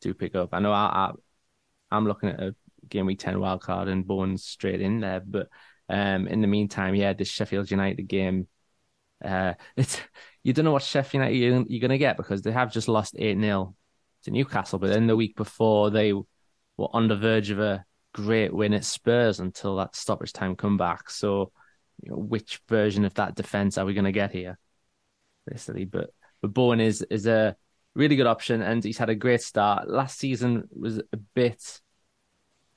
do 0.00 0.12
pick 0.14 0.34
up. 0.34 0.50
I 0.52 0.58
know 0.58 0.72
I, 0.72 1.12
I 1.90 1.96
am 1.96 2.06
looking 2.06 2.30
at 2.30 2.40
a 2.40 2.54
game 2.94 3.06
week 3.06 3.18
10 3.18 3.38
wild 3.38 3.60
card 3.60 3.88
and 3.88 4.06
Bowen's 4.06 4.44
straight 4.44 4.80
in 4.80 5.00
there. 5.00 5.20
But 5.20 5.48
um, 5.88 6.26
in 6.26 6.40
the 6.40 6.46
meantime, 6.46 6.94
yeah, 6.94 7.12
this 7.12 7.28
Sheffield 7.28 7.70
United 7.70 8.04
game, 8.04 8.48
uh, 9.22 9.54
it's 9.76 10.00
you 10.42 10.52
don't 10.52 10.64
know 10.64 10.72
what 10.72 10.82
Sheffield 10.82 11.24
United 11.24 11.36
you're, 11.36 11.64
you're 11.68 11.80
going 11.80 11.90
to 11.90 11.98
get 11.98 12.16
because 12.16 12.42
they 12.42 12.52
have 12.52 12.72
just 12.72 12.88
lost 12.88 13.16
8 13.18 13.38
0 13.38 13.74
to 14.24 14.30
Newcastle. 14.30 14.78
But 14.78 14.90
then 14.90 15.06
the 15.06 15.16
week 15.16 15.36
before, 15.36 15.90
they 15.90 16.12
were 16.12 16.24
on 16.78 17.08
the 17.08 17.16
verge 17.16 17.50
of 17.50 17.60
a 17.60 17.84
great 18.14 18.52
win 18.54 18.72
at 18.72 18.84
Spurs 18.84 19.40
until 19.40 19.76
that 19.76 19.96
stoppage 19.96 20.32
time 20.32 20.56
comeback. 20.56 21.10
So, 21.10 21.52
you 22.02 22.10
know, 22.10 22.16
which 22.16 22.60
version 22.68 23.04
of 23.04 23.14
that 23.14 23.34
defense 23.34 23.76
are 23.76 23.84
we 23.84 23.94
going 23.94 24.04
to 24.04 24.12
get 24.12 24.32
here? 24.32 24.58
Basically, 25.46 25.84
but 25.84 26.10
but 26.40 26.54
Bowen 26.54 26.80
is 26.80 27.02
is 27.02 27.26
a 27.26 27.56
really 27.94 28.16
good 28.16 28.26
option, 28.26 28.62
and 28.62 28.82
he's 28.82 28.98
had 28.98 29.10
a 29.10 29.14
great 29.14 29.42
start. 29.42 29.88
Last 29.88 30.18
season 30.18 30.68
was 30.72 30.98
a 30.98 31.16
bit 31.34 31.80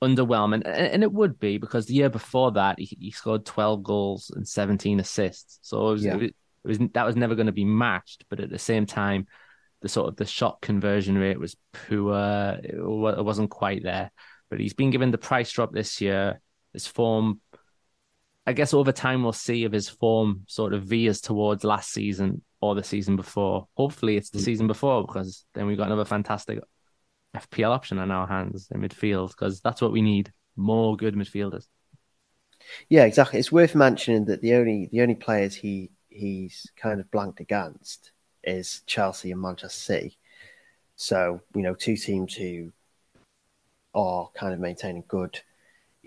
underwhelming, 0.02 0.62
and 0.64 1.02
it 1.02 1.12
would 1.12 1.38
be 1.38 1.58
because 1.58 1.86
the 1.86 1.94
year 1.94 2.08
before 2.08 2.52
that 2.52 2.78
he, 2.78 2.96
he 3.00 3.10
scored 3.10 3.44
twelve 3.44 3.82
goals 3.82 4.30
and 4.34 4.46
seventeen 4.46 5.00
assists. 5.00 5.58
So 5.62 5.88
it 5.88 5.92
was, 5.92 6.04
yeah. 6.04 6.14
it 6.14 6.16
was, 6.16 6.28
it 6.28 6.68
was 6.68 6.78
that 6.94 7.06
was 7.06 7.16
never 7.16 7.34
going 7.34 7.46
to 7.46 7.52
be 7.52 7.64
matched. 7.64 8.24
But 8.28 8.40
at 8.40 8.50
the 8.50 8.58
same 8.58 8.86
time, 8.86 9.26
the 9.80 9.88
sort 9.88 10.08
of 10.08 10.16
the 10.16 10.26
shot 10.26 10.60
conversion 10.60 11.16
rate 11.18 11.38
was 11.38 11.56
poor. 11.72 12.58
It 12.62 12.76
wasn't 12.76 13.50
quite 13.50 13.82
there. 13.82 14.10
But 14.50 14.60
he's 14.60 14.74
been 14.74 14.90
given 14.90 15.10
the 15.10 15.18
price 15.18 15.50
drop 15.50 15.72
this 15.72 16.00
year. 16.00 16.40
His 16.72 16.86
form, 16.86 17.40
I 18.46 18.52
guess, 18.52 18.72
over 18.72 18.92
time 18.92 19.22
we'll 19.22 19.32
see 19.32 19.64
if 19.64 19.72
his 19.72 19.88
form 19.88 20.44
sort 20.48 20.74
of 20.74 20.84
veers 20.84 21.20
towards 21.20 21.64
last 21.64 21.92
season 21.92 22.42
or 22.60 22.74
the 22.74 22.84
season 22.84 23.16
before. 23.16 23.68
Hopefully, 23.74 24.16
it's 24.16 24.30
the 24.30 24.38
mm. 24.38 24.44
season 24.44 24.66
before 24.66 25.06
because 25.06 25.44
then 25.54 25.66
we've 25.66 25.76
got 25.76 25.86
another 25.86 26.04
fantastic 26.04 26.60
FPL 27.36 27.70
option 27.70 27.98
on 27.98 28.10
our 28.10 28.26
hands 28.26 28.68
in 28.70 28.80
midfield 28.80 29.28
because 29.28 29.60
that's 29.60 29.80
what 29.80 29.92
we 29.92 30.02
need 30.02 30.32
more 30.56 30.96
good 30.96 31.14
midfielders. 31.14 31.66
Yeah, 32.88 33.04
exactly. 33.04 33.38
It's 33.38 33.52
worth 33.52 33.74
mentioning 33.74 34.24
that 34.26 34.42
the 34.42 34.54
only 34.54 34.88
the 34.90 35.02
only 35.02 35.14
players 35.14 35.54
he 35.54 35.90
he's 36.08 36.70
kind 36.76 37.00
of 37.00 37.10
blanked 37.10 37.40
against 37.40 38.12
is 38.42 38.82
Chelsea 38.86 39.30
and 39.30 39.40
Manchester 39.40 39.78
City. 39.78 40.18
So 40.96 41.40
you 41.54 41.62
know, 41.62 41.74
two 41.74 41.96
teams 41.96 42.34
who 42.34 42.72
are 43.94 44.28
kind 44.34 44.52
of 44.52 44.60
maintaining 44.60 45.04
good 45.08 45.40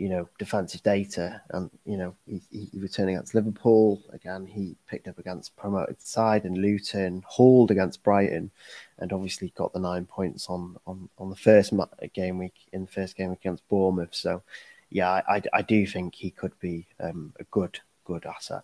you 0.02 0.10
know, 0.10 0.28
defensive 0.39 0.82
data. 0.82 1.39
And, 1.52 1.70
you 1.86 1.95
know, 1.95 2.16
he, 2.26 2.41
he 2.49 2.80
returned 2.80 3.12
against 3.12 3.36
Liverpool. 3.36 4.02
Again, 4.12 4.47
he 4.47 4.76
picked 4.88 5.08
up 5.08 5.20
against 5.20 5.56
promoted 5.56 6.02
side 6.02 6.43
and 6.43 6.58
Luton, 6.58 7.24
hauled 7.28 7.70
against 7.70 8.02
Brighton, 8.02 8.49
and 8.97 9.14
obviously 9.14 9.54
got 9.56 9.74
the 9.74 9.80
nine 9.80 10.08
points 10.08 10.49
on, 10.49 10.76
on, 10.88 11.08
on 11.20 11.30
the 11.30 11.36
first 11.36 11.72
game 12.16 12.39
week, 12.39 12.56
in 12.74 12.86
the 12.86 12.91
first 12.91 13.16
game 13.16 13.32
against 13.32 13.68
Bournemouth. 13.70 14.16
So, 14.16 14.41
yeah, 14.89 15.22
I, 15.30 15.43
I 15.54 15.62
do 15.62 15.86
think 15.86 16.16
he 16.16 16.32
could 16.32 16.58
be 16.60 16.88
um, 16.99 17.32
a 17.39 17.43
good, 17.43 17.80
good 18.04 18.26
asset. 18.26 18.64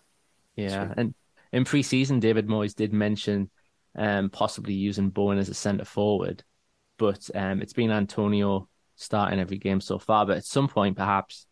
Yeah. 0.56 0.92
And 0.96 1.14
in 1.52 1.64
pre 1.64 1.84
season, 1.84 2.18
David 2.18 2.48
Moyes 2.48 2.74
did 2.74 2.92
mention 2.92 3.48
um, 3.94 4.28
possibly 4.28 4.74
using 4.74 5.10
Bowen 5.10 5.38
as 5.38 5.48
a 5.48 5.54
centre 5.54 5.84
forward, 5.84 6.42
but 6.96 7.30
um, 7.36 7.62
it's 7.62 7.74
been 7.74 7.92
Antonio 7.92 8.68
starting 8.98 9.38
every 9.38 9.58
game 9.58 9.80
so 9.80 9.98
far. 9.98 10.26
But 10.26 10.36
at 10.36 10.44
some 10.44 10.68
point, 10.68 10.96
perhaps, 10.96 11.46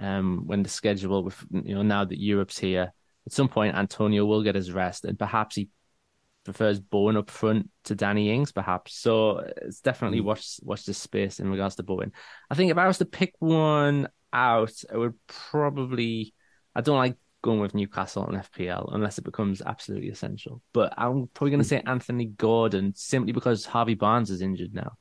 um, 0.00 0.44
when 0.46 0.62
the 0.62 0.68
schedule 0.68 1.22
with 1.22 1.44
you 1.50 1.74
know 1.74 1.82
now 1.82 2.04
that 2.04 2.20
Europe's 2.20 2.58
here, 2.58 2.92
at 3.26 3.32
some 3.32 3.48
point 3.48 3.76
Antonio 3.76 4.24
will 4.24 4.42
get 4.42 4.54
his 4.54 4.72
rest, 4.72 5.04
and 5.04 5.18
perhaps 5.18 5.56
he 5.56 5.68
prefers 6.44 6.80
Bowen 6.80 7.16
up 7.16 7.30
front 7.30 7.70
to 7.84 7.94
Danny 7.94 8.30
Ings, 8.30 8.52
perhaps. 8.52 8.94
So 8.94 9.44
it's 9.62 9.80
definitely 9.80 10.20
mm. 10.20 10.24
watch 10.24 10.58
watch 10.62 10.84
this 10.84 10.98
space 10.98 11.40
in 11.40 11.50
regards 11.50 11.76
to 11.76 11.82
Bowen. 11.82 12.12
I 12.48 12.54
think 12.54 12.70
if 12.70 12.78
I 12.78 12.86
was 12.86 12.98
to 12.98 13.04
pick 13.04 13.34
one 13.38 14.08
out, 14.32 14.72
I 14.92 14.96
would 14.96 15.14
probably. 15.26 16.32
I 16.76 16.80
don't 16.80 16.96
like 16.96 17.16
going 17.42 17.60
with 17.60 17.74
Newcastle 17.74 18.26
and 18.26 18.42
FPL 18.42 18.92
unless 18.94 19.18
it 19.18 19.24
becomes 19.24 19.62
absolutely 19.64 20.08
essential. 20.08 20.60
But 20.72 20.94
I'm 20.96 21.28
probably 21.34 21.50
going 21.50 21.62
to 21.62 21.68
say 21.68 21.82
Anthony 21.86 22.26
Gordon 22.26 22.94
simply 22.96 23.32
because 23.32 23.64
Harvey 23.64 23.94
Barnes 23.94 24.30
is 24.30 24.40
injured 24.40 24.74
now. 24.74 24.94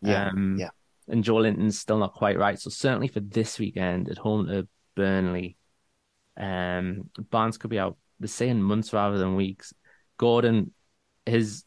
Yeah, 0.00 0.28
um, 0.28 0.56
yeah 0.58 0.70
and 1.08 1.24
Joelinton's 1.24 1.78
still 1.78 1.98
not 1.98 2.14
quite 2.14 2.38
right. 2.38 2.58
So 2.58 2.70
certainly 2.70 3.08
for 3.08 3.20
this 3.20 3.58
weekend 3.58 4.08
at 4.08 4.18
home 4.18 4.46
to 4.46 4.68
Burnley, 4.94 5.56
um, 6.36 7.10
Barnes 7.30 7.58
could 7.58 7.70
be 7.70 7.78
out. 7.78 7.96
They're 8.20 8.28
saying 8.28 8.60
months 8.60 8.92
rather 8.92 9.18
than 9.18 9.36
weeks. 9.36 9.72
Gordon, 10.16 10.72
his, 11.24 11.64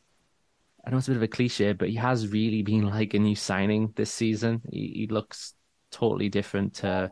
I 0.85 0.89
know 0.89 0.97
it's 0.97 1.07
a 1.07 1.11
bit 1.11 1.17
of 1.17 1.23
a 1.23 1.27
cliche, 1.27 1.73
but 1.73 1.89
he 1.89 1.95
has 1.95 2.27
really 2.27 2.61
been 2.61 2.85
like 2.87 3.13
a 3.13 3.19
new 3.19 3.35
signing 3.35 3.93
this 3.95 4.11
season. 4.11 4.61
He, 4.69 4.91
he 4.95 5.07
looks 5.07 5.53
totally 5.91 6.29
different 6.29 6.75
to 6.75 7.11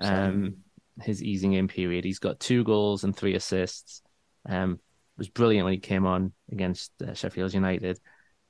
um, 0.00 0.58
his 1.00 1.22
easing 1.22 1.54
in 1.54 1.68
period. 1.68 2.04
He's 2.04 2.18
got 2.18 2.40
two 2.40 2.64
goals 2.64 3.04
and 3.04 3.16
three 3.16 3.34
assists. 3.34 4.02
Um, 4.48 4.78
was 5.16 5.28
brilliant 5.28 5.64
when 5.64 5.74
he 5.74 5.80
came 5.80 6.06
on 6.06 6.32
against 6.50 6.92
uh, 7.02 7.12
Sheffield 7.12 7.52
United, 7.52 7.98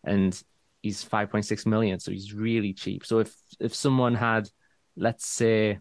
and 0.05 0.41
he's 0.83 1.05
5.6 1.05 1.67
million, 1.67 1.99
so 2.01 2.11
he's 2.11 2.33
really 2.33 2.73
cheap. 2.73 3.05
So 3.05 3.19
if 3.21 3.35
if 3.61 3.75
someone 3.75 4.15
had, 4.15 4.49
let's 4.97 5.27
say, 5.27 5.79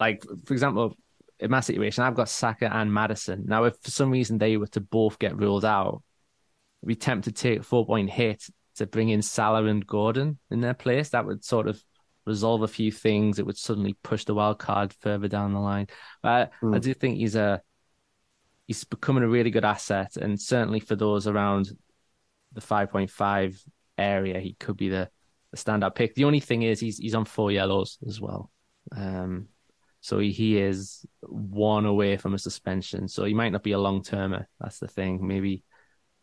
like 0.00 0.24
for 0.44 0.52
example, 0.52 0.94
in 1.40 1.50
my 1.50 1.60
situation, 1.60 2.04
I've 2.04 2.14
got 2.14 2.28
Saka 2.28 2.74
and 2.74 2.92
Maddison. 2.92 3.44
Now, 3.46 3.64
if 3.64 3.76
for 3.80 3.90
some 3.90 4.10
reason 4.10 4.38
they 4.38 4.56
were 4.56 4.66
to 4.68 4.80
both 4.80 5.18
get 5.18 5.36
ruled 5.36 5.64
out, 5.64 6.02
we 6.82 6.94
tempted 6.94 7.36
to 7.36 7.42
take 7.42 7.60
a 7.60 7.62
four 7.62 7.86
point 7.86 8.10
hit 8.10 8.44
to 8.76 8.86
bring 8.86 9.08
in 9.08 9.22
Salah 9.22 9.64
and 9.64 9.86
Gordon 9.86 10.38
in 10.50 10.60
their 10.60 10.74
place. 10.74 11.10
That 11.10 11.26
would 11.26 11.44
sort 11.44 11.68
of 11.68 11.82
resolve 12.26 12.62
a 12.62 12.68
few 12.68 12.92
things. 12.92 13.38
It 13.38 13.46
would 13.46 13.58
suddenly 13.58 13.96
push 14.02 14.24
the 14.24 14.34
wild 14.34 14.58
card 14.58 14.94
further 15.00 15.28
down 15.28 15.52
the 15.52 15.60
line. 15.60 15.88
But 16.22 16.52
mm. 16.62 16.74
I 16.74 16.78
do 16.78 16.94
think 16.94 17.16
he's 17.16 17.36
a 17.36 17.62
he's 18.66 18.84
becoming 18.84 19.24
a 19.24 19.28
really 19.28 19.50
good 19.50 19.64
asset, 19.64 20.16
and 20.16 20.40
certainly 20.40 20.80
for 20.80 20.96
those 20.96 21.26
around 21.26 21.70
the 22.52 22.60
5.5 22.60 23.62
area, 23.96 24.40
he 24.40 24.54
could 24.54 24.76
be 24.76 24.88
the, 24.88 25.08
the 25.50 25.56
standout 25.56 25.94
pick. 25.94 26.14
The 26.14 26.24
only 26.24 26.40
thing 26.40 26.62
is 26.62 26.80
he's 26.80 26.98
he's 26.98 27.14
on 27.14 27.24
four 27.24 27.50
yellows 27.50 27.98
as 28.06 28.20
well. 28.20 28.50
Um, 28.94 29.48
so 30.00 30.18
he, 30.18 30.30
he 30.32 30.58
is 30.58 31.04
one 31.22 31.84
away 31.84 32.16
from 32.16 32.34
a 32.34 32.38
suspension. 32.38 33.08
So 33.08 33.24
he 33.24 33.34
might 33.34 33.52
not 33.52 33.62
be 33.62 33.72
a 33.72 33.78
long 33.78 34.02
termer. 34.02 34.48
That's 34.60 34.78
the 34.78 34.88
thing. 34.88 35.26
Maybe 35.26 35.64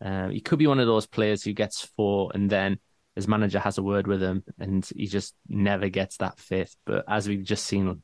um, 0.00 0.30
he 0.30 0.40
could 0.40 0.58
be 0.58 0.66
one 0.66 0.80
of 0.80 0.86
those 0.86 1.06
players 1.06 1.42
who 1.42 1.52
gets 1.52 1.82
four 1.96 2.30
and 2.34 2.50
then 2.50 2.78
his 3.14 3.28
manager 3.28 3.58
has 3.58 3.78
a 3.78 3.82
word 3.82 4.06
with 4.06 4.22
him 4.22 4.44
and 4.58 4.88
he 4.94 5.06
just 5.06 5.34
never 5.48 5.88
gets 5.88 6.18
that 6.18 6.38
fifth. 6.38 6.76
But 6.84 7.04
as 7.08 7.28
we've 7.28 7.44
just 7.44 7.66
seen 7.66 8.02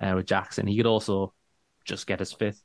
uh, 0.00 0.12
with 0.16 0.26
Jackson, 0.26 0.66
he 0.66 0.76
could 0.76 0.86
also 0.86 1.34
just 1.84 2.06
get 2.06 2.20
his 2.20 2.32
fifth. 2.32 2.62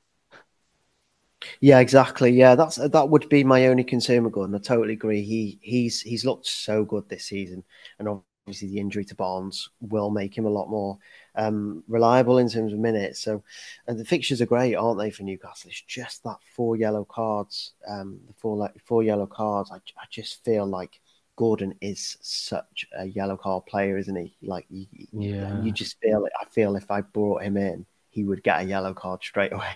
Yeah, 1.62 1.80
exactly. 1.80 2.32
Yeah, 2.32 2.56
that's 2.56 2.76
that 2.76 3.10
would 3.10 3.30
be 3.30 3.44
my 3.44 3.68
only 3.68 3.84
concern 3.84 4.24
with 4.24 4.34
Gordon. 4.34 4.56
I 4.56 4.60
totally 4.60 4.94
agree. 4.94 5.24
He 5.24 5.58
he's 5.62 6.02
he's 6.02 6.26
looked 6.26 6.46
so 6.46 6.84
good 6.84 7.08
this 7.08 7.26
season, 7.26 7.64
and 7.98 8.10
obviously 8.10 8.70
the 8.70 8.80
injury 8.80 9.06
to 9.06 9.16
Barnes 9.16 9.70
will 9.80 10.10
make 10.10 10.38
him 10.38 10.46
a 10.46 10.50
lot 10.50 10.70
more 10.70 10.98
um, 11.36 11.84
reliable 11.88 12.40
in 12.40 12.50
terms 12.50 12.74
of 12.74 12.80
minutes. 12.80 13.22
So, 13.22 13.44
and 13.88 13.98
the 14.00 14.06
fixtures 14.06 14.42
are 14.42 14.46
great, 14.46 14.76
aren't 14.76 15.00
they 15.00 15.12
for 15.12 15.24
Newcastle? 15.24 15.70
It's 15.70 15.82
just 15.82 16.24
that 16.24 16.38
four 16.56 16.76
yellow 16.76 17.06
cards, 17.06 17.74
um, 17.88 18.20
the 18.28 18.34
four 18.34 18.58
like 18.58 18.74
four 18.86 19.04
yellow 19.04 19.28
cards. 19.28 19.72
I 19.72 19.78
I 19.98 20.06
just 20.10 20.44
feel 20.44 20.66
like. 20.66 21.00
Gordon 21.38 21.74
is 21.80 22.18
such 22.20 22.86
a 22.98 23.06
yellow 23.06 23.38
card 23.38 23.66
player, 23.66 23.98
isn't 23.98 24.14
he? 24.14 24.36
Like, 24.42 24.66
you, 24.70 24.88
yeah, 25.14 25.54
you 25.54 25.72
just 25.72 25.98
feel 26.02 26.26
it. 26.26 26.34
I 26.38 26.44
feel 26.50 26.76
if 26.76 26.92
I 26.92 27.00
brought 27.00 27.44
him 27.44 27.56
in, 27.56 27.86
he 28.10 28.26
would 28.26 28.44
get 28.44 28.60
a 28.60 28.66
yellow 28.66 28.94
card 28.94 29.24
straight 29.24 29.54
away. 29.54 29.76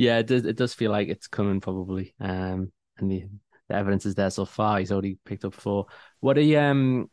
Yeah, 0.00 0.16
it 0.16 0.28
does. 0.28 0.46
It 0.46 0.56
does 0.56 0.72
feel 0.72 0.90
like 0.90 1.08
it's 1.08 1.26
coming 1.26 1.60
probably. 1.60 2.14
Um, 2.18 2.72
and 2.96 3.10
the, 3.10 3.26
the 3.68 3.74
evidence 3.74 4.06
is 4.06 4.14
there 4.14 4.30
so 4.30 4.46
far. 4.46 4.78
He's 4.78 4.90
already 4.90 5.18
picked 5.26 5.44
up 5.44 5.52
four. 5.52 5.88
What 6.20 6.38
are 6.38 6.40
you, 6.40 6.58
um? 6.58 7.10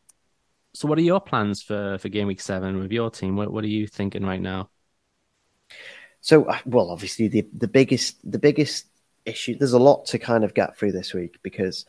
So, 0.72 0.88
what 0.88 0.96
are 0.96 1.02
your 1.02 1.20
plans 1.20 1.60
for 1.62 1.98
for 1.98 2.08
game 2.08 2.28
week 2.28 2.40
seven 2.40 2.78
with 2.78 2.90
your 2.90 3.10
team? 3.10 3.36
What 3.36 3.52
What 3.52 3.62
are 3.62 3.68
you 3.68 3.86
thinking 3.86 4.24
right 4.24 4.40
now? 4.40 4.70
So, 6.22 6.50
well, 6.64 6.90
obviously 6.90 7.28
the 7.28 7.46
the 7.58 7.68
biggest 7.68 8.18
the 8.24 8.38
biggest 8.38 8.86
issue. 9.26 9.58
There's 9.58 9.74
a 9.74 9.78
lot 9.78 10.06
to 10.06 10.18
kind 10.18 10.42
of 10.42 10.54
get 10.54 10.78
through 10.78 10.92
this 10.92 11.12
week 11.12 11.36
because 11.42 11.84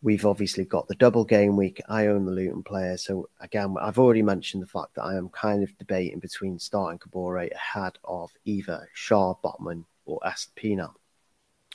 we've 0.00 0.26
obviously 0.26 0.64
got 0.64 0.86
the 0.86 0.94
double 0.94 1.24
game 1.24 1.56
week. 1.56 1.82
I 1.88 2.06
own 2.06 2.24
the 2.24 2.30
Luton 2.30 2.62
player, 2.62 2.96
so 2.98 3.28
again, 3.40 3.74
I've 3.80 3.98
already 3.98 4.22
mentioned 4.22 4.62
the 4.62 4.68
fact 4.68 4.94
that 4.94 5.02
I 5.02 5.16
am 5.16 5.28
kind 5.28 5.64
of 5.64 5.76
debating 5.76 6.20
between 6.20 6.60
starting 6.60 7.00
Kabore 7.00 7.50
ahead 7.52 7.98
of 8.04 8.30
either 8.44 8.88
Schär, 8.94 9.36
Botman, 9.42 9.82
or 10.06 10.20
Estupiñán. 10.24 10.94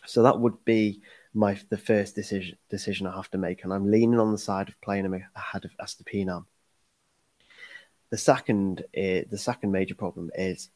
So 0.05 0.23
that 0.23 0.39
would 0.39 0.65
be 0.65 1.01
my 1.33 1.57
the 1.69 1.77
first 1.77 2.15
decision 2.15 2.57
decision 2.69 3.07
I 3.07 3.15
have 3.15 3.29
to 3.31 3.37
make, 3.37 3.63
and 3.63 3.73
I'm 3.73 3.89
leaning 3.89 4.19
on 4.19 4.31
the 4.31 4.37
side 4.37 4.69
of 4.69 4.81
playing 4.81 5.05
him 5.05 5.13
ahead 5.13 5.65
of 5.65 5.71
Estupiñán. 5.77 6.45
The 8.09 8.17
second, 8.17 8.83
is, 8.93 9.29
the 9.29 9.37
second 9.37 9.71
major 9.71 9.95
problem 9.95 10.31
is 10.35 10.69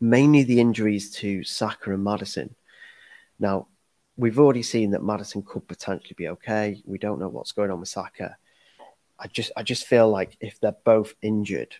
mainly 0.00 0.44
the 0.44 0.60
injuries 0.60 1.10
to 1.16 1.44
Saka 1.44 1.92
and 1.92 2.02
Maddison. 2.02 2.54
Now, 3.38 3.68
we've 4.16 4.38
already 4.38 4.62
seen 4.62 4.92
that 4.92 5.02
Maddison 5.02 5.42
could 5.42 5.68
potentially 5.68 6.14
be 6.16 6.28
okay. 6.28 6.82
We 6.86 6.98
don't 6.98 7.18
know 7.18 7.28
what's 7.28 7.52
going 7.52 7.70
on 7.70 7.80
with 7.80 7.90
Saka. 7.90 8.36
I 9.18 9.26
just 9.26 9.52
I 9.56 9.62
just 9.62 9.86
feel 9.86 10.08
like 10.08 10.38
if 10.40 10.58
they're 10.58 10.76
both 10.84 11.14
injured, 11.20 11.76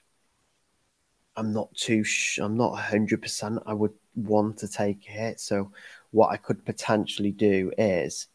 I'm 1.36 1.52
not 1.52 1.74
too 1.74 2.04
sh- 2.04 2.38
I'm 2.38 2.56
not 2.56 2.74
hundred 2.78 3.22
percent. 3.22 3.60
I 3.66 3.74
would 3.74 3.92
want 4.14 4.58
to 4.58 4.68
take 4.68 5.06
a 5.08 5.12
hit. 5.12 5.40
So 5.40 5.72
what 6.10 6.30
I 6.30 6.36
could 6.36 6.64
potentially 6.64 7.32
do 7.32 7.72
is 7.78 8.26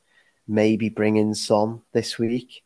maybe 0.47 0.89
bring 0.89 1.17
in 1.17 1.35
Son 1.35 1.81
this 1.93 2.17
week. 2.17 2.63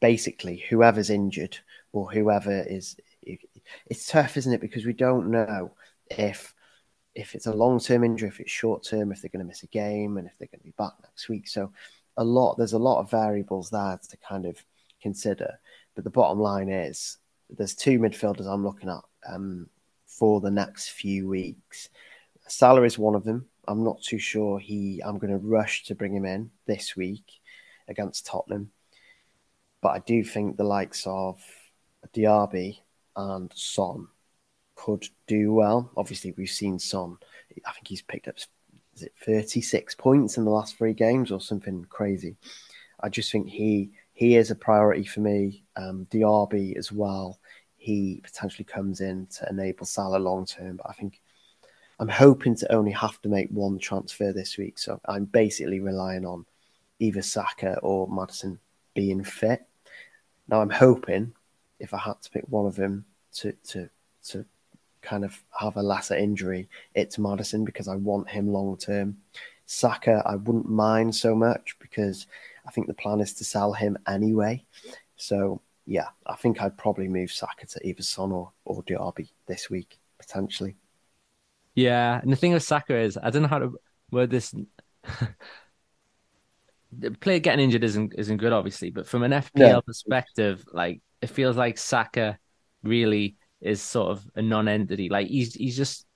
Basically, 0.00 0.64
whoever's 0.68 1.10
injured 1.10 1.58
or 1.92 2.10
whoever 2.10 2.62
is, 2.66 2.96
it's 3.86 4.06
tough, 4.06 4.36
isn't 4.36 4.52
it? 4.52 4.60
Because 4.60 4.84
we 4.84 4.92
don't 4.92 5.30
know 5.30 5.72
if 6.10 6.54
if 7.14 7.34
it's 7.34 7.46
a 7.46 7.52
long 7.54 7.78
term 7.78 8.04
injury, 8.04 8.28
if 8.28 8.40
it's 8.40 8.50
short 8.50 8.84
term, 8.84 9.12
if 9.12 9.20
they're 9.20 9.30
going 9.30 9.44
to 9.44 9.48
miss 9.48 9.62
a 9.62 9.66
game, 9.66 10.16
and 10.16 10.26
if 10.26 10.38
they're 10.38 10.48
going 10.48 10.60
to 10.60 10.64
be 10.64 10.74
back 10.78 10.92
next 11.02 11.28
week. 11.28 11.48
So 11.48 11.72
a 12.16 12.24
lot 12.24 12.56
there's 12.56 12.72
a 12.72 12.78
lot 12.78 13.00
of 13.00 13.10
variables 13.10 13.70
there 13.70 13.98
to 14.10 14.16
kind 14.18 14.46
of 14.46 14.62
consider. 15.00 15.58
But 15.94 16.04
the 16.04 16.10
bottom 16.10 16.38
line 16.38 16.68
is 16.68 17.18
there's 17.56 17.74
two 17.74 17.98
midfielders 17.98 18.46
I'm 18.46 18.64
looking 18.64 18.88
at 18.88 19.02
um, 19.28 19.68
for 20.06 20.40
the 20.40 20.50
next 20.50 20.90
few 20.90 21.28
weeks. 21.28 21.88
Salah 22.48 22.82
is 22.82 22.98
one 22.98 23.14
of 23.14 23.24
them. 23.24 23.46
I'm 23.68 23.84
not 23.84 24.02
too 24.02 24.18
sure 24.18 24.58
he. 24.58 25.00
I'm 25.04 25.18
going 25.18 25.32
to 25.32 25.38
rush 25.38 25.84
to 25.84 25.94
bring 25.94 26.14
him 26.14 26.24
in 26.24 26.50
this 26.66 26.96
week 26.96 27.24
against 27.88 28.26
Tottenham, 28.26 28.70
but 29.80 29.90
I 29.90 29.98
do 30.00 30.24
think 30.24 30.56
the 30.56 30.64
likes 30.64 31.04
of 31.06 31.40
Diaby 32.14 32.78
and 33.16 33.52
Son 33.54 34.08
could 34.74 35.06
do 35.26 35.52
well. 35.52 35.90
Obviously, 35.96 36.34
we've 36.36 36.50
seen 36.50 36.78
Son. 36.78 37.16
I 37.64 37.72
think 37.72 37.86
he's 37.86 38.02
picked 38.02 38.28
up 38.28 38.36
is 38.94 39.02
it 39.02 39.12
36 39.24 39.94
points 39.94 40.36
in 40.36 40.44
the 40.44 40.50
last 40.50 40.76
three 40.76 40.92
games 40.92 41.30
or 41.30 41.40
something 41.40 41.84
crazy. 41.88 42.36
I 43.00 43.08
just 43.08 43.32
think 43.32 43.48
he 43.48 43.90
he 44.12 44.36
is 44.36 44.50
a 44.50 44.54
priority 44.54 45.04
for 45.04 45.20
me. 45.20 45.64
Um, 45.76 46.06
Diaby 46.10 46.76
as 46.76 46.92
well. 46.92 47.38
He 47.82 48.20
potentially 48.22 48.64
comes 48.64 49.00
in 49.00 49.26
to 49.38 49.48
enable 49.50 49.86
Salah 49.86 50.18
long 50.18 50.46
term, 50.46 50.76
but 50.76 50.86
I 50.88 50.92
think 50.92 51.20
I'm 51.98 52.06
hoping 52.06 52.54
to 52.54 52.72
only 52.72 52.92
have 52.92 53.20
to 53.22 53.28
make 53.28 53.48
one 53.50 53.76
transfer 53.80 54.32
this 54.32 54.56
week. 54.56 54.78
So 54.78 55.00
I'm 55.06 55.24
basically 55.24 55.80
relying 55.80 56.24
on 56.24 56.46
either 57.00 57.22
Saka 57.22 57.80
or 57.80 58.06
Maddison 58.06 58.60
being 58.94 59.24
fit. 59.24 59.66
Now 60.46 60.62
I'm 60.62 60.70
hoping 60.70 61.32
if 61.80 61.92
I 61.92 61.98
had 61.98 62.22
to 62.22 62.30
pick 62.30 62.44
one 62.48 62.66
of 62.66 62.76
them 62.76 63.04
to 63.38 63.52
to 63.70 63.90
to 64.28 64.44
kind 65.00 65.24
of 65.24 65.42
have 65.58 65.76
a 65.76 65.82
lesser 65.82 66.14
injury, 66.14 66.68
it's 66.94 67.18
Maddison 67.18 67.64
because 67.64 67.88
I 67.88 67.96
want 67.96 68.30
him 68.30 68.52
long 68.52 68.76
term. 68.76 69.16
Saka, 69.66 70.22
I 70.24 70.36
wouldn't 70.36 70.70
mind 70.70 71.16
so 71.16 71.34
much 71.34 71.74
because 71.80 72.28
I 72.64 72.70
think 72.70 72.86
the 72.86 72.94
plan 72.94 73.18
is 73.18 73.32
to 73.34 73.44
sell 73.44 73.72
him 73.72 73.98
anyway. 74.06 74.64
So 75.16 75.60
yeah, 75.86 76.08
I 76.26 76.36
think 76.36 76.60
I'd 76.62 76.78
probably 76.78 77.08
move 77.08 77.32
Saka 77.32 77.66
to 77.66 77.86
either 77.86 78.02
Son 78.02 78.32
or, 78.32 78.52
or 78.64 78.82
Diaby 78.82 79.28
this 79.46 79.68
week, 79.68 79.98
potentially. 80.18 80.76
Yeah, 81.74 82.20
and 82.20 82.30
the 82.30 82.36
thing 82.36 82.52
with 82.52 82.62
Saka 82.62 82.96
is 82.96 83.18
I 83.20 83.30
don't 83.30 83.42
know 83.42 83.48
how 83.48 83.58
to 83.58 83.78
word 84.10 84.30
this. 84.30 84.54
the 86.92 87.10
player 87.12 87.38
getting 87.38 87.64
injured 87.64 87.84
isn't 87.84 88.14
isn't 88.16 88.36
good, 88.36 88.52
obviously, 88.52 88.90
but 88.90 89.06
from 89.06 89.22
an 89.22 89.32
FPL 89.32 89.52
no. 89.54 89.80
perspective, 89.82 90.64
like 90.72 91.00
it 91.20 91.28
feels 91.28 91.56
like 91.56 91.78
Saka 91.78 92.38
really 92.82 93.36
is 93.60 93.80
sort 93.80 94.10
of 94.10 94.28
a 94.34 94.42
non-entity. 94.42 95.08
Like 95.08 95.28
he's 95.28 95.54
he's 95.54 95.76
just 95.76 96.06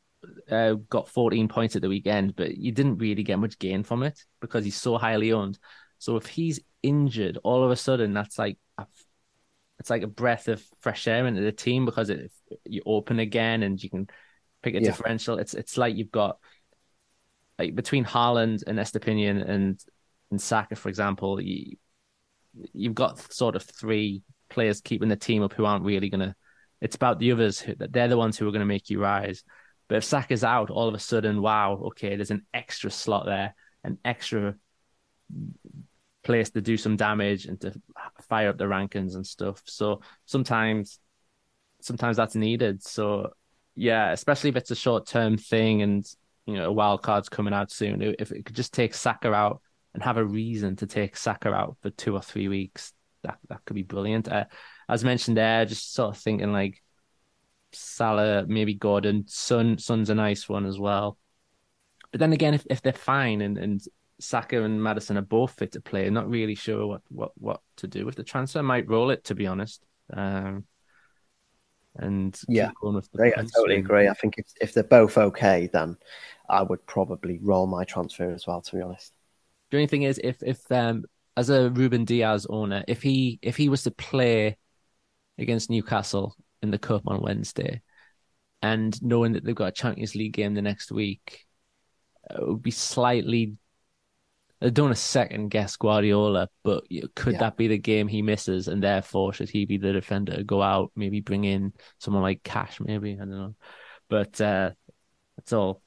uh, 0.51 0.75
got 0.91 1.09
14 1.09 1.49
points 1.49 1.77
at 1.77 1.83
the 1.83 1.89
weekend, 1.89 2.37
but 2.37 2.57
you 2.57 2.73
didn't 2.73 2.99
really 2.99 3.23
get 3.23 3.39
much 3.39 3.59
gain 3.59 3.83
from 3.83 4.03
it 4.03 4.25
because 4.41 4.65
he's 4.65 4.77
so 4.77 4.99
highly 4.99 5.33
owned. 5.33 5.59
So 5.99 6.17
if 6.17 6.27
he's 6.27 6.61
injured, 6.83 7.39
all 7.43 7.65
of 7.65 7.71
a 7.71 7.77
sudden 7.77 8.13
that's 8.13 8.39
like 8.39 8.59
a, 8.79 8.87
it's 9.79 9.91
like 9.91 10.03
a 10.03 10.09
breath 10.09 10.49
of 10.49 10.63
fresh 10.81 11.07
air 11.07 11.27
into 11.27 11.43
the 11.43 11.53
team 11.53 11.85
because 11.85 12.11
it, 12.11 12.33
you 12.65 12.83
open 12.87 13.19
again 13.19 13.63
and 13.63 13.83
you 13.83 13.91
can 13.91 14.09
pick 14.63 14.75
a 14.75 14.81
yeah. 14.81 14.91
differential. 14.91 15.39
It's 15.39 15.55
it's 15.55 15.77
like 15.77 15.97
you've 15.97 16.11
got 16.11 16.39
like 17.59 17.75
between 17.75 18.05
Haaland 18.05 18.63
and 18.67 18.79
Estupiñán 18.79 19.49
and 19.49 19.81
and 20.31 20.41
Saka, 20.41 20.77
for 20.77 20.89
example, 20.89 21.41
you 21.41 21.77
you've 22.73 22.95
got 22.95 23.19
sort 23.33 23.55
of 23.55 23.63
three 23.63 24.23
players 24.49 24.81
keeping 24.81 25.09
the 25.09 25.17
team 25.17 25.43
up 25.43 25.53
who 25.53 25.67
aren't 25.67 25.85
really 25.85 26.09
gonna 26.09 26.35
it's 26.81 26.97
about 26.97 27.19
the 27.19 27.33
others 27.33 27.65
that 27.79 27.93
they're 27.93 28.09
the 28.09 28.17
ones 28.17 28.37
who 28.37 28.47
are 28.47 28.53
going 28.53 28.61
to 28.61 28.67
make 28.67 28.91
you 28.91 29.01
rise. 29.01 29.43
But 29.89 29.97
if 29.97 30.05
Saka's 30.05 30.45
out, 30.45 30.71
all 30.71 30.89
of 30.89 30.95
a 30.95 30.99
sudden, 30.99 31.41
wow, 31.41 31.81
okay, 31.87 32.17
there's 32.17 32.31
an 32.31 32.45
extra 32.53 32.91
slot 32.91 33.25
there, 33.27 33.55
an 33.85 33.99
extra 34.05 34.57
place 36.27 36.51
to 36.51 36.61
do 36.61 36.77
some 36.77 36.97
damage 36.97 37.47
and 37.47 37.61
to 37.61 37.73
fire 38.29 38.51
up 38.51 38.59
the 38.59 38.65
rankings 38.65 39.15
and 39.15 39.27
stuff. 39.27 39.63
So 39.65 40.03
sometimes, 40.27 40.99
sometimes 41.81 42.17
that's 42.17 42.35
needed. 42.35 42.83
So 42.83 43.31
yeah, 43.75 44.11
especially 44.11 44.51
if 44.51 44.57
it's 44.57 44.71
a 44.71 44.77
short 44.77 45.07
term 45.07 45.39
thing 45.39 45.83
and 45.83 46.05
you 46.45 46.55
know 46.55 46.67
a 46.67 46.73
wild 46.73 47.03
card's 47.03 47.29
coming 47.29 47.55
out 47.55 47.71
soon. 47.71 48.03
If 48.19 48.33
it 48.33 48.45
could 48.45 48.57
just 48.57 48.75
take 48.75 48.95
Saka 48.95 49.33
out 49.33 49.63
and 49.95 50.03
have 50.03 50.17
a 50.17 50.25
reason 50.25 50.77
to 50.77 50.87
take 50.87 51.17
Saka 51.17 51.53
out 51.53 51.77
for 51.81 51.91
two 51.91 52.15
or 52.15 52.23
three 52.23 52.49
weeks, 52.49 52.93
that 53.23 53.39
that 53.49 53.65
could 53.65 53.75
be 53.75 53.83
brilliant. 53.83 54.29
Uh, 54.29 54.45
as 54.89 55.05
mentioned 55.05 55.37
there, 55.37 55.65
just 55.65 55.95
sort 55.95 56.15
of 56.15 56.21
thinking 56.21 56.53
like 56.53 56.83
Salah, 57.73 58.47
maybe 58.47 58.75
Gordon, 58.75 59.25
Son, 59.29 59.79
Son's 59.79 60.11
a 60.11 60.15
nice 60.15 60.49
one 60.49 60.67
as 60.67 60.79
well. 60.79 61.19
But 62.11 62.21
then 62.21 62.33
again, 62.33 62.55
if, 62.55 62.67
if 62.71 62.83
they're 62.83 62.93
fine 62.93 63.41
and, 63.43 63.59
and 63.59 63.81
Saka 64.19 64.63
and 64.63 64.83
Maddison 64.83 65.19
are 65.19 65.23
both 65.23 65.53
fit 65.53 65.73
to 65.73 65.81
play, 65.81 66.07
I'm 66.07 66.15
not 66.15 66.29
really 66.29 66.55
sure 66.55 66.87
what, 66.87 67.03
what, 67.09 67.33
what 67.37 67.61
to 67.77 67.87
do 67.87 68.07
with 68.07 68.17
the 68.17 68.25
transfer. 68.25 68.61
I 68.61 68.63
might 68.63 68.89
roll 68.89 69.11
it 69.11 69.25
to 69.25 69.35
be 69.35 69.47
honest. 69.47 69.85
Um, 70.13 70.65
and 71.99 72.39
yeah, 72.49 72.71
I 73.37 73.43
totally 73.55 73.77
agree. 73.77 74.09
I 74.09 74.15
think 74.15 74.35
if, 74.39 74.47
if 74.61 74.75
they're 74.75 74.85
both 74.85 75.17
okay, 75.17 75.69
then 75.73 75.97
I 76.49 76.63
would 76.63 76.85
probably 76.87 77.39
roll 77.43 77.67
my 77.67 77.85
transfer 77.85 78.31
as 78.33 78.47
well. 78.47 78.61
To 78.61 78.77
be 78.77 78.83
honest, 78.83 79.13
the 79.71 79.79
only 79.79 79.87
thing 79.87 80.03
is 80.03 80.21
if 80.23 80.43
if 80.43 80.61
um 80.71 81.05
as 81.37 81.51
a 81.51 81.71
Rúben 81.71 82.05
Dias 82.05 82.47
owner, 82.49 82.85
if 82.87 83.03
he 83.03 83.39
if 83.43 83.57
he 83.57 83.69
was 83.69 83.83
to 83.85 83.91
play 83.91 84.57
against 85.39 85.71
Newcastle 85.71 86.37
in 86.63 86.71
the 86.71 86.79
cup 86.79 87.03
on 87.07 87.23
Wednesday, 87.23 87.83
and 88.63 89.01
knowing 89.03 89.33
that 89.33 89.45
they've 89.45 89.55
got 89.55 89.69
a 89.69 89.73
Champions 89.73 90.15
League 90.15 90.35
game 90.35 90.55
the 90.55 90.63
next 90.63 90.93
week, 90.93 91.47
it 92.31 92.47
would 92.47 92.63
be 92.63 92.71
slightly. 92.71 93.57
I 94.63 94.71
don't 94.71 94.87
want 94.87 94.97
to 94.97 95.03
second 95.03 95.49
guess 95.49 95.77
Guardiola, 95.77 96.49
but 96.65 96.85
could 97.15 97.35
yeah. 97.35 97.41
that 97.41 97.57
be 97.57 97.69
the 97.69 97.79
game 97.79 98.09
he 98.09 98.23
misses, 98.23 98.69
and 98.69 98.83
therefore 98.83 99.33
should 99.33 99.51
he 99.51 99.67
be 99.67 99.77
the 99.77 99.93
defender 99.93 100.43
go 100.43 100.63
out, 100.63 100.93
maybe 100.97 101.21
bring 101.21 101.45
in 101.45 101.73
someone 101.99 102.23
like 102.23 102.43
Cash, 102.43 102.81
maybe 102.81 103.15
I 103.15 103.19
don't 103.19 103.31
know, 103.31 103.55
but 104.09 104.41
uh, 104.41 104.71
it's 105.39 105.53
all 105.53 105.83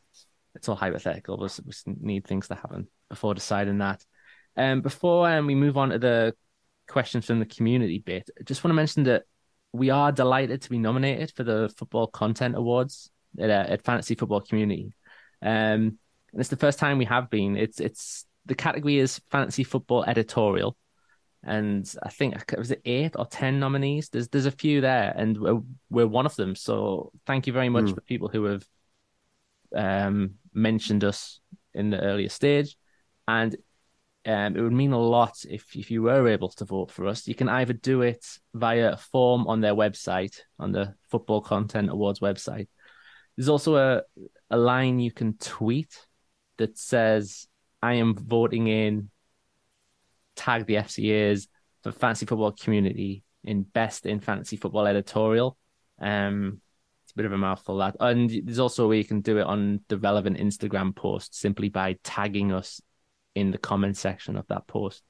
it's 0.55 0.69
all 0.69 0.75
hypothetical. 0.75 1.37
We 1.39 1.47
just 1.47 1.87
need 1.87 2.27
things 2.27 2.47
to 2.49 2.55
happen 2.55 2.87
before 3.09 3.33
deciding 3.33 3.79
that. 3.79 4.05
Um, 4.55 4.81
before 4.81 5.29
um, 5.29 5.47
we 5.47 5.55
move 5.55 5.77
on 5.77 5.89
to 5.89 5.99
the 5.99 6.35
questions 6.87 7.25
from 7.25 7.39
the 7.39 7.45
community 7.45 7.99
bit, 7.99 8.29
I 8.39 8.43
just 8.43 8.63
want 8.63 8.71
to 8.71 8.75
mention 8.75 9.03
that 9.03 9.23
we 9.71 9.89
are 9.89 10.11
delighted 10.11 10.61
to 10.63 10.69
be 10.69 10.79
nominated 10.79 11.31
for 11.35 11.43
the 11.43 11.73
Football 11.77 12.07
Content 12.07 12.55
Awards 12.55 13.09
at, 13.39 13.49
uh, 13.49 13.65
at 13.67 13.83
Fantasy 13.83 14.15
Football 14.15 14.41
Community. 14.41 14.93
Um, 15.41 15.97
and 16.31 16.39
it's 16.39 16.49
the 16.49 16.57
first 16.57 16.79
time 16.79 16.97
we 16.97 17.05
have 17.05 17.29
been. 17.29 17.57
It's 17.57 17.79
it's 17.79 18.25
the 18.49 18.55
category 18.55 18.97
is 18.97 19.21
fantasy 19.31 19.63
football 19.63 20.03
editorial, 20.03 20.75
and 21.43 21.89
I 22.03 22.09
think 22.09 22.35
was 22.57 22.71
it 22.71 22.81
eight 22.83 23.15
or 23.15 23.25
ten 23.25 23.59
nominees. 23.59 24.09
There's 24.09 24.27
there's 24.27 24.45
a 24.45 24.51
few 24.51 24.81
there, 24.81 25.13
and 25.15 25.37
we're, 25.37 25.61
we're 25.89 26.07
one 26.07 26.25
of 26.25 26.35
them. 26.35 26.55
So 26.55 27.13
thank 27.25 27.47
you 27.47 27.53
very 27.53 27.69
much 27.69 27.85
mm. 27.85 27.95
for 27.95 28.01
people 28.01 28.27
who 28.27 28.43
have 28.45 28.65
um, 29.73 30.35
mentioned 30.53 31.03
us 31.03 31.39
in 31.73 31.91
the 31.91 32.01
earlier 32.01 32.29
stage. 32.29 32.75
And 33.27 33.55
um, 34.25 34.55
it 34.57 34.61
would 34.61 34.73
mean 34.73 34.91
a 34.91 34.99
lot 34.99 35.45
if, 35.47 35.75
if 35.75 35.91
you 35.91 36.01
were 36.01 36.27
able 36.27 36.49
to 36.49 36.65
vote 36.65 36.91
for 36.91 37.07
us. 37.07 37.27
You 37.27 37.35
can 37.35 37.47
either 37.47 37.73
do 37.73 38.01
it 38.01 38.25
via 38.53 38.93
a 38.93 38.97
form 38.97 39.47
on 39.47 39.61
their 39.61 39.75
website, 39.75 40.39
on 40.57 40.71
the 40.71 40.95
Football 41.09 41.41
Content 41.41 41.89
Awards 41.89 42.19
website. 42.19 42.67
There's 43.37 43.49
also 43.49 43.75
a, 43.75 44.01
a 44.49 44.57
line 44.57 44.99
you 44.99 45.11
can 45.11 45.37
tweet 45.37 45.95
that 46.57 46.77
says, 46.77 47.47
I 47.81 47.93
am 47.95 48.15
voting 48.15 48.67
in, 48.67 49.09
tag 50.35 50.65
the 50.65 50.75
FCAs 50.75 51.47
for 51.83 51.91
fantasy 51.91 52.25
football 52.25 52.51
community 52.51 53.23
in 53.43 53.63
best 53.63 54.05
in 54.05 54.19
fantasy 54.19 54.57
football 54.57 54.87
editorial. 54.87 55.57
Um, 55.99 56.61
it's 57.03 57.13
a 57.13 57.15
bit 57.15 57.25
of 57.25 57.33
a 57.33 57.37
mouthful 57.37 57.77
that. 57.77 57.95
And 57.99 58.29
there's 58.29 58.59
also 58.59 58.85
a 58.85 58.87
way 58.87 58.97
you 58.97 59.05
can 59.05 59.21
do 59.21 59.37
it 59.37 59.43
on 59.43 59.81
the 59.87 59.97
relevant 59.97 60.37
Instagram 60.37 60.95
post 60.95 61.35
simply 61.35 61.69
by 61.69 61.97
tagging 62.03 62.51
us 62.51 62.81
in 63.35 63.51
the 63.51 63.57
comment 63.57 63.97
section 63.97 64.35
of 64.35 64.47
that 64.47 64.67
post. 64.67 65.03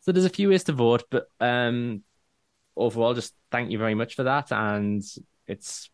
So 0.00 0.12
there's 0.12 0.24
a 0.24 0.30
few 0.30 0.48
ways 0.48 0.64
to 0.64 0.72
vote, 0.72 1.04
but 1.10 1.26
um, 1.38 2.02
overall, 2.76 3.14
just 3.14 3.34
thank 3.50 3.70
you 3.70 3.78
very 3.78 3.94
much 3.94 4.14
for 4.14 4.24
that, 4.24 4.50
and 4.50 5.02
it's 5.46 5.90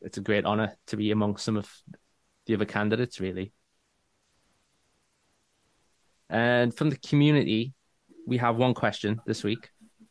it's 0.00 0.16
a 0.16 0.22
great 0.22 0.46
honor 0.46 0.74
to 0.86 0.96
be 0.96 1.10
among 1.10 1.36
some 1.36 1.58
of 1.58 1.70
the 2.46 2.54
other 2.54 2.64
candidates, 2.64 3.20
really. 3.20 3.52
And 6.30 6.72
from 6.72 6.90
the 6.90 6.96
community, 6.96 7.74
we 8.24 8.38
have 8.38 8.56
one 8.56 8.72
question 8.72 9.20
this 9.26 9.42
week, 9.42 9.68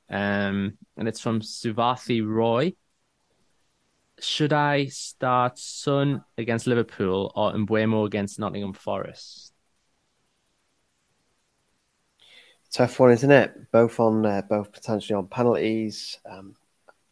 Um, 0.09 0.77
and 0.97 1.07
it's 1.07 1.21
from 1.21 1.39
Suvathi 1.39 2.25
Roy. 2.25 2.73
Should 4.19 4.51
I 4.51 4.87
start 4.87 5.57
Son 5.57 6.25
against 6.37 6.67
Liverpool 6.67 7.31
or 7.35 7.53
Mbeumo 7.53 8.05
against 8.05 8.37
Nottingham 8.37 8.73
Forest? 8.73 9.53
Tough 12.71 12.99
one, 12.99 13.11
isn't 13.11 13.31
it? 13.31 13.71
Both 13.71 13.99
on 13.99 14.25
uh, 14.25 14.41
both 14.41 14.73
potentially 14.73 15.15
on 15.15 15.27
penalties. 15.27 16.19
Um, 16.29 16.55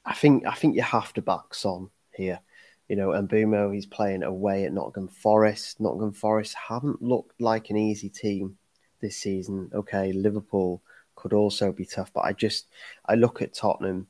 I 0.05 0.13
think 0.13 0.45
I 0.45 0.53
think 0.53 0.75
you 0.75 0.81
have 0.81 1.13
to 1.13 1.21
back 1.21 1.53
Son 1.53 1.89
here. 2.13 2.41
You 2.89 2.95
know, 2.95 3.11
and 3.11 3.31
he's 3.73 3.85
playing 3.85 4.23
away 4.23 4.65
at 4.65 4.73
Nottingham 4.73 5.09
Forest. 5.09 5.79
Nottingham 5.79 6.13
Forest 6.13 6.55
haven't 6.55 7.01
looked 7.01 7.39
like 7.41 7.69
an 7.69 7.77
easy 7.77 8.09
team 8.09 8.57
this 9.01 9.17
season. 9.17 9.69
Okay, 9.73 10.11
Liverpool 10.11 10.81
could 11.15 11.33
also 11.33 11.71
be 11.71 11.85
tough, 11.85 12.11
but 12.13 12.21
I 12.21 12.33
just 12.33 12.67
I 13.05 13.15
look 13.15 13.41
at 13.41 13.53
Tottenham 13.53 14.07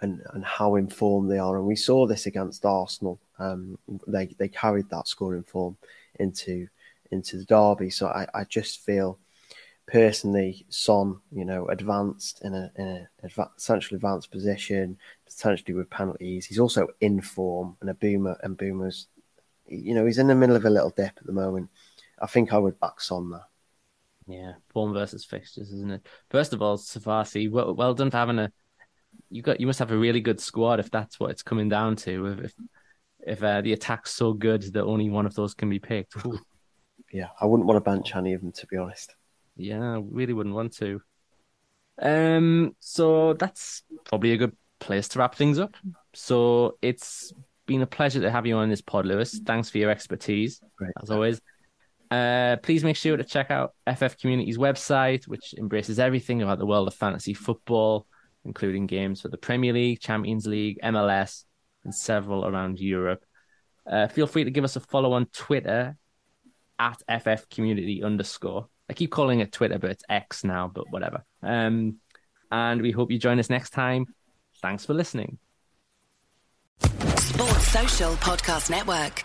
and 0.00 0.22
and 0.32 0.44
how 0.44 0.76
informed 0.76 1.30
they 1.30 1.38
are, 1.38 1.56
and 1.56 1.66
we 1.66 1.76
saw 1.76 2.06
this 2.06 2.26
against 2.26 2.64
Arsenal. 2.64 3.18
Um, 3.38 3.78
they 4.06 4.26
they 4.38 4.48
carried 4.48 4.90
that 4.90 5.08
scoring 5.08 5.44
form 5.44 5.76
into 6.18 6.68
into 7.10 7.36
the 7.38 7.44
derby, 7.44 7.90
so 7.90 8.06
I, 8.08 8.26
I 8.34 8.44
just 8.44 8.80
feel 8.84 9.18
personally, 9.86 10.64
Son, 10.68 11.20
you 11.32 11.44
know, 11.44 11.66
advanced 11.68 12.42
in 12.44 12.54
a, 12.54 12.70
in 12.76 12.86
a 12.86 13.26
adva- 13.26 13.50
essentially 13.56 13.96
advanced 13.96 14.30
position, 14.30 14.96
potentially 15.26 15.74
with 15.74 15.90
penalties. 15.90 16.46
He's 16.46 16.60
also 16.60 16.88
in 17.00 17.20
form, 17.20 17.76
and 17.80 17.90
Mbeumo 17.98 18.36
and 18.42 18.56
Mbeumo's, 18.56 19.08
you 19.66 19.94
know, 19.94 20.06
he's 20.06 20.18
in 20.18 20.28
the 20.28 20.34
middle 20.34 20.56
of 20.56 20.64
a 20.64 20.70
little 20.70 20.90
dip 20.90 21.12
at 21.16 21.26
the 21.26 21.32
moment. 21.32 21.70
I 22.20 22.26
think 22.26 22.52
I 22.52 22.58
would 22.58 22.78
back 22.80 23.00
Son 23.00 23.30
there. 23.30 23.46
Yeah, 24.30 24.52
form 24.68 24.92
versus 24.92 25.24
fixtures, 25.24 25.72
isn't 25.72 25.90
it? 25.90 26.06
First 26.30 26.52
of 26.52 26.62
all, 26.62 26.78
Safasi, 26.78 27.50
well, 27.50 27.74
well 27.74 27.94
done 27.94 28.10
for 28.10 28.16
having 28.18 28.38
a. 28.38 28.52
You 29.28 29.42
got 29.42 29.60
you 29.60 29.66
must 29.66 29.80
have 29.80 29.90
a 29.90 29.96
really 29.96 30.20
good 30.20 30.40
squad 30.40 30.78
if 30.78 30.90
that's 30.90 31.18
what 31.18 31.30
it's 31.30 31.42
coming 31.42 31.68
down 31.68 31.96
to. 31.96 32.26
If 32.26 32.38
if, 32.40 32.54
if 33.26 33.42
uh, 33.42 33.60
the 33.60 33.72
attack's 33.72 34.12
so 34.12 34.32
good 34.32 34.62
that 34.72 34.84
only 34.84 35.10
one 35.10 35.26
of 35.26 35.34
those 35.34 35.54
can 35.54 35.68
be 35.68 35.78
picked. 35.78 36.14
Yeah, 37.12 37.28
I 37.40 37.46
wouldn't 37.46 37.66
want 37.66 37.76
to 37.76 37.90
bench 37.90 38.14
any 38.14 38.34
of 38.34 38.40
them 38.40 38.52
to 38.52 38.66
be 38.68 38.76
honest. 38.76 39.16
Yeah, 39.56 39.96
I 39.96 40.02
really 40.04 40.32
wouldn't 40.32 40.54
want 40.54 40.76
to. 40.76 41.02
Um, 42.00 42.76
so 42.78 43.34
that's 43.34 43.82
probably 44.04 44.32
a 44.32 44.36
good 44.36 44.56
place 44.78 45.08
to 45.08 45.18
wrap 45.18 45.34
things 45.34 45.58
up. 45.58 45.74
So 46.14 46.78
it's 46.82 47.32
been 47.66 47.82
a 47.82 47.86
pleasure 47.86 48.20
to 48.20 48.30
have 48.30 48.46
you 48.46 48.56
on 48.56 48.70
this 48.70 48.80
pod, 48.80 49.06
Louis. 49.06 49.40
Thanks 49.44 49.70
for 49.70 49.78
your 49.78 49.90
expertise, 49.90 50.60
Great. 50.76 50.92
as 51.02 51.10
always. 51.10 51.40
Uh, 52.10 52.56
please 52.62 52.82
make 52.82 52.96
sure 52.96 53.16
to 53.16 53.24
check 53.24 53.50
out 53.50 53.74
FF 53.86 54.18
Community's 54.18 54.58
website, 54.58 55.28
which 55.28 55.54
embraces 55.56 55.98
everything 55.98 56.42
about 56.42 56.58
the 56.58 56.66
world 56.66 56.88
of 56.88 56.94
fantasy 56.94 57.34
football, 57.34 58.06
including 58.44 58.86
games 58.86 59.20
for 59.20 59.28
the 59.28 59.36
Premier 59.36 59.72
League, 59.72 60.00
Champions 60.00 60.46
League, 60.46 60.78
MLS, 60.82 61.44
and 61.84 61.94
several 61.94 62.46
around 62.46 62.80
Europe. 62.80 63.24
Uh, 63.88 64.08
feel 64.08 64.26
free 64.26 64.44
to 64.44 64.50
give 64.50 64.64
us 64.64 64.76
a 64.76 64.80
follow 64.80 65.12
on 65.12 65.26
Twitter 65.26 65.96
at 66.78 67.00
FF 67.08 67.48
Community 67.48 68.02
underscore. 68.02 68.66
I 68.88 68.92
keep 68.92 69.12
calling 69.12 69.40
it 69.40 69.52
Twitter, 69.52 69.78
but 69.78 69.90
it's 69.90 70.04
X 70.08 70.42
now, 70.42 70.68
but 70.72 70.90
whatever. 70.90 71.24
Um, 71.42 71.98
and 72.50 72.82
we 72.82 72.90
hope 72.90 73.12
you 73.12 73.18
join 73.18 73.38
us 73.38 73.50
next 73.50 73.70
time. 73.70 74.06
Thanks 74.60 74.84
for 74.84 74.94
listening. 74.94 75.38
Sports 76.80 77.68
Social 77.68 78.12
Podcast 78.14 78.70
Network. 78.70 79.24